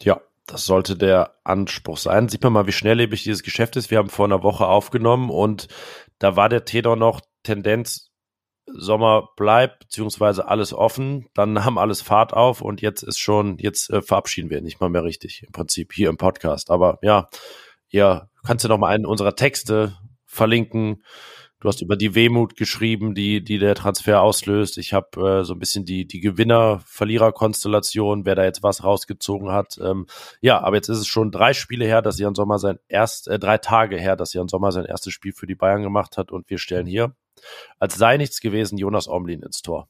Ja, 0.00 0.20
das 0.46 0.66
sollte 0.66 0.96
der 0.96 1.34
Anspruch 1.42 1.98
sein. 1.98 2.28
Sieht 2.28 2.44
man 2.44 2.52
mal, 2.52 2.68
wie 2.68 2.72
schnelllebig 2.72 3.24
dieses 3.24 3.42
Geschäft 3.42 3.74
ist. 3.74 3.90
Wir 3.90 3.98
haben 3.98 4.08
vor 4.08 4.26
einer 4.26 4.44
Woche 4.44 4.66
aufgenommen 4.66 5.30
und 5.30 5.66
da 6.20 6.36
war 6.36 6.48
der 6.48 6.64
Tenor 6.64 6.94
noch 6.94 7.20
Tendenz 7.42 8.10
Sommer 8.72 9.30
bleibt, 9.36 9.80
beziehungsweise 9.80 10.46
alles 10.46 10.72
offen, 10.72 11.26
dann 11.34 11.54
nahm 11.54 11.76
alles 11.76 12.02
Fahrt 12.02 12.32
auf 12.32 12.60
und 12.60 12.80
jetzt 12.80 13.02
ist 13.02 13.18
schon, 13.18 13.58
jetzt 13.58 13.90
äh, 13.90 14.00
verabschieden 14.00 14.48
wir 14.48 14.60
nicht 14.60 14.80
mal 14.80 14.90
mehr 14.90 15.02
richtig, 15.02 15.42
im 15.44 15.50
Prinzip 15.50 15.92
hier 15.92 16.08
im 16.08 16.18
Podcast. 16.18 16.70
Aber 16.70 17.00
ja, 17.02 17.28
ja, 17.88 18.28
kannst 18.44 18.64
du 18.64 18.68
noch 18.68 18.78
mal 18.78 18.94
einen 18.94 19.06
unserer 19.06 19.34
Texte 19.34 19.96
verlinken, 20.24 21.02
Du 21.60 21.68
hast 21.68 21.82
über 21.82 21.96
die 21.96 22.14
Wehmut 22.14 22.56
geschrieben, 22.56 23.14
die, 23.14 23.44
die 23.44 23.58
der 23.58 23.74
Transfer 23.74 24.22
auslöst. 24.22 24.78
Ich 24.78 24.92
habe 24.92 25.40
äh, 25.40 25.44
so 25.44 25.52
ein 25.52 25.58
bisschen 25.58 25.84
die, 25.84 26.06
die 26.06 26.20
Gewinner-Verlierer-Konstellation, 26.20 28.24
wer 28.24 28.34
da 28.34 28.44
jetzt 28.44 28.62
was 28.62 28.82
rausgezogen 28.82 29.52
hat. 29.52 29.78
Ähm, 29.82 30.06
ja, 30.40 30.60
aber 30.60 30.76
jetzt 30.76 30.88
ist 30.88 30.98
es 30.98 31.06
schon 31.06 31.30
drei 31.30 31.52
Spiele 31.52 31.84
her, 31.84 32.02
dass 32.02 32.18
Jan 32.18 32.34
Sommer 32.34 32.58
sein 32.58 32.78
erst, 32.88 33.28
äh, 33.28 33.38
drei 33.38 33.58
Tage 33.58 33.98
her, 33.98 34.16
dass 34.16 34.32
Jan 34.32 34.48
Sommer 34.48 34.72
sein 34.72 34.86
erstes 34.86 35.12
Spiel 35.12 35.32
für 35.32 35.46
die 35.46 35.54
Bayern 35.54 35.82
gemacht 35.82 36.16
hat 36.16 36.32
und 36.32 36.48
wir 36.48 36.58
stellen 36.58 36.86
hier 36.86 37.14
als 37.78 37.96
sei 37.96 38.16
nichts 38.16 38.40
gewesen, 38.40 38.78
Jonas 38.78 39.08
Omlin 39.08 39.42
ins 39.42 39.62
Tor. 39.62 39.88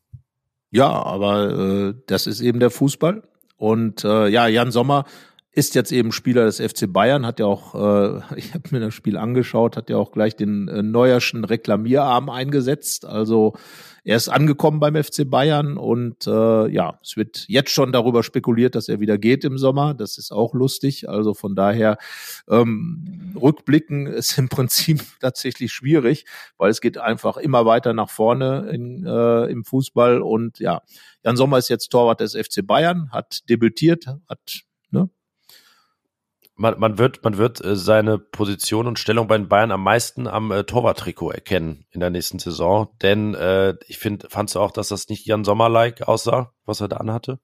Ja, 0.70 0.88
aber 0.88 1.50
äh, 1.50 1.94
das 2.06 2.26
ist 2.26 2.40
eben 2.40 2.60
der 2.60 2.70
Fußball. 2.70 3.22
Und 3.56 4.04
äh, 4.04 4.28
ja, 4.28 4.46
Jan 4.46 4.70
Sommer 4.70 5.04
ist 5.52 5.74
jetzt 5.74 5.90
eben 5.90 6.12
Spieler 6.12 6.44
des 6.44 6.60
FC 6.60 6.92
Bayern, 6.92 7.26
hat 7.26 7.40
ja 7.40 7.46
auch, 7.46 7.74
äh, 7.74 8.20
ich 8.36 8.54
habe 8.54 8.68
mir 8.70 8.80
das 8.80 8.94
Spiel 8.94 9.16
angeschaut, 9.16 9.76
hat 9.76 9.90
ja 9.90 9.96
auch 9.96 10.12
gleich 10.12 10.36
den 10.36 10.68
äh, 10.68 10.82
Neuerschen 10.82 11.44
Reklamierarm 11.44 12.30
eingesetzt. 12.30 13.04
Also 13.04 13.54
er 14.04 14.16
ist 14.16 14.28
angekommen 14.28 14.80
beim 14.80 14.94
FC 14.94 15.28
Bayern 15.28 15.76
und 15.76 16.26
äh, 16.26 16.68
ja, 16.68 16.98
es 17.02 17.16
wird 17.16 17.44
jetzt 17.48 17.70
schon 17.70 17.92
darüber 17.92 18.22
spekuliert, 18.22 18.74
dass 18.74 18.88
er 18.88 19.00
wieder 19.00 19.18
geht 19.18 19.44
im 19.44 19.58
Sommer. 19.58 19.92
Das 19.92 20.18
ist 20.18 20.30
auch 20.30 20.54
lustig. 20.54 21.08
Also 21.08 21.34
von 21.34 21.56
daher 21.56 21.98
ähm, 22.48 23.34
rückblicken 23.40 24.06
ist 24.06 24.38
im 24.38 24.48
Prinzip 24.48 25.02
tatsächlich 25.20 25.72
schwierig, 25.72 26.26
weil 26.58 26.70
es 26.70 26.80
geht 26.80 26.96
einfach 26.96 27.36
immer 27.36 27.66
weiter 27.66 27.92
nach 27.92 28.08
vorne 28.10 28.70
in, 28.72 29.04
äh, 29.04 29.46
im 29.46 29.64
Fußball 29.64 30.22
und 30.22 30.60
ja, 30.60 30.82
Jan 31.24 31.36
Sommer 31.36 31.58
ist 31.58 31.68
jetzt 31.68 31.88
Torwart 31.88 32.20
des 32.20 32.34
FC 32.34 32.66
Bayern, 32.66 33.10
hat 33.10 33.40
debütiert, 33.50 34.06
hat 34.28 34.62
ne, 34.90 35.10
man, 36.60 36.78
man 36.78 36.98
wird, 36.98 37.24
man 37.24 37.38
wird 37.38 37.64
äh, 37.64 37.74
seine 37.74 38.18
Position 38.18 38.86
und 38.86 38.98
Stellung 38.98 39.26
bei 39.26 39.38
den 39.38 39.48
Bayern 39.48 39.72
am 39.72 39.82
meisten 39.82 40.26
am 40.26 40.52
äh, 40.52 40.64
Torwarttrikot 40.64 41.30
erkennen 41.30 41.86
in 41.90 42.00
der 42.00 42.10
nächsten 42.10 42.38
Saison. 42.38 42.88
Denn 43.02 43.34
äh, 43.34 43.74
ich 43.88 43.98
finde, 43.98 44.28
fandst 44.28 44.54
du 44.54 44.60
auch, 44.60 44.70
dass 44.70 44.88
das 44.88 45.08
nicht 45.08 45.26
Jan 45.26 45.44
Sommer-like 45.44 46.06
aussah, 46.06 46.52
was 46.66 46.82
er 46.82 46.88
da 46.88 46.98
anhatte? 46.98 47.40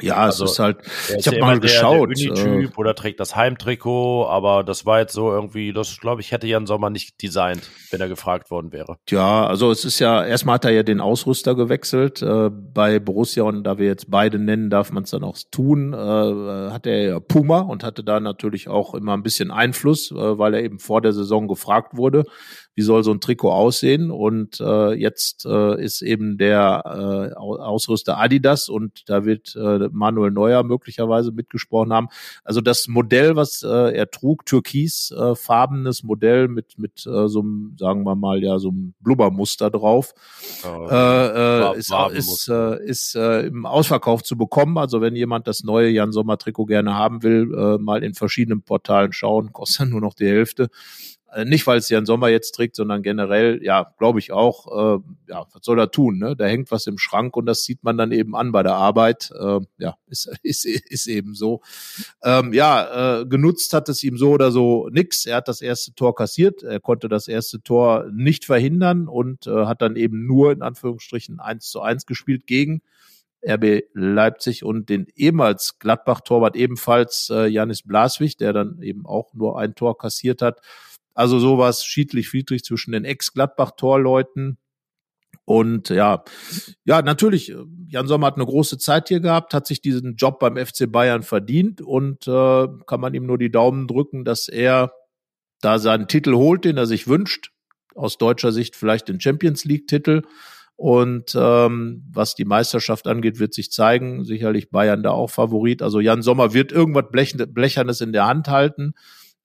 Ja, 0.00 0.18
also, 0.18 0.44
es 0.44 0.52
ist 0.52 0.58
halt, 0.60 0.78
ich 1.18 1.26
habe 1.26 1.40
mal 1.40 1.58
geschaut. 1.58 2.16
Der, 2.16 2.32
der 2.32 2.46
äh, 2.46 2.68
oder 2.76 2.94
trägt 2.94 3.18
das 3.18 3.34
Heimtrikot, 3.34 4.26
aber 4.28 4.62
das 4.62 4.86
war 4.86 5.00
jetzt 5.00 5.12
so 5.12 5.32
irgendwie, 5.32 5.72
das 5.72 5.98
glaube 5.98 6.20
ich, 6.20 6.30
hätte 6.30 6.46
Jan 6.46 6.66
Sommer 6.66 6.90
nicht 6.90 7.20
designt, 7.20 7.68
wenn 7.90 8.00
er 8.00 8.06
gefragt 8.06 8.52
worden 8.52 8.70
wäre. 8.70 8.98
Ja, 9.08 9.46
also 9.46 9.72
es 9.72 9.84
ist 9.84 9.98
ja, 9.98 10.24
erstmal 10.24 10.54
hat 10.54 10.64
er 10.64 10.70
ja 10.70 10.84
den 10.84 11.00
Ausrüster 11.00 11.56
gewechselt 11.56 12.22
äh, 12.22 12.50
bei 12.50 13.00
Borussia 13.00 13.42
und 13.42 13.64
da 13.64 13.78
wir 13.78 13.86
jetzt 13.86 14.08
beide 14.08 14.38
nennen, 14.38 14.70
darf 14.70 14.92
man 14.92 15.02
es 15.02 15.10
dann 15.10 15.24
auch 15.24 15.36
tun, 15.50 15.92
äh, 15.92 15.96
hat 15.96 16.86
er 16.86 17.02
ja 17.02 17.20
Puma 17.20 17.58
und 17.58 17.82
hatte 17.82 18.04
da 18.04 18.20
natürlich 18.20 18.68
auch 18.68 18.94
immer 18.94 19.14
ein 19.14 19.24
bisschen 19.24 19.50
Einfluss, 19.50 20.12
äh, 20.12 20.38
weil 20.38 20.54
er 20.54 20.62
eben 20.62 20.78
vor 20.78 21.00
der 21.00 21.12
Saison 21.12 21.48
gefragt 21.48 21.96
wurde, 21.96 22.26
wie 22.74 22.82
soll 22.82 23.04
so 23.04 23.10
ein 23.12 23.20
Trikot 23.20 23.50
aussehen 23.50 24.10
und 24.10 24.60
äh, 24.60 24.92
jetzt 24.92 25.44
äh, 25.44 25.82
ist 25.82 26.02
eben 26.02 26.38
der 26.38 26.82
äh, 26.86 27.34
Ausrüster 27.36 28.18
Adidas 28.18 28.68
und 28.68 29.08
da 29.08 29.24
wird 29.24 29.56
äh, 29.56 29.88
Manuel 29.92 30.30
Neuer 30.30 30.62
möglicherweise 30.62 31.32
mitgesprochen 31.32 31.92
haben. 31.92 32.08
Also 32.44 32.60
das 32.60 32.88
Modell, 32.88 33.36
was 33.36 33.62
äh, 33.62 33.94
er 33.96 34.10
trug, 34.10 34.46
türkisfarbenes 34.46 36.02
äh, 36.02 36.06
Modell 36.06 36.48
mit 36.48 36.78
mit 36.78 37.06
äh, 37.06 37.28
so 37.28 37.40
einem, 37.40 37.76
sagen 37.78 38.04
wir 38.04 38.14
mal 38.14 38.42
ja 38.42 38.58
so 38.58 38.68
einem 38.70 38.94
Blubbermuster 39.00 39.70
drauf, 39.70 40.14
äh, 40.64 41.70
äh, 41.74 41.76
ist, 41.78 41.92
ist, 42.12 42.48
äh, 42.48 42.84
ist 42.84 43.14
äh, 43.16 43.46
im 43.46 43.66
Ausverkauf 43.66 44.22
zu 44.22 44.36
bekommen. 44.36 44.78
Also 44.78 45.00
wenn 45.00 45.16
jemand 45.16 45.46
das 45.46 45.62
neue 45.64 45.88
Jan 45.90 46.12
Sommer 46.12 46.38
Trikot 46.38 46.66
gerne 46.66 46.94
haben 46.94 47.22
will, 47.22 47.52
äh, 47.54 47.78
mal 47.78 48.02
in 48.02 48.14
verschiedenen 48.14 48.62
Portalen 48.62 49.12
schauen, 49.12 49.52
kostet 49.52 49.88
nur 49.90 50.00
noch 50.00 50.14
die 50.14 50.28
Hälfte. 50.28 50.68
Äh, 51.32 51.44
nicht, 51.44 51.66
weil 51.66 51.78
es 51.78 51.88
Jan 51.88 52.06
Sommer 52.06 52.28
jetzt 52.28 52.52
trägt, 52.52 52.76
sondern 52.76 53.02
generell, 53.02 53.60
ja, 53.62 53.92
glaube 53.98 54.18
ich 54.18 54.32
auch, 54.32 54.66
äh, 54.98 55.00
ja, 55.28 55.46
was 55.52 55.62
soll 55.62 55.78
er 55.78 55.90
tun? 55.90 56.18
Ne? 56.18 56.34
Da 56.36 56.46
hängt 56.46 56.70
was 56.70 56.86
im 56.86 56.98
Schrank 56.98 57.36
und 57.36 57.46
das 57.46 57.64
sieht 57.64 57.84
man 57.84 57.96
dann 57.96 58.12
eben 58.12 58.34
an 58.34 58.52
bei 58.52 58.62
der 58.62 58.74
Arbeit. 58.74 59.30
Äh, 59.38 59.60
ja, 59.78 59.96
ist, 60.06 60.30
ist, 60.42 60.64
ist 60.66 61.06
eben 61.06 61.34
so. 61.34 61.60
Ähm, 62.22 62.52
ja, 62.52 63.20
äh, 63.20 63.26
genutzt 63.26 63.72
hat 63.74 63.88
es 63.88 64.02
ihm 64.02 64.16
so 64.16 64.30
oder 64.30 64.50
so 64.50 64.88
nix. 64.90 65.26
Er 65.26 65.36
hat 65.36 65.48
das 65.48 65.60
erste 65.60 65.94
Tor 65.94 66.14
kassiert, 66.14 66.62
er 66.62 66.80
konnte 66.80 67.08
das 67.08 67.28
erste 67.28 67.62
Tor 67.62 68.06
nicht 68.12 68.44
verhindern 68.44 69.08
und 69.08 69.46
äh, 69.46 69.66
hat 69.66 69.82
dann 69.82 69.96
eben 69.96 70.26
nur 70.26 70.52
in 70.52 70.62
Anführungsstrichen 70.62 71.40
eins 71.40 71.70
zu 71.70 71.80
eins 71.80 72.06
gespielt 72.06 72.46
gegen 72.46 72.82
RB 73.46 73.84
Leipzig 73.94 74.64
und 74.64 74.88
den 74.88 75.06
ehemals 75.16 75.78
Gladbach-Torwart 75.78 76.56
ebenfalls 76.56 77.30
äh, 77.30 77.46
Janis 77.46 77.82
Blaswig, 77.82 78.36
der 78.36 78.52
dann 78.52 78.82
eben 78.82 79.06
auch 79.06 79.32
nur 79.34 79.58
ein 79.58 79.74
Tor 79.74 79.96
kassiert 79.96 80.42
hat. 80.42 80.60
Also 81.14 81.38
sowas 81.38 81.84
schiedlich-friedrich 81.84 82.64
zwischen 82.64 82.92
den 82.92 83.04
Ex-Gladbach-Torleuten. 83.04 84.58
Und 85.44 85.88
ja, 85.88 86.22
ja, 86.84 87.02
natürlich, 87.02 87.52
Jan 87.88 88.06
Sommer 88.06 88.28
hat 88.28 88.36
eine 88.36 88.46
große 88.46 88.78
Zeit 88.78 89.08
hier 89.08 89.20
gehabt, 89.20 89.52
hat 89.52 89.66
sich 89.66 89.80
diesen 89.80 90.14
Job 90.14 90.38
beim 90.38 90.56
FC 90.56 90.90
Bayern 90.90 91.22
verdient 91.22 91.80
und 91.80 92.28
äh, 92.28 92.68
kann 92.86 93.00
man 93.00 93.14
ihm 93.14 93.26
nur 93.26 93.38
die 93.38 93.50
Daumen 93.50 93.88
drücken, 93.88 94.24
dass 94.24 94.48
er 94.48 94.92
da 95.60 95.78
seinen 95.78 96.08
Titel 96.08 96.34
holt, 96.34 96.64
den 96.64 96.76
er 96.76 96.86
sich 96.86 97.08
wünscht. 97.08 97.50
Aus 97.94 98.16
deutscher 98.16 98.52
Sicht 98.52 98.76
vielleicht 98.76 99.08
den 99.08 99.20
Champions 99.20 99.64
League-Titel. 99.64 100.22
Und 100.76 101.36
ähm, 101.36 102.04
was 102.10 102.34
die 102.34 102.46
Meisterschaft 102.46 103.06
angeht, 103.06 103.38
wird 103.38 103.52
sich 103.52 103.70
zeigen. 103.70 104.24
Sicherlich 104.24 104.70
Bayern 104.70 105.02
da 105.02 105.10
auch 105.10 105.30
Favorit. 105.30 105.82
Also 105.82 106.00
Jan 106.00 106.22
Sommer 106.22 106.54
wird 106.54 106.72
irgendwas 106.72 107.04
Blechernes 107.10 108.00
in 108.00 108.12
der 108.12 108.26
Hand 108.26 108.48
halten. 108.48 108.94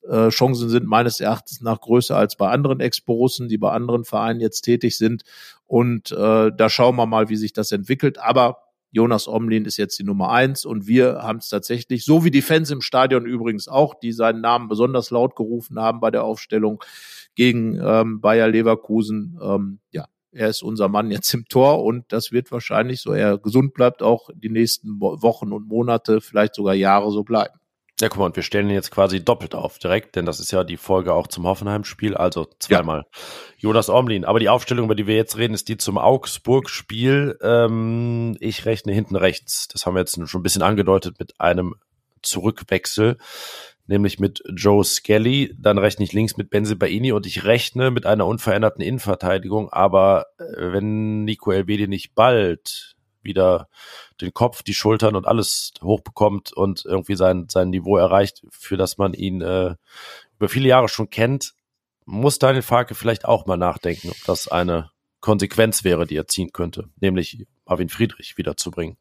Äh, 0.09 0.29
Chancen 0.29 0.69
sind 0.69 0.85
meines 0.85 1.19
Erachtens 1.19 1.61
nach 1.61 1.81
größer 1.81 2.15
als 2.15 2.35
bei 2.35 2.49
anderen 2.49 2.79
Ex-Borussen, 2.79 3.47
die 3.47 3.57
bei 3.57 3.71
anderen 3.71 4.03
Vereinen 4.03 4.39
jetzt 4.39 4.61
tätig 4.61 4.97
sind. 4.97 5.23
Und 5.65 6.11
äh, 6.11 6.51
da 6.55 6.69
schauen 6.69 6.95
wir 6.95 7.05
mal, 7.05 7.29
wie 7.29 7.35
sich 7.35 7.53
das 7.53 7.71
entwickelt. 7.71 8.19
Aber 8.19 8.57
Jonas 8.95 9.27
Omlin 9.27 9.65
ist 9.65 9.75
jetzt 9.75 9.99
die 9.99 10.05
Nummer 10.05 10.31
eins 10.31 10.63
und 10.63 10.87
wir 10.87 11.21
haben 11.21 11.39
es 11.39 11.49
tatsächlich, 11.49 12.05
so 12.05 12.23
wie 12.23 12.31
die 12.31 12.41
Fans 12.41 12.71
im 12.71 12.79
Stadion 12.79 13.25
übrigens 13.25 13.67
auch, 13.67 13.93
die 13.93 14.13
seinen 14.13 14.39
Namen 14.39 14.69
besonders 14.69 15.09
laut 15.09 15.35
gerufen 15.35 15.77
haben 15.79 15.99
bei 15.99 16.11
der 16.11 16.23
Aufstellung 16.23 16.81
gegen 17.35 17.77
ähm, 17.83 18.21
Bayer 18.21 18.47
Leverkusen. 18.47 19.37
Ähm, 19.41 19.79
ja, 19.91 20.05
er 20.31 20.47
ist 20.47 20.63
unser 20.63 20.87
Mann 20.87 21.11
jetzt 21.11 21.33
im 21.33 21.45
Tor 21.49 21.83
und 21.83 22.05
das 22.09 22.31
wird 22.31 22.53
wahrscheinlich, 22.53 23.01
so 23.01 23.11
er 23.11 23.37
gesund 23.37 23.73
bleibt, 23.73 24.01
auch 24.01 24.29
die 24.33 24.49
nächsten 24.49 25.01
Wochen 25.01 25.51
und 25.51 25.67
Monate, 25.67 26.21
vielleicht 26.21 26.55
sogar 26.55 26.73
Jahre 26.73 27.11
so 27.11 27.23
bleiben. 27.23 27.59
Ja, 28.01 28.09
guck 28.09 28.19
mal, 28.19 28.25
und 28.25 28.35
wir 28.35 28.43
stellen 28.43 28.67
ihn 28.67 28.75
jetzt 28.75 28.91
quasi 28.91 29.23
doppelt 29.23 29.55
auf 29.55 29.79
direkt, 29.79 30.17
denn 30.17 30.25
das 30.25 30.41
ist 30.41 30.51
ja 30.51 30.65
die 30.65 30.75
Folge 30.75 31.13
auch 31.13 31.27
zum 31.27 31.47
Hoffenheim-Spiel, 31.47 32.13
also 32.13 32.45
zweimal 32.59 33.05
ja. 33.05 33.19
Jonas 33.57 33.89
Omlin. 33.89 34.25
Aber 34.25 34.41
die 34.41 34.49
Aufstellung, 34.49 34.85
über 34.85 34.95
die 34.95 35.07
wir 35.07 35.15
jetzt 35.15 35.37
reden, 35.37 35.53
ist 35.53 35.69
die 35.69 35.77
zum 35.77 35.97
Augsburg-Spiel. 35.97 37.37
Ähm, 37.41 38.35
ich 38.41 38.65
rechne 38.65 38.91
hinten 38.91 39.15
rechts. 39.15 39.69
Das 39.69 39.85
haben 39.85 39.95
wir 39.95 40.01
jetzt 40.01 40.19
schon 40.27 40.41
ein 40.41 40.43
bisschen 40.43 40.61
angedeutet 40.61 41.19
mit 41.19 41.39
einem 41.39 41.75
Zurückwechsel, 42.21 43.17
nämlich 43.87 44.19
mit 44.19 44.43
Joe 44.53 44.83
Skelly. 44.83 45.55
Dann 45.57 45.77
rechne 45.77 46.03
ich 46.03 46.11
links 46.11 46.35
mit 46.35 46.49
Benze 46.49 46.75
Baini 46.75 47.13
und 47.13 47.25
ich 47.25 47.45
rechne 47.45 47.91
mit 47.91 48.05
einer 48.05 48.27
unveränderten 48.27 48.81
Innenverteidigung. 48.81 49.69
Aber 49.69 50.25
äh, 50.37 50.73
wenn 50.73 51.23
Nico 51.23 51.49
Elvedi 51.49 51.87
nicht 51.87 52.13
bald 52.13 52.94
wieder 53.25 53.67
den 54.21 54.33
Kopf, 54.33 54.63
die 54.63 54.73
Schultern 54.73 55.15
und 55.15 55.27
alles 55.27 55.73
hochbekommt 55.81 56.53
und 56.53 56.85
irgendwie 56.85 57.15
sein, 57.15 57.47
sein 57.49 57.69
Niveau 57.69 57.97
erreicht, 57.97 58.43
für 58.49 58.77
das 58.77 58.97
man 58.97 59.13
ihn 59.13 59.41
äh, 59.41 59.75
über 60.37 60.49
viele 60.49 60.69
Jahre 60.69 60.89
schon 60.89 61.09
kennt, 61.09 61.53
muss 62.05 62.39
Daniel 62.39 62.61
Farke 62.61 62.95
vielleicht 62.95 63.25
auch 63.25 63.45
mal 63.45 63.57
nachdenken, 63.57 64.09
ob 64.09 64.17
das 64.25 64.47
eine 64.47 64.91
Konsequenz 65.19 65.83
wäre, 65.83 66.05
die 66.05 66.15
er 66.15 66.27
ziehen 66.27 66.51
könnte, 66.53 66.89
nämlich 67.01 67.45
Marvin 67.65 67.89
Friedrich 67.89 68.37
wiederzubringen. 68.37 68.97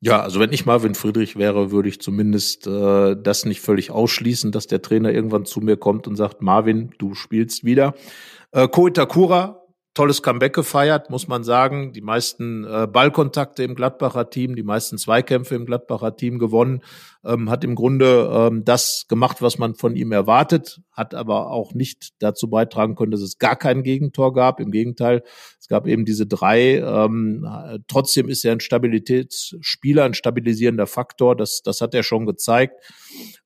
Ja, 0.00 0.20
also 0.20 0.38
wenn 0.38 0.52
ich 0.52 0.66
Marvin 0.66 0.94
Friedrich 0.94 1.36
wäre, 1.36 1.70
würde 1.70 1.88
ich 1.88 2.00
zumindest 2.00 2.66
äh, 2.66 3.16
das 3.16 3.46
nicht 3.46 3.62
völlig 3.62 3.90
ausschließen, 3.90 4.52
dass 4.52 4.66
der 4.66 4.82
Trainer 4.82 5.10
irgendwann 5.10 5.46
zu 5.46 5.60
mir 5.60 5.78
kommt 5.78 6.06
und 6.06 6.16
sagt, 6.16 6.42
Marvin, 6.42 6.90
du 6.98 7.14
spielst 7.14 7.64
wieder. 7.64 7.94
Äh, 8.52 8.68
Ko 8.68 8.86
Itakura 8.86 9.65
tolles 9.96 10.22
Comeback 10.22 10.54
gefeiert, 10.54 11.08
muss 11.10 11.26
man 11.26 11.42
sagen. 11.42 11.92
Die 11.92 12.02
meisten 12.02 12.64
äh, 12.64 12.86
Ballkontakte 12.86 13.62
im 13.64 13.74
Gladbacher 13.74 14.28
Team, 14.28 14.54
die 14.54 14.62
meisten 14.62 14.98
Zweikämpfe 14.98 15.54
im 15.54 15.64
Gladbacher 15.64 16.16
Team 16.16 16.38
gewonnen, 16.38 16.82
ähm, 17.26 17.50
hat 17.50 17.64
im 17.64 17.74
Grunde 17.74 18.30
ähm, 18.32 18.64
das 18.64 19.06
gemacht, 19.08 19.42
was 19.42 19.58
man 19.58 19.74
von 19.74 19.96
ihm 19.96 20.12
erwartet, 20.12 20.80
hat 20.92 21.14
aber 21.14 21.50
auch 21.50 21.74
nicht 21.74 22.14
dazu 22.20 22.48
beitragen 22.48 22.94
können, 22.94 23.10
dass 23.10 23.20
es 23.20 23.38
gar 23.38 23.56
kein 23.56 23.82
Gegentor 23.82 24.32
gab. 24.32 24.60
Im 24.60 24.70
Gegenteil, 24.70 25.22
es 25.60 25.68
gab 25.68 25.86
eben 25.86 26.04
diese 26.04 26.26
drei. 26.26 26.78
Ähm, 26.78 27.46
trotzdem 27.88 28.28
ist 28.28 28.44
er 28.44 28.52
ein 28.52 28.60
Stabilitätsspieler, 28.60 30.04
ein 30.04 30.14
stabilisierender 30.14 30.86
Faktor. 30.86 31.36
Das, 31.36 31.62
das 31.62 31.80
hat 31.80 31.94
er 31.94 32.02
schon 32.02 32.26
gezeigt. 32.26 32.80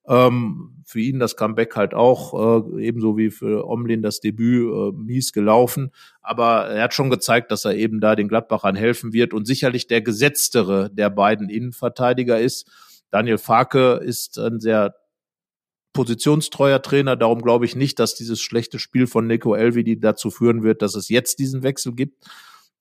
Ähm, 0.06 0.82
für 0.84 1.00
ihn 1.00 1.18
das 1.18 1.36
Comeback 1.36 1.76
halt 1.76 1.94
auch, 1.94 2.66
äh, 2.68 2.82
ebenso 2.82 3.16
wie 3.16 3.30
für 3.30 3.66
Omlin 3.66 4.02
das 4.02 4.20
Debüt 4.20 4.68
äh, 4.72 4.92
mies 4.96 5.32
gelaufen. 5.32 5.92
Aber 6.20 6.66
er 6.66 6.84
hat 6.84 6.94
schon 6.94 7.10
gezeigt, 7.10 7.50
dass 7.50 7.64
er 7.64 7.74
eben 7.74 8.00
da 8.00 8.16
den 8.16 8.28
Gladbachern 8.28 8.76
helfen 8.76 9.12
wird 9.12 9.32
und 9.32 9.46
sicherlich 9.46 9.86
der 9.86 10.02
gesetztere 10.02 10.90
der 10.92 11.10
beiden 11.10 11.48
Innenverteidiger 11.48 12.40
ist. 12.40 12.68
Daniel 13.10 13.38
Farke 13.38 14.00
ist 14.02 14.38
ein 14.38 14.60
sehr 14.60 14.94
positionstreuer 15.92 16.82
Trainer. 16.82 17.16
Darum 17.16 17.42
glaube 17.42 17.64
ich 17.64 17.76
nicht, 17.76 17.98
dass 17.98 18.14
dieses 18.14 18.40
schlechte 18.40 18.78
Spiel 18.78 19.06
von 19.06 19.26
Nico 19.26 19.54
Elvedi 19.54 19.98
dazu 19.98 20.30
führen 20.30 20.62
wird, 20.62 20.82
dass 20.82 20.94
es 20.94 21.08
jetzt 21.08 21.38
diesen 21.38 21.62
Wechsel 21.62 21.94
gibt 21.94 22.26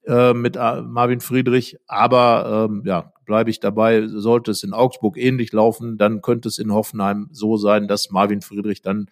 äh, 0.06 0.34
mit 0.34 0.56
äh, 0.56 0.82
Marvin 0.82 1.20
Friedrich. 1.20 1.78
Aber 1.88 2.68
ähm, 2.70 2.84
ja, 2.86 3.14
bleibe 3.26 3.50
ich 3.50 3.60
dabei. 3.60 4.08
Sollte 4.08 4.52
es 4.52 4.64
in 4.64 4.74
Augsburg 4.74 5.18
ähnlich 5.18 5.52
laufen, 5.52 5.98
dann 5.98 6.22
könnte 6.22 6.50
es 6.50 6.60
in 6.60 6.72
Hoffenheim 6.72 7.30
so 7.32 7.58
sein, 7.58 7.88
dass 7.88 8.12
Marvin 8.12 8.42
Friedrich 8.42 8.82
dann 8.82 9.10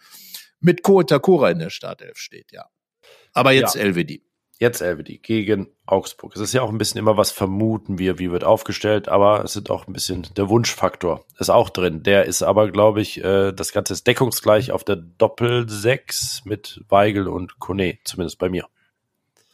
mit 0.59 0.83
Ko 0.83 1.03
Takura 1.03 1.49
in 1.49 1.59
der 1.59 1.69
Startelf 1.69 2.17
steht, 2.17 2.51
ja. 2.51 2.65
Aber 3.33 3.51
jetzt 3.51 3.75
ja. 3.75 3.83
LWD. 3.83 4.21
Jetzt 4.59 4.81
Elvedi 4.81 5.19
gegen 5.19 5.67
Augsburg. 5.85 6.35
Es 6.35 6.41
ist 6.41 6.53
ja 6.53 6.61
auch 6.63 6.69
ein 6.69 6.77
bisschen 6.77 6.99
immer 6.99 7.15
was 7.15 7.31
vermuten 7.31 7.99
wir, 7.99 8.17
wie 8.17 8.31
wird 8.31 8.43
aufgestellt, 8.43 9.07
aber 9.07 9.43
es 9.43 9.55
ist 9.55 9.69
auch 9.69 9.87
ein 9.87 9.93
bisschen 9.93 10.27
der 10.35 10.49
Wunschfaktor 10.49 11.25
ist 11.37 11.49
auch 11.49 11.69
drin. 11.69 12.01
Der 12.03 12.25
ist 12.25 12.41
aber, 12.41 12.71
glaube 12.71 13.01
ich, 13.01 13.23
äh, 13.23 13.51
das 13.51 13.71
Ganze 13.71 13.93
ist 13.93 14.07
deckungsgleich 14.07 14.71
auf 14.71 14.83
der 14.83 14.95
Doppel 14.95 15.69
6 15.69 16.43
mit 16.45 16.81
Weigel 16.89 17.27
und 17.27 17.59
Kone, 17.59 17.99
zumindest 18.03 18.39
bei 18.39 18.49
mir. 18.49 18.67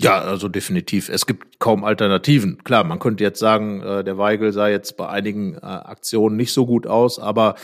Ja, 0.03 0.19
also 0.19 0.49
definitiv. 0.49 1.07
Es 1.07 1.25
gibt 1.25 1.59
kaum 1.59 1.85
Alternativen. 1.85 2.61
Klar, 2.65 2.83
man 2.83 2.99
könnte 2.99 3.23
jetzt 3.23 3.39
sagen, 3.39 3.81
äh, 3.81 4.03
der 4.03 4.17
Weigel 4.17 4.51
sah 4.51 4.67
jetzt 4.67 4.97
bei 4.97 5.07
einigen 5.07 5.55
äh, 5.55 5.59
Aktionen 5.59 6.35
nicht 6.35 6.51
so 6.51 6.65
gut 6.65 6.87
aus, 6.87 7.19
aber 7.19 7.55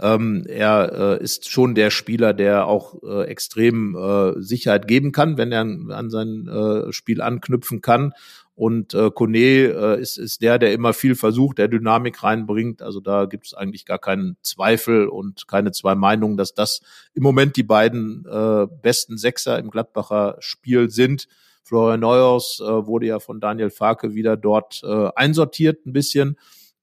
ähm, 0.00 0.44
er 0.48 1.18
äh, 1.20 1.22
ist 1.22 1.48
schon 1.48 1.76
der 1.76 1.90
Spieler, 1.90 2.34
der 2.34 2.66
auch 2.66 3.00
äh, 3.04 3.26
extrem 3.26 3.94
äh, 3.96 4.40
Sicherheit 4.40 4.88
geben 4.88 5.12
kann, 5.12 5.38
wenn 5.38 5.52
er 5.52 5.60
an 5.60 6.10
sein 6.10 6.48
äh, 6.48 6.92
Spiel 6.92 7.22
anknüpfen 7.22 7.80
kann. 7.80 8.12
Und 8.56 8.94
äh, 8.94 9.10
Kone 9.10 9.38
äh, 9.38 10.00
ist, 10.00 10.16
ist 10.16 10.42
der, 10.42 10.58
der 10.58 10.72
immer 10.72 10.92
viel 10.92 11.14
versucht, 11.14 11.58
der 11.58 11.68
Dynamik 11.68 12.22
reinbringt. 12.22 12.82
Also 12.82 13.00
da 13.00 13.26
gibt 13.26 13.46
es 13.46 13.54
eigentlich 13.54 13.84
gar 13.84 13.98
keinen 13.98 14.36
Zweifel 14.42 15.08
und 15.08 15.48
keine 15.48 15.72
zwei 15.72 15.94
Meinungen, 15.94 16.36
dass 16.36 16.54
das 16.54 16.80
im 17.14 17.22
Moment 17.24 17.56
die 17.56 17.64
beiden 17.64 18.24
äh, 18.30 18.66
besten 18.82 19.16
Sechser 19.16 19.58
im 19.58 19.70
Gladbacher 19.70 20.36
Spiel 20.40 20.90
sind. 20.90 21.28
Florian 21.64 22.00
Neuhaus 22.00 22.60
äh, 22.60 22.86
wurde 22.86 23.06
ja 23.06 23.20
von 23.20 23.40
Daniel 23.40 23.70
Farke 23.70 24.14
wieder 24.14 24.36
dort 24.36 24.82
äh, 24.84 25.08
einsortiert 25.16 25.86
ein 25.86 25.92
bisschen. 25.92 26.38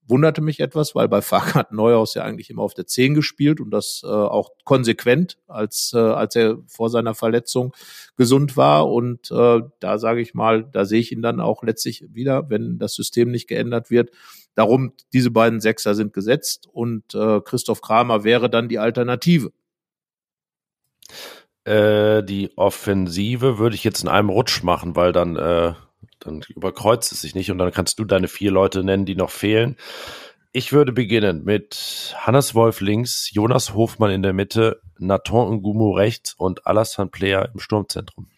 Wunderte 0.08 0.40
mich 0.40 0.58
etwas, 0.58 0.96
weil 0.96 1.08
bei 1.08 1.22
Farke 1.22 1.54
hat 1.54 1.72
Neuhaus 1.72 2.14
ja 2.14 2.24
eigentlich 2.24 2.50
immer 2.50 2.62
auf 2.62 2.74
der 2.74 2.88
10 2.88 3.14
gespielt 3.14 3.60
und 3.60 3.70
das 3.70 4.02
äh, 4.04 4.08
auch 4.08 4.50
konsequent, 4.64 5.38
als, 5.46 5.92
äh, 5.94 5.98
als 5.98 6.34
er 6.34 6.58
vor 6.66 6.90
seiner 6.90 7.14
Verletzung 7.14 7.72
gesund 8.16 8.56
war. 8.56 8.90
Und 8.90 9.30
äh, 9.30 9.60
da 9.78 9.98
sage 9.98 10.20
ich 10.20 10.34
mal, 10.34 10.64
da 10.64 10.84
sehe 10.84 10.98
ich 10.98 11.12
ihn 11.12 11.22
dann 11.22 11.40
auch 11.40 11.62
letztlich 11.62 12.04
wieder, 12.12 12.50
wenn 12.50 12.78
das 12.78 12.94
System 12.94 13.30
nicht 13.30 13.46
geändert 13.46 13.90
wird. 13.90 14.10
Darum, 14.56 14.92
diese 15.12 15.30
beiden 15.30 15.60
Sechser 15.60 15.94
sind 15.94 16.12
gesetzt 16.12 16.68
und 16.70 17.14
äh, 17.14 17.40
Christoph 17.40 17.80
Kramer 17.80 18.24
wäre 18.24 18.50
dann 18.50 18.68
die 18.68 18.80
Alternative. 18.80 19.52
Äh, 21.64 22.22
die 22.24 22.56
Offensive 22.56 23.58
würde 23.58 23.76
ich 23.76 23.84
jetzt 23.84 24.02
in 24.02 24.08
einem 24.08 24.30
Rutsch 24.30 24.62
machen, 24.62 24.96
weil 24.96 25.12
dann, 25.12 25.36
äh, 25.36 25.74
dann 26.18 26.42
überkreuzt 26.48 27.12
es 27.12 27.20
sich 27.20 27.34
nicht 27.34 27.50
und 27.50 27.58
dann 27.58 27.72
kannst 27.72 27.98
du 27.98 28.04
deine 28.04 28.28
vier 28.28 28.50
Leute 28.50 28.82
nennen, 28.82 29.06
die 29.06 29.14
noch 29.14 29.30
fehlen. 29.30 29.76
Ich 30.52 30.72
würde 30.72 30.92
beginnen 30.92 31.44
mit 31.44 32.14
Hannes 32.18 32.54
Wolf 32.54 32.80
links, 32.80 33.30
Jonas 33.32 33.74
Hofmann 33.74 34.10
in 34.10 34.22
der 34.22 34.32
Mitte, 34.32 34.82
Nathan 34.98 35.56
Ngumu 35.56 35.92
rechts 35.92 36.34
und 36.34 36.66
Alassane 36.66 37.10
Player 37.10 37.48
im 37.54 37.60
Sturmzentrum. 37.60 38.28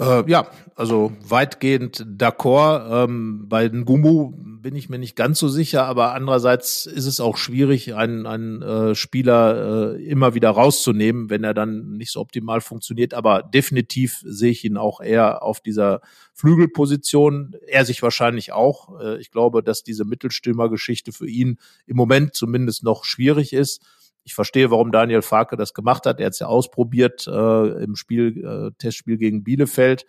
Äh, 0.00 0.28
ja, 0.30 0.48
also 0.76 1.12
weitgehend 1.28 2.06
d'accord. 2.08 3.04
Ähm, 3.04 3.48
bei 3.50 3.68
Ngumu 3.68 4.32
bin 4.34 4.74
ich 4.74 4.88
mir 4.88 4.98
nicht 4.98 5.14
ganz 5.14 5.38
so 5.38 5.48
sicher, 5.48 5.84
aber 5.84 6.14
andererseits 6.14 6.86
ist 6.86 7.04
es 7.04 7.20
auch 7.20 7.36
schwierig, 7.36 7.94
einen, 7.94 8.26
einen 8.26 8.62
äh, 8.62 8.94
Spieler 8.94 9.96
äh, 9.96 10.02
immer 10.02 10.34
wieder 10.34 10.50
rauszunehmen, 10.50 11.28
wenn 11.28 11.44
er 11.44 11.52
dann 11.52 11.92
nicht 11.98 12.12
so 12.12 12.20
optimal 12.20 12.62
funktioniert. 12.62 13.12
Aber 13.12 13.42
definitiv 13.42 14.22
sehe 14.24 14.52
ich 14.52 14.64
ihn 14.64 14.78
auch 14.78 15.02
eher 15.02 15.42
auf 15.42 15.60
dieser 15.60 16.00
Flügelposition. 16.32 17.54
Er 17.66 17.84
sich 17.84 18.02
wahrscheinlich 18.02 18.52
auch. 18.52 18.98
Äh, 19.00 19.20
ich 19.20 19.30
glaube, 19.30 19.62
dass 19.62 19.82
diese 19.82 20.06
Mittelstürmergeschichte 20.06 21.12
für 21.12 21.28
ihn 21.28 21.58
im 21.86 21.96
Moment 21.96 22.34
zumindest 22.34 22.84
noch 22.84 23.04
schwierig 23.04 23.52
ist. 23.52 23.82
Ich 24.24 24.34
verstehe, 24.34 24.70
warum 24.70 24.92
Daniel 24.92 25.22
Farke 25.22 25.56
das 25.56 25.74
gemacht 25.74 26.06
hat. 26.06 26.20
Er 26.20 26.26
hat 26.26 26.34
es 26.34 26.38
ja 26.38 26.46
ausprobiert 26.46 27.26
äh, 27.26 27.82
im 27.82 27.96
Spiel, 27.96 28.44
äh, 28.44 28.70
Testspiel 28.78 29.16
gegen 29.16 29.44
Bielefeld. 29.44 30.04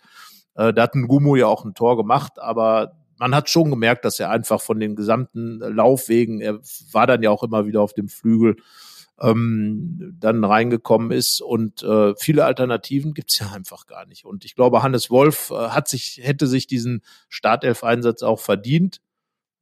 Äh, 0.54 0.72
da 0.72 0.82
hat 0.82 0.94
ein 0.94 1.08
Gumu 1.08 1.36
ja 1.36 1.46
auch 1.46 1.64
ein 1.64 1.74
Tor 1.74 1.96
gemacht, 1.96 2.38
aber 2.38 2.96
man 3.18 3.34
hat 3.34 3.48
schon 3.48 3.70
gemerkt, 3.70 4.04
dass 4.04 4.18
er 4.20 4.30
einfach 4.30 4.60
von 4.60 4.80
den 4.80 4.96
gesamten 4.96 5.58
Laufwegen, 5.60 6.40
er 6.40 6.58
war 6.90 7.06
dann 7.06 7.22
ja 7.22 7.30
auch 7.30 7.42
immer 7.42 7.66
wieder 7.66 7.80
auf 7.80 7.94
dem 7.94 8.08
Flügel, 8.08 8.56
ähm, 9.20 10.16
dann 10.18 10.44
reingekommen 10.44 11.12
ist 11.12 11.40
und 11.40 11.82
äh, 11.82 12.14
viele 12.16 12.44
Alternativen 12.44 13.14
gibt's 13.14 13.38
ja 13.38 13.50
einfach 13.54 13.86
gar 13.86 14.06
nicht. 14.06 14.24
Und 14.24 14.44
ich 14.44 14.54
glaube, 14.54 14.82
Hannes 14.82 15.10
Wolf 15.10 15.50
äh, 15.50 15.68
hat 15.68 15.88
sich, 15.88 16.20
hätte 16.22 16.46
sich 16.46 16.66
diesen 16.66 17.02
Startelf-Einsatz 17.28 18.22
auch 18.22 18.40
verdient. 18.40 19.00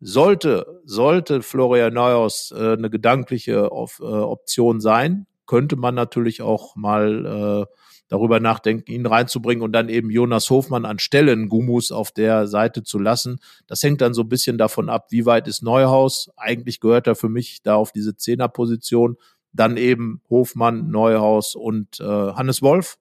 Sollte, 0.00 0.80
sollte 0.84 1.42
Florian 1.42 1.92
Neuhaus 1.92 2.52
äh, 2.56 2.72
eine 2.72 2.88
gedankliche 2.88 3.70
auf, 3.70 4.00
äh, 4.00 4.04
Option 4.04 4.80
sein, 4.80 5.26
könnte 5.46 5.76
man 5.76 5.94
natürlich 5.94 6.42
auch 6.42 6.74
mal 6.74 7.66
äh, 7.68 7.74
darüber 8.10 8.40
nachdenken, 8.40 8.90
ihn 8.90 9.06
reinzubringen 9.06 9.62
und 9.62 9.72
dann 9.72 9.88
eben 9.88 10.10
Jonas 10.10 10.50
Hofmann 10.50 10.84
anstelle 10.84 11.36
Gumus 11.46 11.92
auf 11.92 12.12
der 12.12 12.46
Seite 12.46 12.82
zu 12.82 12.98
lassen. 12.98 13.38
Das 13.66 13.82
hängt 13.82 14.00
dann 14.00 14.14
so 14.14 14.22
ein 14.22 14.28
bisschen 14.28 14.58
davon 14.58 14.90
ab, 14.90 15.06
wie 15.10 15.26
weit 15.26 15.48
ist 15.48 15.62
Neuhaus. 15.62 16.30
Eigentlich 16.36 16.80
gehört 16.80 17.06
er 17.06 17.14
für 17.14 17.28
mich 17.28 17.62
da 17.62 17.76
auf 17.76 17.92
diese 17.92 18.16
Zehnerposition. 18.16 19.16
Dann 19.52 19.76
eben 19.76 20.22
Hofmann, 20.28 20.90
Neuhaus 20.90 21.54
und 21.54 22.00
äh, 22.00 22.04
Hannes 22.04 22.62
Wolf 22.62 22.98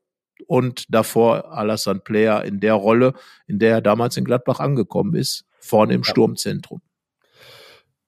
und 0.48 0.86
davor 0.90 1.52
Alassane 1.52 2.00
Player 2.00 2.44
in 2.46 2.60
der 2.60 2.76
Rolle, 2.76 3.14
in 3.48 3.60
der 3.60 3.76
er 3.76 3.82
damals 3.82 4.16
in 4.16 4.26
Gladbach 4.26 4.60
angekommen 4.60 5.16
ist, 5.16 5.46
vorne 5.60 5.94
im 5.94 6.04
Sturmzentrum. 6.04 6.82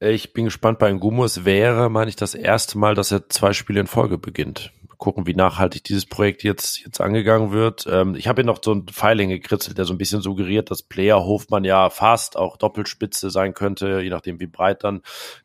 Ich 0.03 0.33
bin 0.33 0.45
gespannt 0.45 0.79
bei 0.79 0.91
Ngumo. 0.91 1.23
Es 1.25 1.45
wäre, 1.45 1.91
meine 1.91 2.09
ich, 2.09 2.15
das 2.15 2.33
erste 2.33 2.79
Mal, 2.79 2.95
dass 2.95 3.11
er 3.11 3.29
zwei 3.29 3.53
Spiele 3.53 3.81
in 3.81 3.85
Folge 3.85 4.17
beginnt. 4.17 4.71
Gucken, 4.97 5.27
wie 5.27 5.35
nachhaltig 5.35 5.83
dieses 5.83 6.07
Projekt 6.07 6.41
jetzt, 6.41 6.79
jetzt 6.79 6.99
angegangen 6.99 7.51
wird. 7.51 7.85
Ähm, 7.87 8.15
ich 8.15 8.27
habe 8.27 8.41
hier 8.41 8.47
noch 8.47 8.57
so 8.63 8.73
ein 8.73 8.87
Pfeiling 8.87 9.29
gekritzelt, 9.29 9.77
der 9.77 9.85
so 9.85 9.93
ein 9.93 9.99
bisschen 9.99 10.21
suggeriert, 10.21 10.71
dass 10.71 10.81
Player 10.81 11.23
Hofmann 11.23 11.65
ja 11.65 11.91
fast 11.91 12.35
auch 12.35 12.57
Doppelspitze 12.57 13.29
sein 13.29 13.53
könnte, 13.53 14.01
je 14.01 14.09
nachdem, 14.09 14.39
wie 14.39 14.47
breit 14.47 14.83
dann 14.83 15.03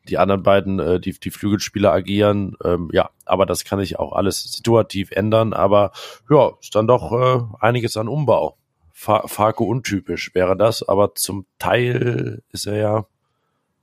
die 0.09 0.17
anderen 0.17 0.41
beiden, 0.41 0.79
äh, 0.79 0.99
die, 0.99 1.11
die 1.11 1.29
Flügelspieler 1.29 1.91
agieren. 1.91 2.57
Ähm, 2.63 2.89
ja, 2.93 3.11
aber 3.25 3.45
das 3.45 3.63
kann 3.63 3.77
sich 3.77 3.99
auch 3.99 4.13
alles 4.13 4.41
situativ 4.41 5.11
ändern. 5.11 5.53
Aber 5.53 5.91
ja, 6.31 6.53
ist 6.59 6.73
dann 6.73 6.87
doch 6.87 7.11
äh, 7.11 7.43
einiges 7.63 7.95
an 7.95 8.07
Umbau. 8.07 8.57
Farko 8.91 9.65
untypisch 9.65 10.33
wäre 10.33 10.57
das, 10.57 10.81
aber 10.81 11.13
zum 11.13 11.45
Teil 11.59 12.41
ist 12.51 12.65
er 12.65 12.77
ja 12.77 13.05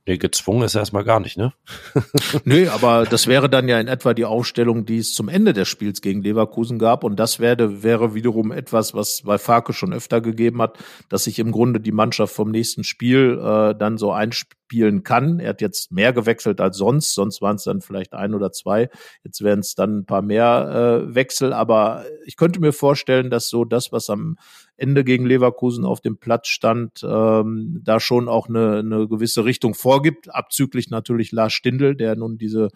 Nee, 0.07 0.17
gezwungen 0.17 0.61
ist 0.61 0.75
er 0.75 0.81
erstmal 0.81 1.03
gar 1.03 1.19
nicht, 1.19 1.35
ne? 1.35 1.53
Nö, 2.43 2.69
aber 2.69 3.05
das 3.05 3.25
wäre 3.25 3.49
dann 3.49 3.67
ja 3.67 3.79
in 3.79 3.87
etwa 3.87 4.13
die 4.13 4.25
Aufstellung, 4.25 4.85
die 4.85 4.99
es 4.99 5.15
zum 5.15 5.29
Ende 5.29 5.51
des 5.51 5.67
Spiels 5.67 5.99
gegen 5.99 6.21
Leverkusen 6.21 6.77
gab. 6.77 7.03
Und 7.03 7.19
das 7.19 7.39
wäre, 7.39 7.81
wäre 7.81 8.13
wiederum 8.13 8.51
etwas, 8.51 8.93
was 8.93 9.23
bei 9.23 9.39
Farke 9.39 9.73
schon 9.73 9.93
öfter 9.93 10.21
gegeben 10.21 10.61
hat, 10.61 10.77
dass 11.09 11.23
sich 11.23 11.39
im 11.39 11.51
Grunde 11.51 11.79
die 11.79 11.91
Mannschaft 11.91 12.35
vom 12.35 12.51
nächsten 12.51 12.83
Spiel 12.83 13.39
äh, 13.41 13.73
dann 13.73 13.97
so 13.97 14.11
einspielen 14.11 15.01
kann. 15.01 15.39
Er 15.39 15.49
hat 15.49 15.61
jetzt 15.61 15.91
mehr 15.91 16.13
gewechselt 16.13 16.61
als 16.61 16.77
sonst, 16.77 17.15
sonst 17.15 17.41
waren 17.41 17.55
es 17.55 17.63
dann 17.63 17.81
vielleicht 17.81 18.13
ein 18.13 18.35
oder 18.35 18.51
zwei. 18.51 18.91
Jetzt 19.23 19.43
wären 19.43 19.61
es 19.61 19.73
dann 19.73 19.99
ein 19.99 20.05
paar 20.05 20.21
mehr 20.21 21.01
äh, 21.09 21.15
Wechsel. 21.15 21.51
Aber 21.51 22.05
ich 22.27 22.37
könnte 22.37 22.59
mir 22.59 22.73
vorstellen, 22.73 23.31
dass 23.31 23.49
so 23.49 23.65
das, 23.65 23.91
was 23.91 24.11
am 24.11 24.37
Ende 24.77 25.03
gegen 25.03 25.25
Leverkusen 25.25 25.85
auf 25.85 26.01
dem 26.01 26.17
Platz 26.17 26.47
stand, 26.47 27.01
ähm, 27.03 27.81
da 27.83 27.99
schon 27.99 28.27
auch 28.27 28.49
eine, 28.49 28.79
eine 28.79 29.07
gewisse 29.07 29.45
Richtung 29.45 29.73
vorgibt. 29.73 30.33
Abzüglich 30.33 30.89
natürlich 30.89 31.31
Lars 31.31 31.53
Stindl, 31.53 31.95
der 31.95 32.15
nun 32.15 32.37
diese 32.37 32.69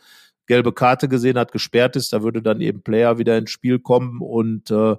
gelbe 0.50 0.74
Karte 0.74 1.08
gesehen 1.08 1.38
hat, 1.38 1.52
gesperrt 1.52 1.96
ist. 1.96 2.12
Da 2.12 2.24
würde 2.24 2.42
dann 2.42 2.60
eben 2.60 2.82
Player 2.82 3.18
wieder 3.18 3.38
ins 3.38 3.52
Spiel 3.52 3.80
kommen. 3.80 4.20
Und 4.22 4.72
äh, 4.72 4.96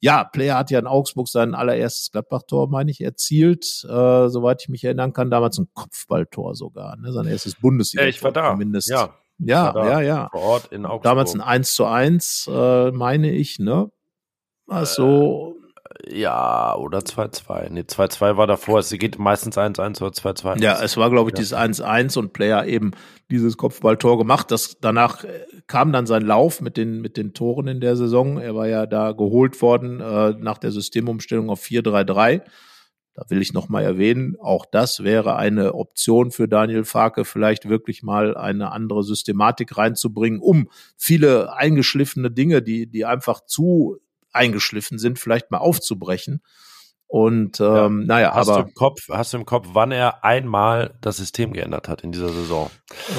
ja, 0.00 0.24
Player 0.24 0.56
hat 0.56 0.70
ja 0.70 0.78
in 0.78 0.86
Augsburg 0.86 1.28
sein 1.28 1.54
allererstes 1.54 2.10
Gladbach-Tor, 2.10 2.68
meine 2.68 2.90
ich, 2.90 3.02
erzielt. 3.02 3.84
Äh, 3.84 4.28
soweit 4.28 4.62
ich 4.62 4.68
mich 4.68 4.82
erinnern 4.82 5.12
kann, 5.12 5.30
damals 5.30 5.58
ein 5.58 5.68
Kopfballtor 5.74 6.54
sogar. 6.54 6.96
Ne? 6.96 7.12
Sein 7.12 7.26
erstes 7.26 7.54
Bundesliga. 7.56 8.04
Ja, 8.04 8.08
ich 8.08 8.22
war 8.22 8.32
da. 8.32 8.52
Zumindest. 8.52 8.88
Ja. 8.88 9.14
Ja, 9.38 9.74
ja, 9.74 10.00
ja. 10.00 10.28
Vor 10.30 10.42
Ort 10.42 10.72
in 10.72 10.86
Augsburg. 10.86 11.02
Damals 11.02 11.34
ein 11.34 11.40
1 11.40 11.74
zu 11.74 11.86
1, 11.86 12.48
äh, 12.52 12.92
meine 12.92 13.32
ich, 13.32 13.58
ne? 13.58 13.90
Also, 14.68 15.56
ja, 16.06 16.74
oder 16.76 16.98
2-2. 16.98 17.70
Nee, 17.70 17.80
2-2 17.80 18.36
war 18.36 18.46
davor. 18.46 18.80
Es 18.80 18.90
geht 18.90 19.18
meistens 19.18 19.56
1-1 19.56 20.02
oder 20.02 20.10
2-2. 20.10 20.62
Ja, 20.62 20.82
es 20.82 20.96
war, 20.96 21.10
glaube 21.10 21.30
ich, 21.30 21.38
ja. 21.38 21.42
dieses 21.42 21.82
1-1 21.82 22.18
und 22.18 22.32
Player 22.32 22.66
eben 22.66 22.92
dieses 23.30 23.56
Kopfballtor 23.56 24.18
gemacht. 24.18 24.50
Das, 24.50 24.78
danach 24.80 25.24
äh, 25.24 25.46
kam 25.66 25.92
dann 25.92 26.06
sein 26.06 26.22
Lauf 26.22 26.60
mit 26.60 26.76
den, 26.76 27.00
mit 27.00 27.16
den 27.16 27.32
Toren 27.32 27.68
in 27.68 27.80
der 27.80 27.96
Saison. 27.96 28.38
Er 28.38 28.54
war 28.54 28.66
ja 28.66 28.86
da 28.86 29.12
geholt 29.12 29.60
worden 29.62 30.00
äh, 30.00 30.34
nach 30.38 30.58
der 30.58 30.72
Systemumstellung 30.72 31.48
auf 31.48 31.62
4-3-3. 31.62 32.42
Da 33.14 33.22
will 33.28 33.40
ich 33.40 33.52
noch 33.52 33.68
mal 33.68 33.84
erwähnen, 33.84 34.36
auch 34.40 34.66
das 34.66 35.04
wäre 35.04 35.36
eine 35.36 35.74
Option 35.74 36.32
für 36.32 36.48
Daniel 36.48 36.82
Farke, 36.82 37.24
vielleicht 37.24 37.68
wirklich 37.68 38.02
mal 38.02 38.36
eine 38.36 38.72
andere 38.72 39.04
Systematik 39.04 39.76
reinzubringen, 39.78 40.40
um 40.40 40.68
viele 40.96 41.56
eingeschliffene 41.56 42.32
Dinge, 42.32 42.60
die, 42.60 42.88
die 42.88 43.04
einfach 43.04 43.44
zu 43.46 43.98
eingeschliffen 44.34 44.98
sind, 44.98 45.18
vielleicht 45.18 45.50
mal 45.50 45.58
aufzubrechen. 45.58 46.42
Und 47.06 47.60
ähm, 47.60 48.00
ja. 48.00 48.06
naja, 48.06 48.34
hast 48.34 48.48
aber. 48.48 48.62
Du 48.62 48.68
im 48.68 48.74
Kopf, 48.74 49.08
hast 49.08 49.32
du 49.32 49.38
im 49.38 49.46
Kopf, 49.46 49.68
wann 49.72 49.92
er 49.92 50.24
einmal 50.24 50.98
das 51.00 51.18
System 51.18 51.52
geändert 51.52 51.88
hat 51.88 52.02
in 52.02 52.12
dieser 52.12 52.30
Saison? 52.30 52.70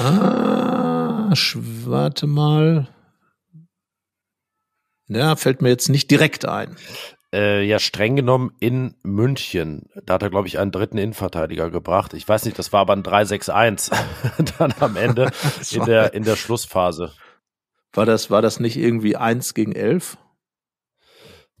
Ah, 0.02 1.32
warte 1.32 2.26
mal. 2.26 2.88
Ja, 5.08 5.36
fällt 5.36 5.62
mir 5.62 5.68
jetzt 5.68 5.88
nicht 5.88 6.10
direkt 6.10 6.46
ein. 6.46 6.76
Äh, 7.32 7.64
ja, 7.64 7.78
streng 7.78 8.16
genommen 8.16 8.52
in 8.60 8.94
München. 9.02 9.88
Da 10.04 10.14
hat 10.14 10.22
er, 10.22 10.30
glaube 10.30 10.48
ich, 10.48 10.58
einen 10.58 10.72
dritten 10.72 10.98
Innenverteidiger 10.98 11.70
gebracht. 11.70 12.14
Ich 12.14 12.28
weiß 12.28 12.44
nicht, 12.44 12.58
das 12.58 12.72
war 12.72 12.80
aber 12.80 12.94
ein 12.94 13.02
3-6-1 13.02 13.92
dann 14.58 14.74
am 14.80 14.96
Ende 14.96 15.30
in 15.70 15.84
der, 15.84 16.14
in 16.14 16.24
der 16.24 16.36
Schlussphase. 16.36 17.12
War 17.92 18.06
das, 18.06 18.30
war 18.30 18.42
das 18.42 18.60
nicht 18.60 18.76
irgendwie 18.76 19.16
1 19.16 19.54
gegen 19.54 19.72
11? 19.72 20.18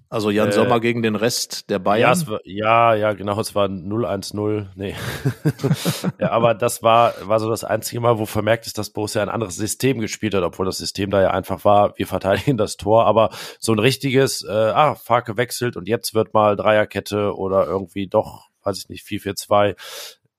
Also 0.08 0.30
Jan 0.30 0.48
äh, 0.48 0.52
Sommer 0.52 0.78
gegen 0.78 1.02
den 1.02 1.16
Rest 1.16 1.68
der 1.68 1.80
Bayern? 1.80 2.18
Ja, 2.18 2.26
war, 2.28 2.40
ja, 2.44 2.94
ja, 2.94 3.12
genau, 3.12 3.40
es 3.40 3.54
war 3.56 3.66
0-1-0. 3.66 4.68
Nee. 4.76 4.94
ja, 6.20 6.30
aber 6.30 6.54
das 6.54 6.82
war, 6.82 7.14
war 7.22 7.40
so 7.40 7.50
das 7.50 7.64
einzige 7.64 8.00
Mal, 8.00 8.18
wo 8.18 8.26
vermerkt 8.26 8.66
ist, 8.66 8.78
dass 8.78 8.90
Borussia 8.90 9.20
ein 9.22 9.28
anderes 9.28 9.56
System 9.56 9.98
gespielt 9.98 10.34
hat, 10.34 10.44
obwohl 10.44 10.66
das 10.66 10.78
System 10.78 11.10
da 11.10 11.20
ja 11.20 11.30
einfach 11.32 11.64
war, 11.64 11.98
wir 11.98 12.06
verteidigen 12.06 12.56
das 12.56 12.76
Tor, 12.76 13.04
aber 13.06 13.30
so 13.58 13.72
ein 13.72 13.80
richtiges, 13.80 14.44
äh, 14.44 14.52
ah, 14.52 14.94
Farke 14.94 15.36
wechselt 15.36 15.76
und 15.76 15.88
jetzt 15.88 16.14
wird 16.14 16.34
mal 16.34 16.54
Dreierkette 16.54 17.36
oder 17.36 17.66
irgendwie 17.66 18.06
doch, 18.06 18.48
weiß 18.62 18.78
ich 18.78 18.88
nicht, 18.88 19.04
4-4-2. 19.04 19.74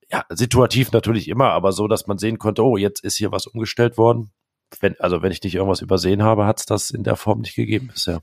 Ja, 0.10 0.24
situativ 0.30 0.94
natürlich 0.94 1.28
immer, 1.28 1.52
aber 1.52 1.74
so, 1.74 1.90
dass 1.90 2.08
man 2.08 2.18
sehen 2.18 2.38
konnte, 2.38 2.64
oh, 2.64 2.78
jetzt 2.78 3.04
ist 3.04 3.18
hier 3.18 3.34
was 3.34 3.48
umgestellt 3.48 3.98
worden. 3.98 4.32
Wenn, 4.80 4.98
also 5.00 5.22
wenn 5.22 5.32
ich 5.32 5.44
nicht 5.44 5.56
irgendwas 5.56 5.82
übersehen 5.82 6.24
habe, 6.24 6.46
hat 6.46 6.60
es 6.60 6.66
das 6.66 6.90
in 6.90 7.04
der 7.04 7.18
Form 7.18 7.42
nicht 7.42 7.56
gegeben 7.56 7.90
bisher. 7.94 8.22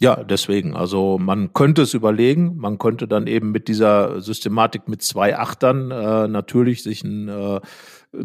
Ja, 0.00 0.24
deswegen. 0.24 0.74
Also 0.74 1.18
man 1.18 1.52
könnte 1.52 1.82
es 1.82 1.94
überlegen. 1.94 2.56
Man 2.56 2.78
könnte 2.78 3.06
dann 3.06 3.26
eben 3.28 3.52
mit 3.52 3.68
dieser 3.68 4.20
Systematik 4.20 4.88
mit 4.88 5.02
zwei 5.02 5.38
Achtern 5.38 5.90
äh, 5.90 6.26
natürlich 6.26 6.82
sich 6.82 7.04
ein, 7.04 7.28
äh, 7.28 7.60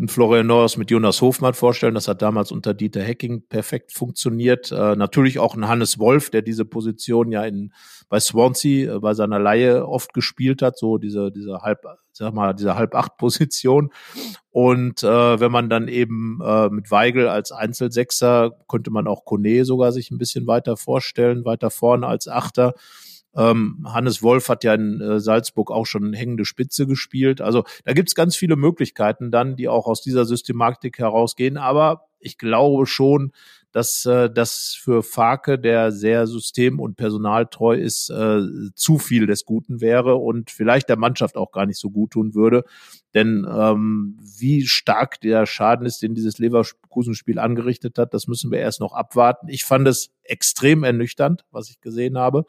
Florian 0.07 0.47
Neuers 0.47 0.77
mit 0.77 0.91
Jonas 0.91 1.21
Hofmann 1.21 1.53
vorstellen. 1.53 1.95
Das 1.95 2.07
hat 2.07 2.21
damals 2.21 2.51
unter 2.51 2.73
Dieter 2.73 3.01
Hecking 3.01 3.43
perfekt 3.47 3.91
funktioniert. 3.91 4.71
Äh, 4.71 4.95
natürlich 4.95 5.39
auch 5.39 5.55
ein 5.55 5.67
Hannes 5.67 5.99
Wolf, 5.99 6.29
der 6.29 6.41
diese 6.41 6.65
Position 6.65 7.31
ja 7.31 7.43
in 7.43 7.71
bei 8.09 8.19
Swansea 8.19 8.95
äh, 8.95 8.99
bei 8.99 9.13
seiner 9.13 9.39
Laie 9.39 9.87
oft 9.87 10.13
gespielt 10.13 10.61
hat, 10.61 10.77
so 10.77 10.97
diese 10.97 11.31
diese 11.31 11.61
halb 11.61 11.85
sag 12.11 12.33
mal 12.33 12.53
diese 12.53 12.75
halb 12.75 12.95
acht 12.95 13.17
Position 13.17 13.91
und 14.51 15.03
äh, 15.03 15.39
wenn 15.39 15.51
man 15.51 15.69
dann 15.69 15.87
eben 15.87 16.39
äh, 16.43 16.69
mit 16.69 16.91
Weigel 16.91 17.27
als 17.27 17.51
Einzelsechser 17.51 18.51
könnte 18.67 18.91
man 18.91 19.07
auch 19.07 19.25
Kone 19.25 19.63
sogar 19.63 19.91
sich 19.91 20.11
ein 20.11 20.17
bisschen 20.17 20.47
weiter 20.47 20.75
vorstellen, 20.75 21.45
weiter 21.45 21.69
vorne 21.69 22.07
als 22.07 22.27
Achter. 22.27 22.73
Ähm, 23.35 23.85
Hannes 23.87 24.23
Wolf 24.23 24.49
hat 24.49 24.63
ja 24.63 24.73
in 24.73 24.99
äh, 25.01 25.19
Salzburg 25.19 25.71
auch 25.71 25.85
schon 25.85 26.13
hängende 26.13 26.45
Spitze 26.45 26.87
gespielt. 26.87 27.41
Also 27.41 27.63
da 27.85 27.93
gibt's 27.93 28.15
ganz 28.15 28.35
viele 28.35 28.55
Möglichkeiten 28.55 29.31
dann, 29.31 29.55
die 29.55 29.67
auch 29.67 29.87
aus 29.87 30.01
dieser 30.01 30.25
Systematik 30.25 30.97
herausgehen. 30.97 31.57
Aber 31.57 32.07
ich 32.19 32.37
glaube 32.37 32.85
schon, 32.85 33.31
dass 33.71 34.03
äh, 34.05 34.31
das 34.31 34.75
für 34.81 35.03
Farke, 35.03 35.59
der 35.59 35.91
sehr 35.91 36.25
system- 36.25 36.79
und 36.79 36.97
personaltreu 36.97 37.75
ist, 37.75 38.09
äh, 38.09 38.41
zu 38.73 38.97
viel 38.97 39.27
des 39.27 39.45
Guten 39.45 39.79
wäre 39.79 40.15
und 40.15 40.49
vielleicht 40.49 40.89
der 40.89 40.97
Mannschaft 40.97 41.37
auch 41.37 41.51
gar 41.51 41.67
nicht 41.67 41.79
so 41.79 41.91
gut 41.91 42.11
tun 42.11 42.33
würde. 42.33 42.63
Denn 43.13 43.47
ähm, 43.47 44.17
wie 44.21 44.65
stark 44.65 45.21
der 45.21 45.45
Schaden 45.45 45.85
ist, 45.85 46.01
den 46.01 46.15
dieses 46.15 46.39
Leverkusen-Spiel 46.39 47.37
angerichtet 47.37 47.99
hat, 47.99 48.13
das 48.15 48.27
müssen 48.27 48.49
wir 48.51 48.59
erst 48.59 48.79
noch 48.79 48.93
abwarten. 48.93 49.49
Ich 49.49 49.65
fand 49.65 49.87
es 49.87 50.09
extrem 50.23 50.83
ernüchternd, 50.83 51.45
was 51.51 51.69
ich 51.69 51.79
gesehen 51.79 52.17
habe 52.17 52.45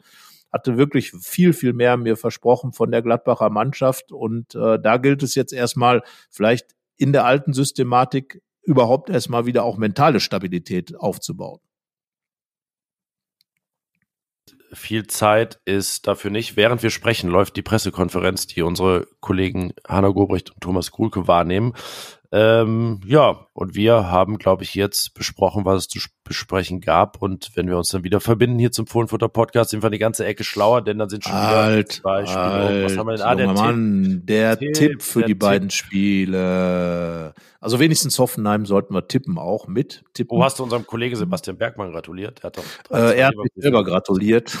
hatte 0.51 0.77
wirklich 0.77 1.11
viel, 1.11 1.53
viel 1.53 1.73
mehr 1.73 1.97
mir 1.97 2.17
versprochen 2.17 2.73
von 2.73 2.91
der 2.91 3.01
Gladbacher 3.01 3.49
Mannschaft. 3.49 4.11
Und 4.11 4.55
äh, 4.55 4.79
da 4.79 4.97
gilt 4.97 5.23
es 5.23 5.35
jetzt 5.35 5.53
erstmal 5.53 6.03
vielleicht 6.29 6.75
in 6.97 7.13
der 7.13 7.25
alten 7.25 7.53
Systematik 7.53 8.41
überhaupt 8.63 9.09
erstmal 9.09 9.45
wieder 9.45 9.63
auch 9.63 9.77
mentale 9.77 10.19
Stabilität 10.19 10.95
aufzubauen. 10.95 11.59
Viel 14.73 15.07
Zeit 15.07 15.59
ist 15.65 16.07
dafür 16.07 16.31
nicht. 16.31 16.55
Während 16.55 16.81
wir 16.81 16.91
sprechen, 16.91 17.29
läuft 17.29 17.57
die 17.57 17.61
Pressekonferenz, 17.61 18.47
die 18.47 18.61
unsere 18.61 19.05
Kollegen 19.19 19.73
Hanna 19.85 20.09
Gobrecht 20.09 20.51
und 20.51 20.61
Thomas 20.61 20.91
Kuhlke 20.91 21.27
wahrnehmen. 21.27 21.73
Ähm, 22.33 23.01
ja, 23.05 23.47
und 23.51 23.75
wir 23.75 24.09
haben, 24.09 24.37
glaube 24.37 24.63
ich, 24.63 24.73
jetzt 24.73 25.13
besprochen, 25.13 25.65
was 25.65 25.79
es 25.79 25.87
zu 25.89 25.99
besprechen 26.23 26.79
gab. 26.79 27.21
Und 27.21 27.51
wenn 27.55 27.67
wir 27.67 27.77
uns 27.77 27.89
dann 27.89 28.05
wieder 28.05 28.21
verbinden 28.21 28.57
hier 28.57 28.71
zum 28.71 28.87
Fohlenfutter 28.87 29.27
Podcast, 29.27 29.71
sind 29.71 29.83
wir 29.83 29.87
eine 29.87 29.99
ganze 29.99 30.25
Ecke 30.25 30.45
schlauer, 30.45 30.81
denn 30.81 30.97
dann 30.97 31.09
sind 31.09 31.25
schon 31.25 31.33
alt, 31.33 31.77
wieder 31.77 31.89
zwei 31.89 32.25
Spiele. 32.25 32.41
Alt, 32.41 32.85
was 32.85 32.97
haben 32.97 33.07
wir 33.07 33.17
denn? 33.17 33.25
Ah, 33.25 33.35
der 33.35 33.51
Mann, 33.51 34.03
Tipp, 34.03 34.27
der 34.27 34.57
Tipp, 34.57 34.73
Tipp 34.73 35.01
für 35.01 35.19
der 35.19 35.27
die 35.27 35.33
Tipp. 35.33 35.39
beiden 35.39 35.69
Spiele. 35.71 37.33
Also 37.59 37.81
wenigstens 37.81 38.17
Hoffenheim 38.17 38.65
sollten 38.65 38.93
wir 38.93 39.09
tippen 39.09 39.37
auch 39.37 39.67
mit. 39.67 40.03
Tippen. 40.13 40.37
Wo 40.37 40.43
hast 40.43 40.57
du 40.57 40.63
unserem 40.63 40.87
Kollege 40.87 41.17
Sebastian 41.17 41.57
Bergmann 41.57 41.91
gratuliert? 41.91 42.39
Er 42.39 42.43
hat, 42.45 42.57
doch 42.57 42.97
äh, 42.97 43.19
er 43.19 43.27
hat 43.27 43.35
mich 43.35 43.51
selber 43.57 43.83
gratuliert. 43.83 44.57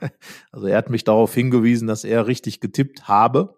also 0.50 0.66
er 0.66 0.78
hat 0.78 0.88
mich 0.88 1.04
darauf 1.04 1.34
hingewiesen, 1.34 1.86
dass 1.88 2.04
er 2.04 2.26
richtig 2.26 2.60
getippt 2.60 3.06
habe. 3.06 3.54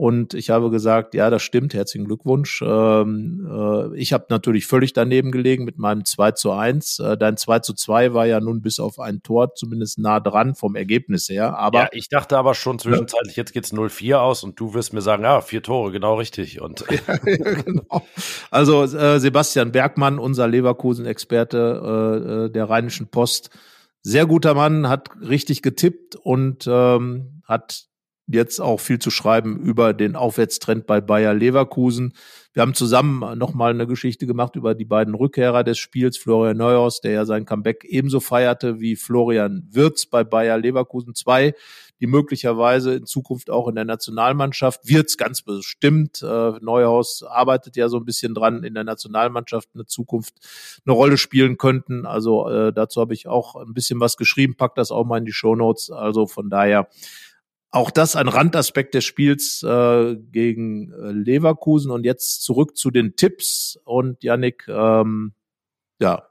Und 0.00 0.32
ich 0.32 0.48
habe 0.48 0.70
gesagt, 0.70 1.12
ja, 1.12 1.28
das 1.28 1.42
stimmt, 1.42 1.74
herzlichen 1.74 2.06
Glückwunsch. 2.06 2.62
Ähm, 2.66 3.46
äh, 3.46 3.98
ich 3.98 4.14
habe 4.14 4.24
natürlich 4.30 4.66
völlig 4.66 4.94
daneben 4.94 5.30
gelegen 5.30 5.66
mit 5.66 5.76
meinem 5.76 6.06
2 6.06 6.30
zu 6.32 6.52
1. 6.52 7.00
Äh, 7.00 7.18
dein 7.18 7.36
2 7.36 7.58
zu 7.58 7.74
2 7.74 8.14
war 8.14 8.24
ja 8.24 8.40
nun 8.40 8.62
bis 8.62 8.80
auf 8.80 8.98
ein 8.98 9.22
Tor 9.22 9.54
zumindest 9.54 9.98
nah 9.98 10.18
dran 10.18 10.54
vom 10.54 10.74
Ergebnis 10.74 11.28
her. 11.28 11.58
Aber 11.58 11.80
ja, 11.80 11.88
ich 11.92 12.08
dachte 12.08 12.38
aber 12.38 12.54
schon 12.54 12.78
zwischenzeitlich, 12.78 13.36
jetzt 13.36 13.52
geht's 13.52 13.74
0-4 13.74 14.14
aus 14.14 14.42
und 14.42 14.58
du 14.58 14.72
wirst 14.72 14.94
mir 14.94 15.02
sagen, 15.02 15.24
ja, 15.24 15.42
vier 15.42 15.62
Tore, 15.62 15.92
genau 15.92 16.14
richtig. 16.14 16.62
Und 16.62 16.82
ja, 17.06 17.16
genau. 17.16 18.02
Also 18.50 18.84
äh, 18.84 19.20
Sebastian 19.20 19.70
Bergmann, 19.70 20.18
unser 20.18 20.48
Leverkusen-Experte 20.48 21.58
äh, 21.84 22.46
äh, 22.46 22.50
der 22.50 22.70
Rheinischen 22.70 23.08
Post, 23.08 23.50
sehr 24.00 24.24
guter 24.24 24.54
Mann, 24.54 24.88
hat 24.88 25.10
richtig 25.20 25.60
getippt 25.60 26.16
und 26.16 26.66
ähm, 26.66 27.42
hat 27.46 27.89
jetzt 28.26 28.60
auch 28.60 28.80
viel 28.80 28.98
zu 28.98 29.10
schreiben 29.10 29.58
über 29.60 29.92
den 29.92 30.16
Aufwärtstrend 30.16 30.86
bei 30.86 31.00
Bayer 31.00 31.34
Leverkusen. 31.34 32.14
Wir 32.52 32.62
haben 32.62 32.74
zusammen 32.74 33.38
nochmal 33.38 33.70
eine 33.70 33.86
Geschichte 33.86 34.26
gemacht 34.26 34.56
über 34.56 34.74
die 34.74 34.84
beiden 34.84 35.14
Rückkehrer 35.14 35.62
des 35.62 35.78
Spiels, 35.78 36.16
Florian 36.16 36.56
Neuhaus, 36.56 37.00
der 37.00 37.12
ja 37.12 37.24
sein 37.24 37.44
Comeback 37.44 37.84
ebenso 37.84 38.20
feierte 38.20 38.80
wie 38.80 38.96
Florian 38.96 39.68
Wirz 39.70 40.06
bei 40.06 40.24
Bayer 40.24 40.58
Leverkusen 40.58 41.14
2, 41.14 41.54
die 42.00 42.06
möglicherweise 42.06 42.94
in 42.94 43.06
Zukunft 43.06 43.50
auch 43.50 43.68
in 43.68 43.74
der 43.74 43.84
Nationalmannschaft, 43.84 44.88
Wirz 44.88 45.16
ganz 45.16 45.42
bestimmt, 45.42 46.22
äh, 46.22 46.52
Neuhaus 46.60 47.22
arbeitet 47.22 47.76
ja 47.76 47.88
so 47.88 47.98
ein 47.98 48.04
bisschen 48.04 48.34
dran, 48.34 48.64
in 48.64 48.74
der 48.74 48.84
Nationalmannschaft 48.84 49.68
eine 49.74 49.86
Zukunft 49.86 50.34
eine 50.84 50.94
Rolle 50.94 51.18
spielen 51.18 51.56
könnten. 51.56 52.06
Also 52.06 52.48
äh, 52.48 52.72
dazu 52.72 53.00
habe 53.00 53.14
ich 53.14 53.28
auch 53.28 53.54
ein 53.54 53.74
bisschen 53.74 54.00
was 54.00 54.16
geschrieben, 54.16 54.56
pack 54.56 54.74
das 54.74 54.90
auch 54.90 55.04
mal 55.04 55.18
in 55.18 55.24
die 55.24 55.32
Show 55.32 55.54
Notes. 55.54 55.90
Also 55.90 56.26
von 56.26 56.50
daher 56.50 56.88
auch 57.70 57.90
das 57.90 58.16
ein 58.16 58.28
Randaspekt 58.28 58.94
des 58.94 59.04
Spiels 59.04 59.62
äh, 59.62 60.16
gegen 60.16 60.92
äh, 60.92 61.12
Leverkusen. 61.12 61.90
Und 61.90 62.04
jetzt 62.04 62.42
zurück 62.42 62.76
zu 62.76 62.90
den 62.90 63.16
Tipps. 63.16 63.78
Und 63.84 64.22
Yannick, 64.22 64.66
ähm, 64.68 65.34
ja, 66.00 66.26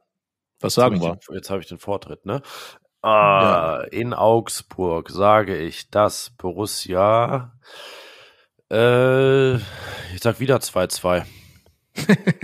was 0.59 0.73
sagen 0.73 1.01
wir? 1.01 1.17
Jetzt 1.31 1.49
habe 1.49 1.61
ich 1.61 1.67
den 1.67 1.77
Vortritt, 1.77 2.25
ne? 2.25 2.41
Äh, 3.03 3.07
ja. 3.07 3.81
In 3.91 4.13
Augsburg 4.13 5.09
sage 5.09 5.57
ich, 5.57 5.89
dass 5.89 6.31
Borussia, 6.31 7.53
äh, 8.69 9.55
ich 9.55 10.21
sag 10.21 10.39
wieder 10.39 10.57
2-2. 10.57 11.23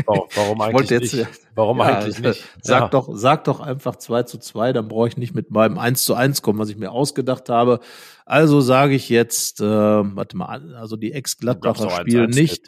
Warum, 0.05 0.27
warum 0.35 0.61
eigentlich 0.61 0.89
jetzt, 0.89 1.13
nicht? 1.13 1.27
Warum 1.55 1.79
ja, 1.79 1.85
eigentlich 1.85 2.19
nicht? 2.19 2.43
Sag 2.61 2.81
ja. 2.81 2.87
doch, 2.89 3.09
sag 3.13 3.45
doch 3.45 3.59
einfach 3.59 3.95
2 3.95 4.23
zu 4.23 4.37
2, 4.37 4.73
dann 4.73 4.87
brauche 4.87 5.07
ich 5.07 5.17
nicht 5.17 5.33
mit 5.33 5.51
meinem 5.51 5.77
1 5.77 6.03
zu 6.03 6.15
1 6.15 6.41
kommen, 6.41 6.59
was 6.59 6.69
ich 6.69 6.77
mir 6.77 6.91
ausgedacht 6.91 7.49
habe. 7.49 7.79
Also 8.25 8.61
sage 8.61 8.95
ich 8.95 9.09
jetzt, 9.09 9.61
äh, 9.61 9.65
warte 9.65 10.35
mal, 10.37 10.75
also 10.75 10.97
die 10.97 11.13
Ex-Gladbacher 11.13 11.89
spielen 11.89 12.31
nicht. 12.31 12.67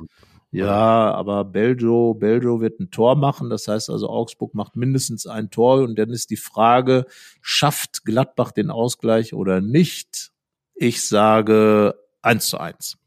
Ja, 0.52 1.12
aber 1.12 1.44
Belgio, 1.44 2.14
Belgio 2.14 2.62
wird 2.62 2.80
ein 2.80 2.90
Tor 2.90 3.16
machen. 3.16 3.50
Das 3.50 3.68
heißt 3.68 3.90
also, 3.90 4.10
Augsburg 4.10 4.54
macht 4.54 4.76
mindestens 4.76 5.28
ein 5.28 5.50
Tor. 5.50 5.82
Und 5.82 6.00
dann 6.00 6.10
ist 6.10 6.30
die 6.30 6.38
Frage, 6.38 7.06
schafft 7.42 8.06
Gladbach 8.06 8.52
den 8.52 8.72
Ausgleich 8.72 9.34
oder 9.34 9.62
nicht? 9.62 10.32
Ich 10.74 11.08
sage 11.08 11.96
1 12.22 12.48
zu 12.48 12.60
1. 12.60 12.98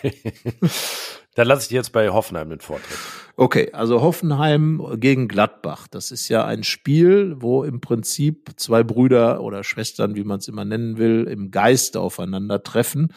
Okay. 1.40 1.48
Dann 1.48 1.48
lasse 1.48 1.62
ich 1.62 1.68
dir 1.68 1.76
jetzt 1.76 1.92
bei 1.92 2.10
Hoffenheim 2.10 2.50
den 2.50 2.60
Vortritt. 2.60 2.98
Okay, 3.36 3.70
also 3.72 4.02
Hoffenheim 4.02 4.96
gegen 4.96 5.26
Gladbach. 5.26 5.88
Das 5.88 6.10
ist 6.10 6.28
ja 6.28 6.44
ein 6.44 6.64
Spiel, 6.64 7.36
wo 7.38 7.64
im 7.64 7.80
Prinzip 7.80 8.50
zwei 8.56 8.82
Brüder 8.82 9.40
oder 9.40 9.64
Schwestern, 9.64 10.14
wie 10.14 10.24
man 10.24 10.40
es 10.40 10.48
immer 10.48 10.66
nennen 10.66 10.98
will, 10.98 11.24
im 11.24 11.50
Geist 11.50 11.96
aufeinandertreffen. 11.96 13.14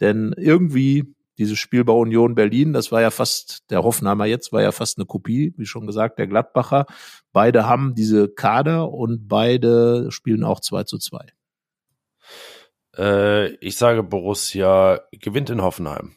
Denn 0.00 0.34
irgendwie 0.38 1.14
dieses 1.36 1.58
Spiel 1.58 1.84
bei 1.84 1.92
Union 1.92 2.34
Berlin, 2.34 2.72
das 2.72 2.92
war 2.92 3.02
ja 3.02 3.10
fast, 3.10 3.70
der 3.70 3.82
Hoffenheimer 3.82 4.24
jetzt 4.24 4.52
war 4.52 4.62
ja 4.62 4.72
fast 4.72 4.96
eine 4.96 5.04
Kopie, 5.04 5.52
wie 5.58 5.66
schon 5.66 5.86
gesagt, 5.86 6.18
der 6.18 6.28
Gladbacher. 6.28 6.86
Beide 7.32 7.66
haben 7.66 7.94
diese 7.94 8.28
Kader 8.28 8.90
und 8.90 9.28
beide 9.28 10.10
spielen 10.10 10.44
auch 10.44 10.60
2 10.60 10.84
zu 10.84 10.96
2. 10.96 11.26
Äh, 12.96 13.48
ich 13.56 13.76
sage, 13.76 14.02
Borussia 14.02 15.00
gewinnt 15.12 15.50
in 15.50 15.60
Hoffenheim 15.60 16.14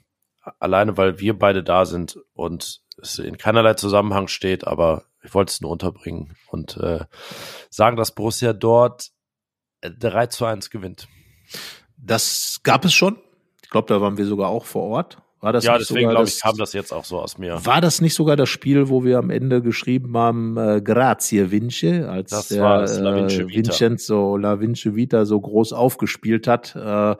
alleine 0.59 0.97
weil 0.97 1.19
wir 1.19 1.37
beide 1.37 1.63
da 1.63 1.85
sind 1.85 2.17
und 2.33 2.81
es 3.01 3.19
in 3.19 3.37
keinerlei 3.37 3.75
Zusammenhang 3.75 4.27
steht, 4.27 4.67
aber 4.67 5.03
ich 5.23 5.33
wollte 5.33 5.51
es 5.51 5.61
nur 5.61 5.71
unterbringen 5.71 6.35
und 6.49 6.77
äh, 6.77 7.05
sagen, 7.69 7.97
dass 7.97 8.15
Borussia 8.15 8.53
dort 8.53 9.11
3 9.81 10.27
zu 10.27 10.45
1 10.45 10.69
gewinnt. 10.69 11.07
Das 11.97 12.61
gab 12.63 12.85
es 12.85 12.93
schon. 12.93 13.17
Ich 13.63 13.69
glaube, 13.69 13.87
da 13.87 14.01
waren 14.01 14.17
wir 14.17 14.25
sogar 14.25 14.49
auch 14.49 14.65
vor 14.65 14.83
Ort. 14.83 15.17
War 15.41 15.53
das 15.53 15.63
ja, 15.63 15.73
nicht 15.73 15.89
deswegen 15.89 16.01
sogar 16.01 16.15
glaube 16.15 16.25
das, 16.25 16.35
ich, 16.35 16.41
kam 16.41 16.57
das 16.57 16.73
jetzt 16.73 16.91
auch 16.91 17.05
so 17.05 17.19
aus 17.19 17.37
mir. 17.37 17.65
War 17.65 17.79
das 17.79 18.01
nicht 18.01 18.13
sogar 18.13 18.35
das 18.35 18.49
Spiel, 18.49 18.89
wo 18.89 19.05
wir 19.05 19.17
am 19.17 19.29
Ende 19.29 19.61
geschrieben 19.61 20.17
haben, 20.17 20.57
äh, 20.57 20.81
Grazie 20.81 21.49
Vince, 21.49 22.09
als 22.09 22.31
Das 22.31 22.49
der 22.49 22.61
war 22.61 22.83
es, 22.83 22.99
La 22.99 23.15
Vince 23.15 23.43
äh. 23.43 23.47
Vincenzo 23.47 24.35
La 24.35 24.59
Vince 24.59 24.95
Vita 24.95 25.23
so 25.23 25.39
groß 25.39 25.71
aufgespielt 25.71 26.45
hat? 26.47 26.75
Äh, 26.75 27.15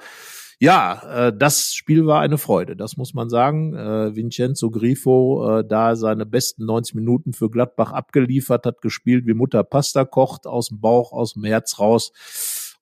ja, 0.62 1.28
äh, 1.28 1.34
das 1.36 1.74
Spiel 1.74 2.06
war 2.06 2.20
eine 2.20 2.38
Freude, 2.38 2.76
das 2.76 2.98
muss 2.98 3.14
man 3.14 3.30
sagen. 3.30 3.76
Äh, 3.76 4.16
Vincenzo 4.16 4.70
Grifo, 4.70 5.60
äh, 5.60 5.66
da 5.66 5.96
seine 5.96 6.26
besten 6.26 6.66
90 6.66 6.96
Minuten 6.96 7.32
für 7.32 7.50
Gladbach 7.50 7.94
abgeliefert, 7.94 8.66
hat 8.66 8.82
gespielt, 8.82 9.26
wie 9.26 9.34
Mutter 9.34 9.64
Pasta 9.64 10.04
kocht, 10.04 10.48
aus 10.48 10.68
dem 10.68 10.82
Bauch, 10.82 11.14
aus 11.14 11.34
dem 11.34 11.46
Herz 11.46 11.80
raus. 11.80 12.12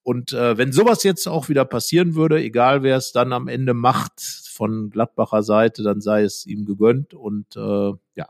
Und 0.07 0.31
äh, 0.31 0.57
wenn 0.57 0.71
sowas 0.71 1.03
jetzt 1.03 1.27
auch 1.27 1.49
wieder 1.49 1.65
passieren 1.65 2.15
würde, 2.15 2.41
egal 2.41 2.81
wer 2.81 2.95
es 2.95 3.11
dann 3.11 3.33
am 3.33 3.49
Ende 3.49 3.73
macht 3.73 4.21
von 4.21 4.89
Gladbacher 4.89 5.43
Seite, 5.43 5.83
dann 5.83 5.99
sei 5.99 6.23
es 6.23 6.45
ihm 6.45 6.63
gegönnt. 6.63 7.13
Und 7.13 7.57
äh, 7.57 7.91
ja, 8.15 8.29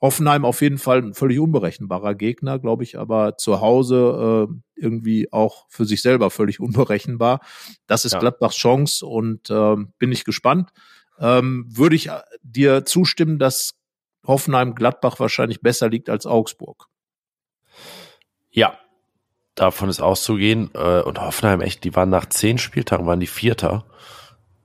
Hoffenheim 0.00 0.46
auf 0.46 0.62
jeden 0.62 0.78
Fall 0.78 1.02
ein 1.02 1.12
völlig 1.12 1.38
unberechenbarer 1.38 2.14
Gegner, 2.14 2.58
glaube 2.58 2.82
ich, 2.82 2.98
aber 2.98 3.36
zu 3.36 3.60
Hause 3.60 4.48
äh, 4.48 4.80
irgendwie 4.82 5.30
auch 5.30 5.66
für 5.68 5.84
sich 5.84 6.00
selber 6.00 6.30
völlig 6.30 6.60
unberechenbar. 6.60 7.40
Das 7.86 8.06
ist 8.06 8.12
Ja. 8.12 8.20
Gladbachs 8.20 8.56
Chance 8.56 9.04
und 9.04 9.50
ähm, 9.50 9.92
bin 9.98 10.10
ich 10.10 10.24
gespannt. 10.24 10.70
Ähm, 11.18 11.66
würde 11.68 11.96
ich 11.96 12.08
äh, 12.08 12.22
dir 12.42 12.86
zustimmen, 12.86 13.38
dass 13.38 13.74
Hoffenheim 14.26 14.74
Gladbach 14.74 15.20
wahrscheinlich 15.20 15.60
besser 15.60 15.90
liegt 15.90 16.08
als 16.08 16.24
Augsburg. 16.24 16.86
Ja, 18.48 18.78
davon 19.60 19.88
ist 19.88 20.00
auszugehen. 20.00 20.70
Äh, 20.74 21.00
und 21.02 21.20
Hoffenheim, 21.20 21.60
echt, 21.60 21.84
die 21.84 21.94
waren 21.94 22.10
nach 22.10 22.26
zehn 22.26 22.58
Spieltagen, 22.58 23.06
waren 23.06 23.20
die 23.20 23.26
Vierter 23.26 23.84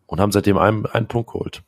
und 0.06 0.20
haben 0.20 0.32
seitdem 0.32 0.58
einen, 0.58 0.86
einen 0.86 1.08
Punkt 1.08 1.32
geholt. 1.32 1.64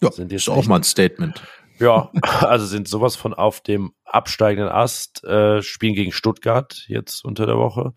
Ja, 0.00 0.10
Sind 0.12 0.30
jetzt 0.32 0.42
ist 0.42 0.48
auch 0.48 0.58
echt- 0.58 0.68
mal 0.68 0.76
ein 0.76 0.82
Statement. 0.84 1.42
Ja, 1.78 2.10
also 2.40 2.64
sind 2.64 2.88
sowas 2.88 3.16
von 3.16 3.34
auf 3.34 3.60
dem 3.60 3.92
absteigenden 4.04 4.72
Ast, 4.72 5.24
äh, 5.24 5.62
spielen 5.62 5.94
gegen 5.94 6.12
Stuttgart 6.12 6.84
jetzt 6.88 7.24
unter 7.24 7.44
der 7.46 7.58
Woche. 7.58 7.92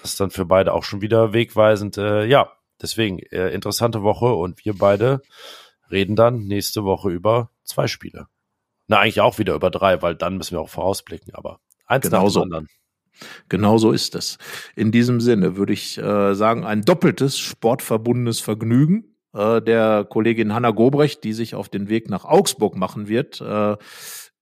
Das 0.00 0.12
ist 0.12 0.20
dann 0.20 0.30
für 0.30 0.46
beide 0.46 0.72
auch 0.72 0.84
schon 0.84 1.02
wieder 1.02 1.32
wegweisend. 1.34 1.98
Äh, 1.98 2.24
ja, 2.24 2.52
deswegen 2.80 3.18
äh, 3.18 3.50
interessante 3.50 4.02
Woche 4.02 4.32
und 4.32 4.64
wir 4.64 4.74
beide 4.76 5.20
reden 5.90 6.16
dann 6.16 6.38
nächste 6.44 6.84
Woche 6.84 7.10
über 7.10 7.50
zwei 7.64 7.88
Spiele. 7.88 8.26
Na, 8.86 9.00
eigentlich 9.00 9.20
auch 9.20 9.38
wieder 9.38 9.54
über 9.54 9.70
drei, 9.70 10.00
weil 10.02 10.14
dann 10.14 10.36
müssen 10.36 10.52
wir 10.56 10.60
auch 10.60 10.68
vorausblicken, 10.70 11.34
aber 11.34 11.60
eins 11.86 12.04
Genau 12.06 12.24
nach 12.26 12.32
dem 12.32 12.42
anderen. 12.42 12.68
Genau 13.48 13.78
so 13.78 13.92
ist 13.92 14.14
es. 14.14 14.38
In 14.76 14.92
diesem 14.92 15.20
Sinne 15.20 15.56
würde 15.56 15.72
ich 15.72 15.98
äh, 15.98 16.34
sagen, 16.34 16.64
ein 16.64 16.82
doppeltes 16.82 17.38
sportverbundenes 17.38 18.40
Vergnügen 18.40 19.14
äh, 19.34 19.60
der 19.60 20.06
Kollegin 20.08 20.54
Hanna 20.54 20.70
Gobrecht, 20.70 21.24
die 21.24 21.32
sich 21.32 21.54
auf 21.54 21.68
den 21.68 21.88
Weg 21.88 22.08
nach 22.08 22.24
Augsburg 22.24 22.76
machen 22.76 23.08
wird. 23.08 23.40
Äh, 23.40 23.76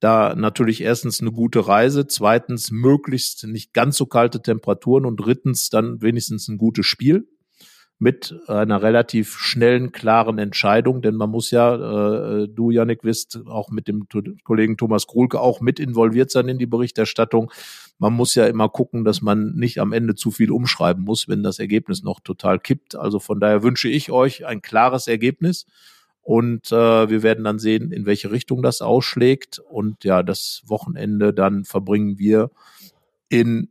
da 0.01 0.35
natürlich 0.35 0.83
erstens 0.83 1.21
eine 1.21 1.31
gute 1.31 1.67
Reise, 1.69 2.07
zweitens 2.07 2.73
möglichst 2.73 3.47
nicht 3.47 3.73
ganz 3.73 3.97
so 3.97 4.07
kalte 4.07 4.43
Temperaturen 4.43 5.07
und 5.07 5.17
drittens 5.17 5.71
dann 5.71 6.03
wenigstens 6.03 6.49
ein 6.49 6.59
gutes 6.59 6.87
Spiel 6.87 7.29
mit 8.03 8.35
einer 8.49 8.83
relativ 8.83 9.37
schnellen, 9.39 9.93
klaren 9.93 10.39
Entscheidung, 10.39 11.03
denn 11.03 11.15
man 11.15 11.31
muss 11.31 11.53
ja, 11.53 12.43
äh, 12.43 12.49
du 12.49 12.73
Janik 12.73 13.05
wisst, 13.05 13.39
auch 13.47 13.71
mit 13.71 13.87
dem 13.87 14.09
Kollegen 14.43 14.77
Thomas 14.77 15.07
Krulke 15.07 15.39
auch 15.39 15.61
mit 15.61 15.79
involviert 15.79 16.33
sein 16.33 16.49
in 16.49 16.59
die 16.59 16.67
Berichterstattung. 16.67 17.53
Man 18.03 18.15
muss 18.15 18.35
ja 18.35 18.47
immer 18.47 18.69
gucken, 18.69 19.05
dass 19.05 19.23
man 19.23 19.55
nicht 19.55 19.79
am 19.79 19.93
Ende 19.93 20.17
zu 20.17 20.33
viel 20.33 20.51
umschreiben 20.51 21.05
muss, 21.05 21.29
wenn 21.29 21.45
das 21.45 21.61
Ergebnis 21.61 22.03
noch 22.03 22.19
total 22.19 22.59
kippt. 22.59 22.97
Also 22.97 23.21
von 23.21 23.39
daher 23.39 23.63
wünsche 23.63 23.89
ich 23.89 24.11
euch 24.11 24.45
ein 24.45 24.61
klares 24.61 25.07
Ergebnis 25.07 25.67
und 26.21 26.73
äh, 26.73 27.09
wir 27.09 27.23
werden 27.23 27.45
dann 27.45 27.61
sehen, 27.61 27.93
in 27.93 28.05
welche 28.05 28.33
Richtung 28.33 28.61
das 28.61 28.83
ausschlägt. 28.83 29.61
Und 29.61 30.03
ja, 30.03 30.25
das 30.25 30.63
Wochenende 30.67 31.33
dann 31.33 31.63
verbringen 31.63 32.19
wir 32.19 32.51
in 33.29 33.69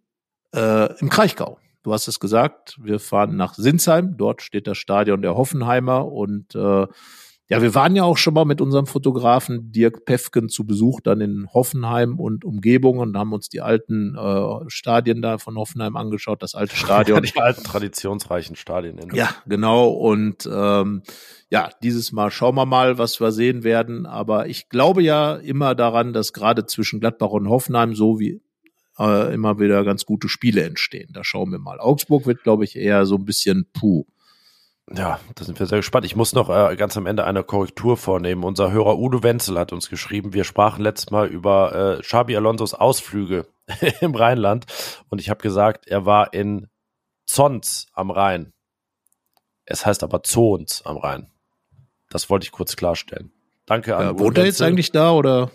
äh, 0.55 0.97
im 1.01 1.09
Kraichgau. 1.09 1.59
Du 1.84 1.91
hast 1.91 2.07
es 2.07 2.21
gesagt, 2.21 2.77
wir 2.82 3.01
fahren 3.01 3.36
nach 3.36 3.55
Sinsheim, 3.55 4.15
dort 4.15 4.41
steht 4.41 4.65
das 4.65 4.77
Stadion 4.77 5.21
der 5.21 5.36
Hoffenheimer 5.36 6.09
und 6.09 6.55
äh, 6.55 6.88
ja, 7.52 7.62
wir 7.62 7.76
waren 7.76 7.97
ja 7.97 8.06
auch 8.06 8.16
schon 8.16 8.34
mal 8.34 8.45
mit 8.45 8.62
unserem 8.62 8.86
Fotografen 8.86 9.74
Dirk 9.74 10.06
Pefken 10.06 10.47
zu 10.47 10.66
Besuch 10.66 11.02
dann 11.02 11.20
in 11.20 11.49
Hoffenheim 11.54 12.18
und 12.18 12.45
Umgebung 12.45 12.99
und 12.99 13.18
haben 13.18 13.34
uns 13.34 13.49
die 13.49 13.60
alten 13.60 14.16
äh, 14.16 14.70
Stadien 14.70 15.22
da 15.22 15.38
von 15.38 15.58
Hoffenheim 15.58 15.97
angeschaut, 15.97 16.41
das 16.41 16.56
alte 16.56 16.78
Stadion. 16.78 17.22
die 17.24 17.36
alten 17.36 17.66
traditionsreichen 17.66 18.56
Stadien. 18.56 18.97
In 18.97 19.14
Ja, 19.14 19.36
genau. 19.45 19.89
Und 19.89 20.49
ähm, 20.49 21.02
ja, 21.49 21.72
dieses 21.84 22.14
Mal 22.14 22.32
schauen 22.32 22.56
wir 22.56 22.66
mal, 22.66 22.97
was 22.97 23.20
wir 23.20 23.34
sehen 23.34 23.66
werden. 23.66 24.06
Aber 24.06 24.47
ich 24.47 24.70
glaube 24.70 25.04
ja 25.04 25.36
immer 25.36 25.76
daran, 25.76 26.14
dass 26.14 26.32
gerade 26.32 26.66
zwischen 26.68 27.02
Gladbach 27.02 27.32
und 27.32 27.49
Hoffenheim 27.49 27.95
so 27.95 28.18
wie 28.18 28.39
äh, 28.97 29.34
immer 29.34 29.60
wieder 29.60 29.84
ganz 29.84 30.06
gute 30.06 30.30
Spiele 30.30 30.64
entstehen. 30.64 31.10
Da 31.12 31.26
schauen 31.26 31.52
wir 31.52 31.60
mal. 31.60 31.82
Augsburg 31.82 32.26
wird, 32.26 32.43
glaube 32.43 32.64
ich, 32.64 32.78
eher 32.78 33.06
so 33.06 33.16
ein 33.16 33.26
bisschen 33.26 33.68
puh. 33.74 34.06
Ja, 34.95 35.19
da 35.35 35.45
sind 35.45 35.59
wir 35.59 35.65
sehr 35.65 35.79
gespannt. 35.79 36.05
Ich 36.05 36.15
muss 36.15 36.33
noch 36.33 36.49
äh, 36.49 36.75
ganz 36.75 36.97
am 36.97 37.05
Ende 37.05 37.25
eine 37.25 37.43
Korrektur 37.43 37.97
vornehmen. 37.97 38.43
Unser 38.43 38.71
Hörer 38.71 38.97
Udo 38.97 39.23
Wenzel 39.23 39.57
hat 39.57 39.71
uns 39.73 39.89
geschrieben, 39.89 40.33
wir 40.33 40.43
sprachen 40.43 40.83
letztes 40.83 41.11
Mal 41.11 41.27
über 41.27 41.97
äh, 41.97 42.01
Xabi 42.01 42.35
Alonsos 42.35 42.73
Ausflüge 42.73 43.45
im 44.01 44.15
Rheinland 44.15 44.65
und 45.09 45.21
ich 45.21 45.29
habe 45.29 45.41
gesagt, 45.41 45.87
er 45.87 46.05
war 46.05 46.33
in 46.33 46.67
Zons 47.25 47.87
am 47.93 48.11
Rhein. 48.11 48.51
Es 49.65 49.85
heißt 49.85 50.03
aber 50.03 50.23
Zons 50.23 50.81
am 50.85 50.97
Rhein. 50.97 51.31
Das 52.09 52.29
wollte 52.29 52.45
ich 52.45 52.51
kurz 52.51 52.75
klarstellen. 52.75 53.31
Danke 53.65 53.95
an 53.95 54.03
Ja, 54.03 54.11
Udo 54.11 54.25
wohnt 54.25 54.37
er 54.37 54.45
jetzt 54.45 54.61
eigentlich 54.61 54.91
da 54.91 55.11
oder? 55.11 55.51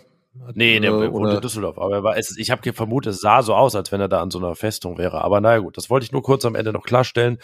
Nee, 0.53 0.79
der 0.79 0.91
äh, 0.91 1.11
wohnt 1.11 1.33
in 1.33 1.41
Düsseldorf. 1.41 1.77
Aber 1.77 1.95
er 1.95 2.03
war, 2.03 2.17
es, 2.17 2.37
ich 2.37 2.51
habe 2.51 2.73
vermutet, 2.73 3.13
es 3.13 3.21
sah 3.21 3.41
so 3.41 3.53
aus, 3.53 3.75
als 3.75 3.91
wenn 3.91 3.99
er 4.01 4.07
da 4.07 4.21
an 4.21 4.31
so 4.31 4.39
einer 4.39 4.55
Festung 4.55 4.97
wäre. 4.97 5.21
Aber 5.21 5.41
naja 5.41 5.59
gut, 5.59 5.77
das 5.77 5.89
wollte 5.89 6.05
ich 6.05 6.11
nur 6.11 6.23
kurz 6.23 6.45
am 6.45 6.55
Ende 6.55 6.73
noch 6.73 6.83
klarstellen. 6.83 7.37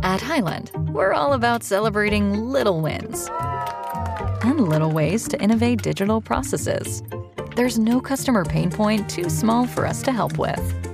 At 0.03 0.20
Highland, 0.22 0.70
we're 0.89 1.12
all 1.12 1.35
about 1.35 1.62
celebrating 1.62 2.33
little 2.33 2.81
wins 2.81 3.29
and 4.43 4.66
little 4.66 4.93
ways 4.93 5.29
to 5.29 5.39
innovate 5.43 5.83
digital 5.83 6.22
processes. 6.22 7.03
There's 7.55 7.79
no 7.79 8.01
customer 8.01 8.47
pain 8.47 8.70
point 8.70 9.11
too 9.11 9.29
small 9.29 9.66
for 9.66 9.87
us 9.87 10.03
to 10.05 10.12
help 10.12 10.39
with. 10.39 10.93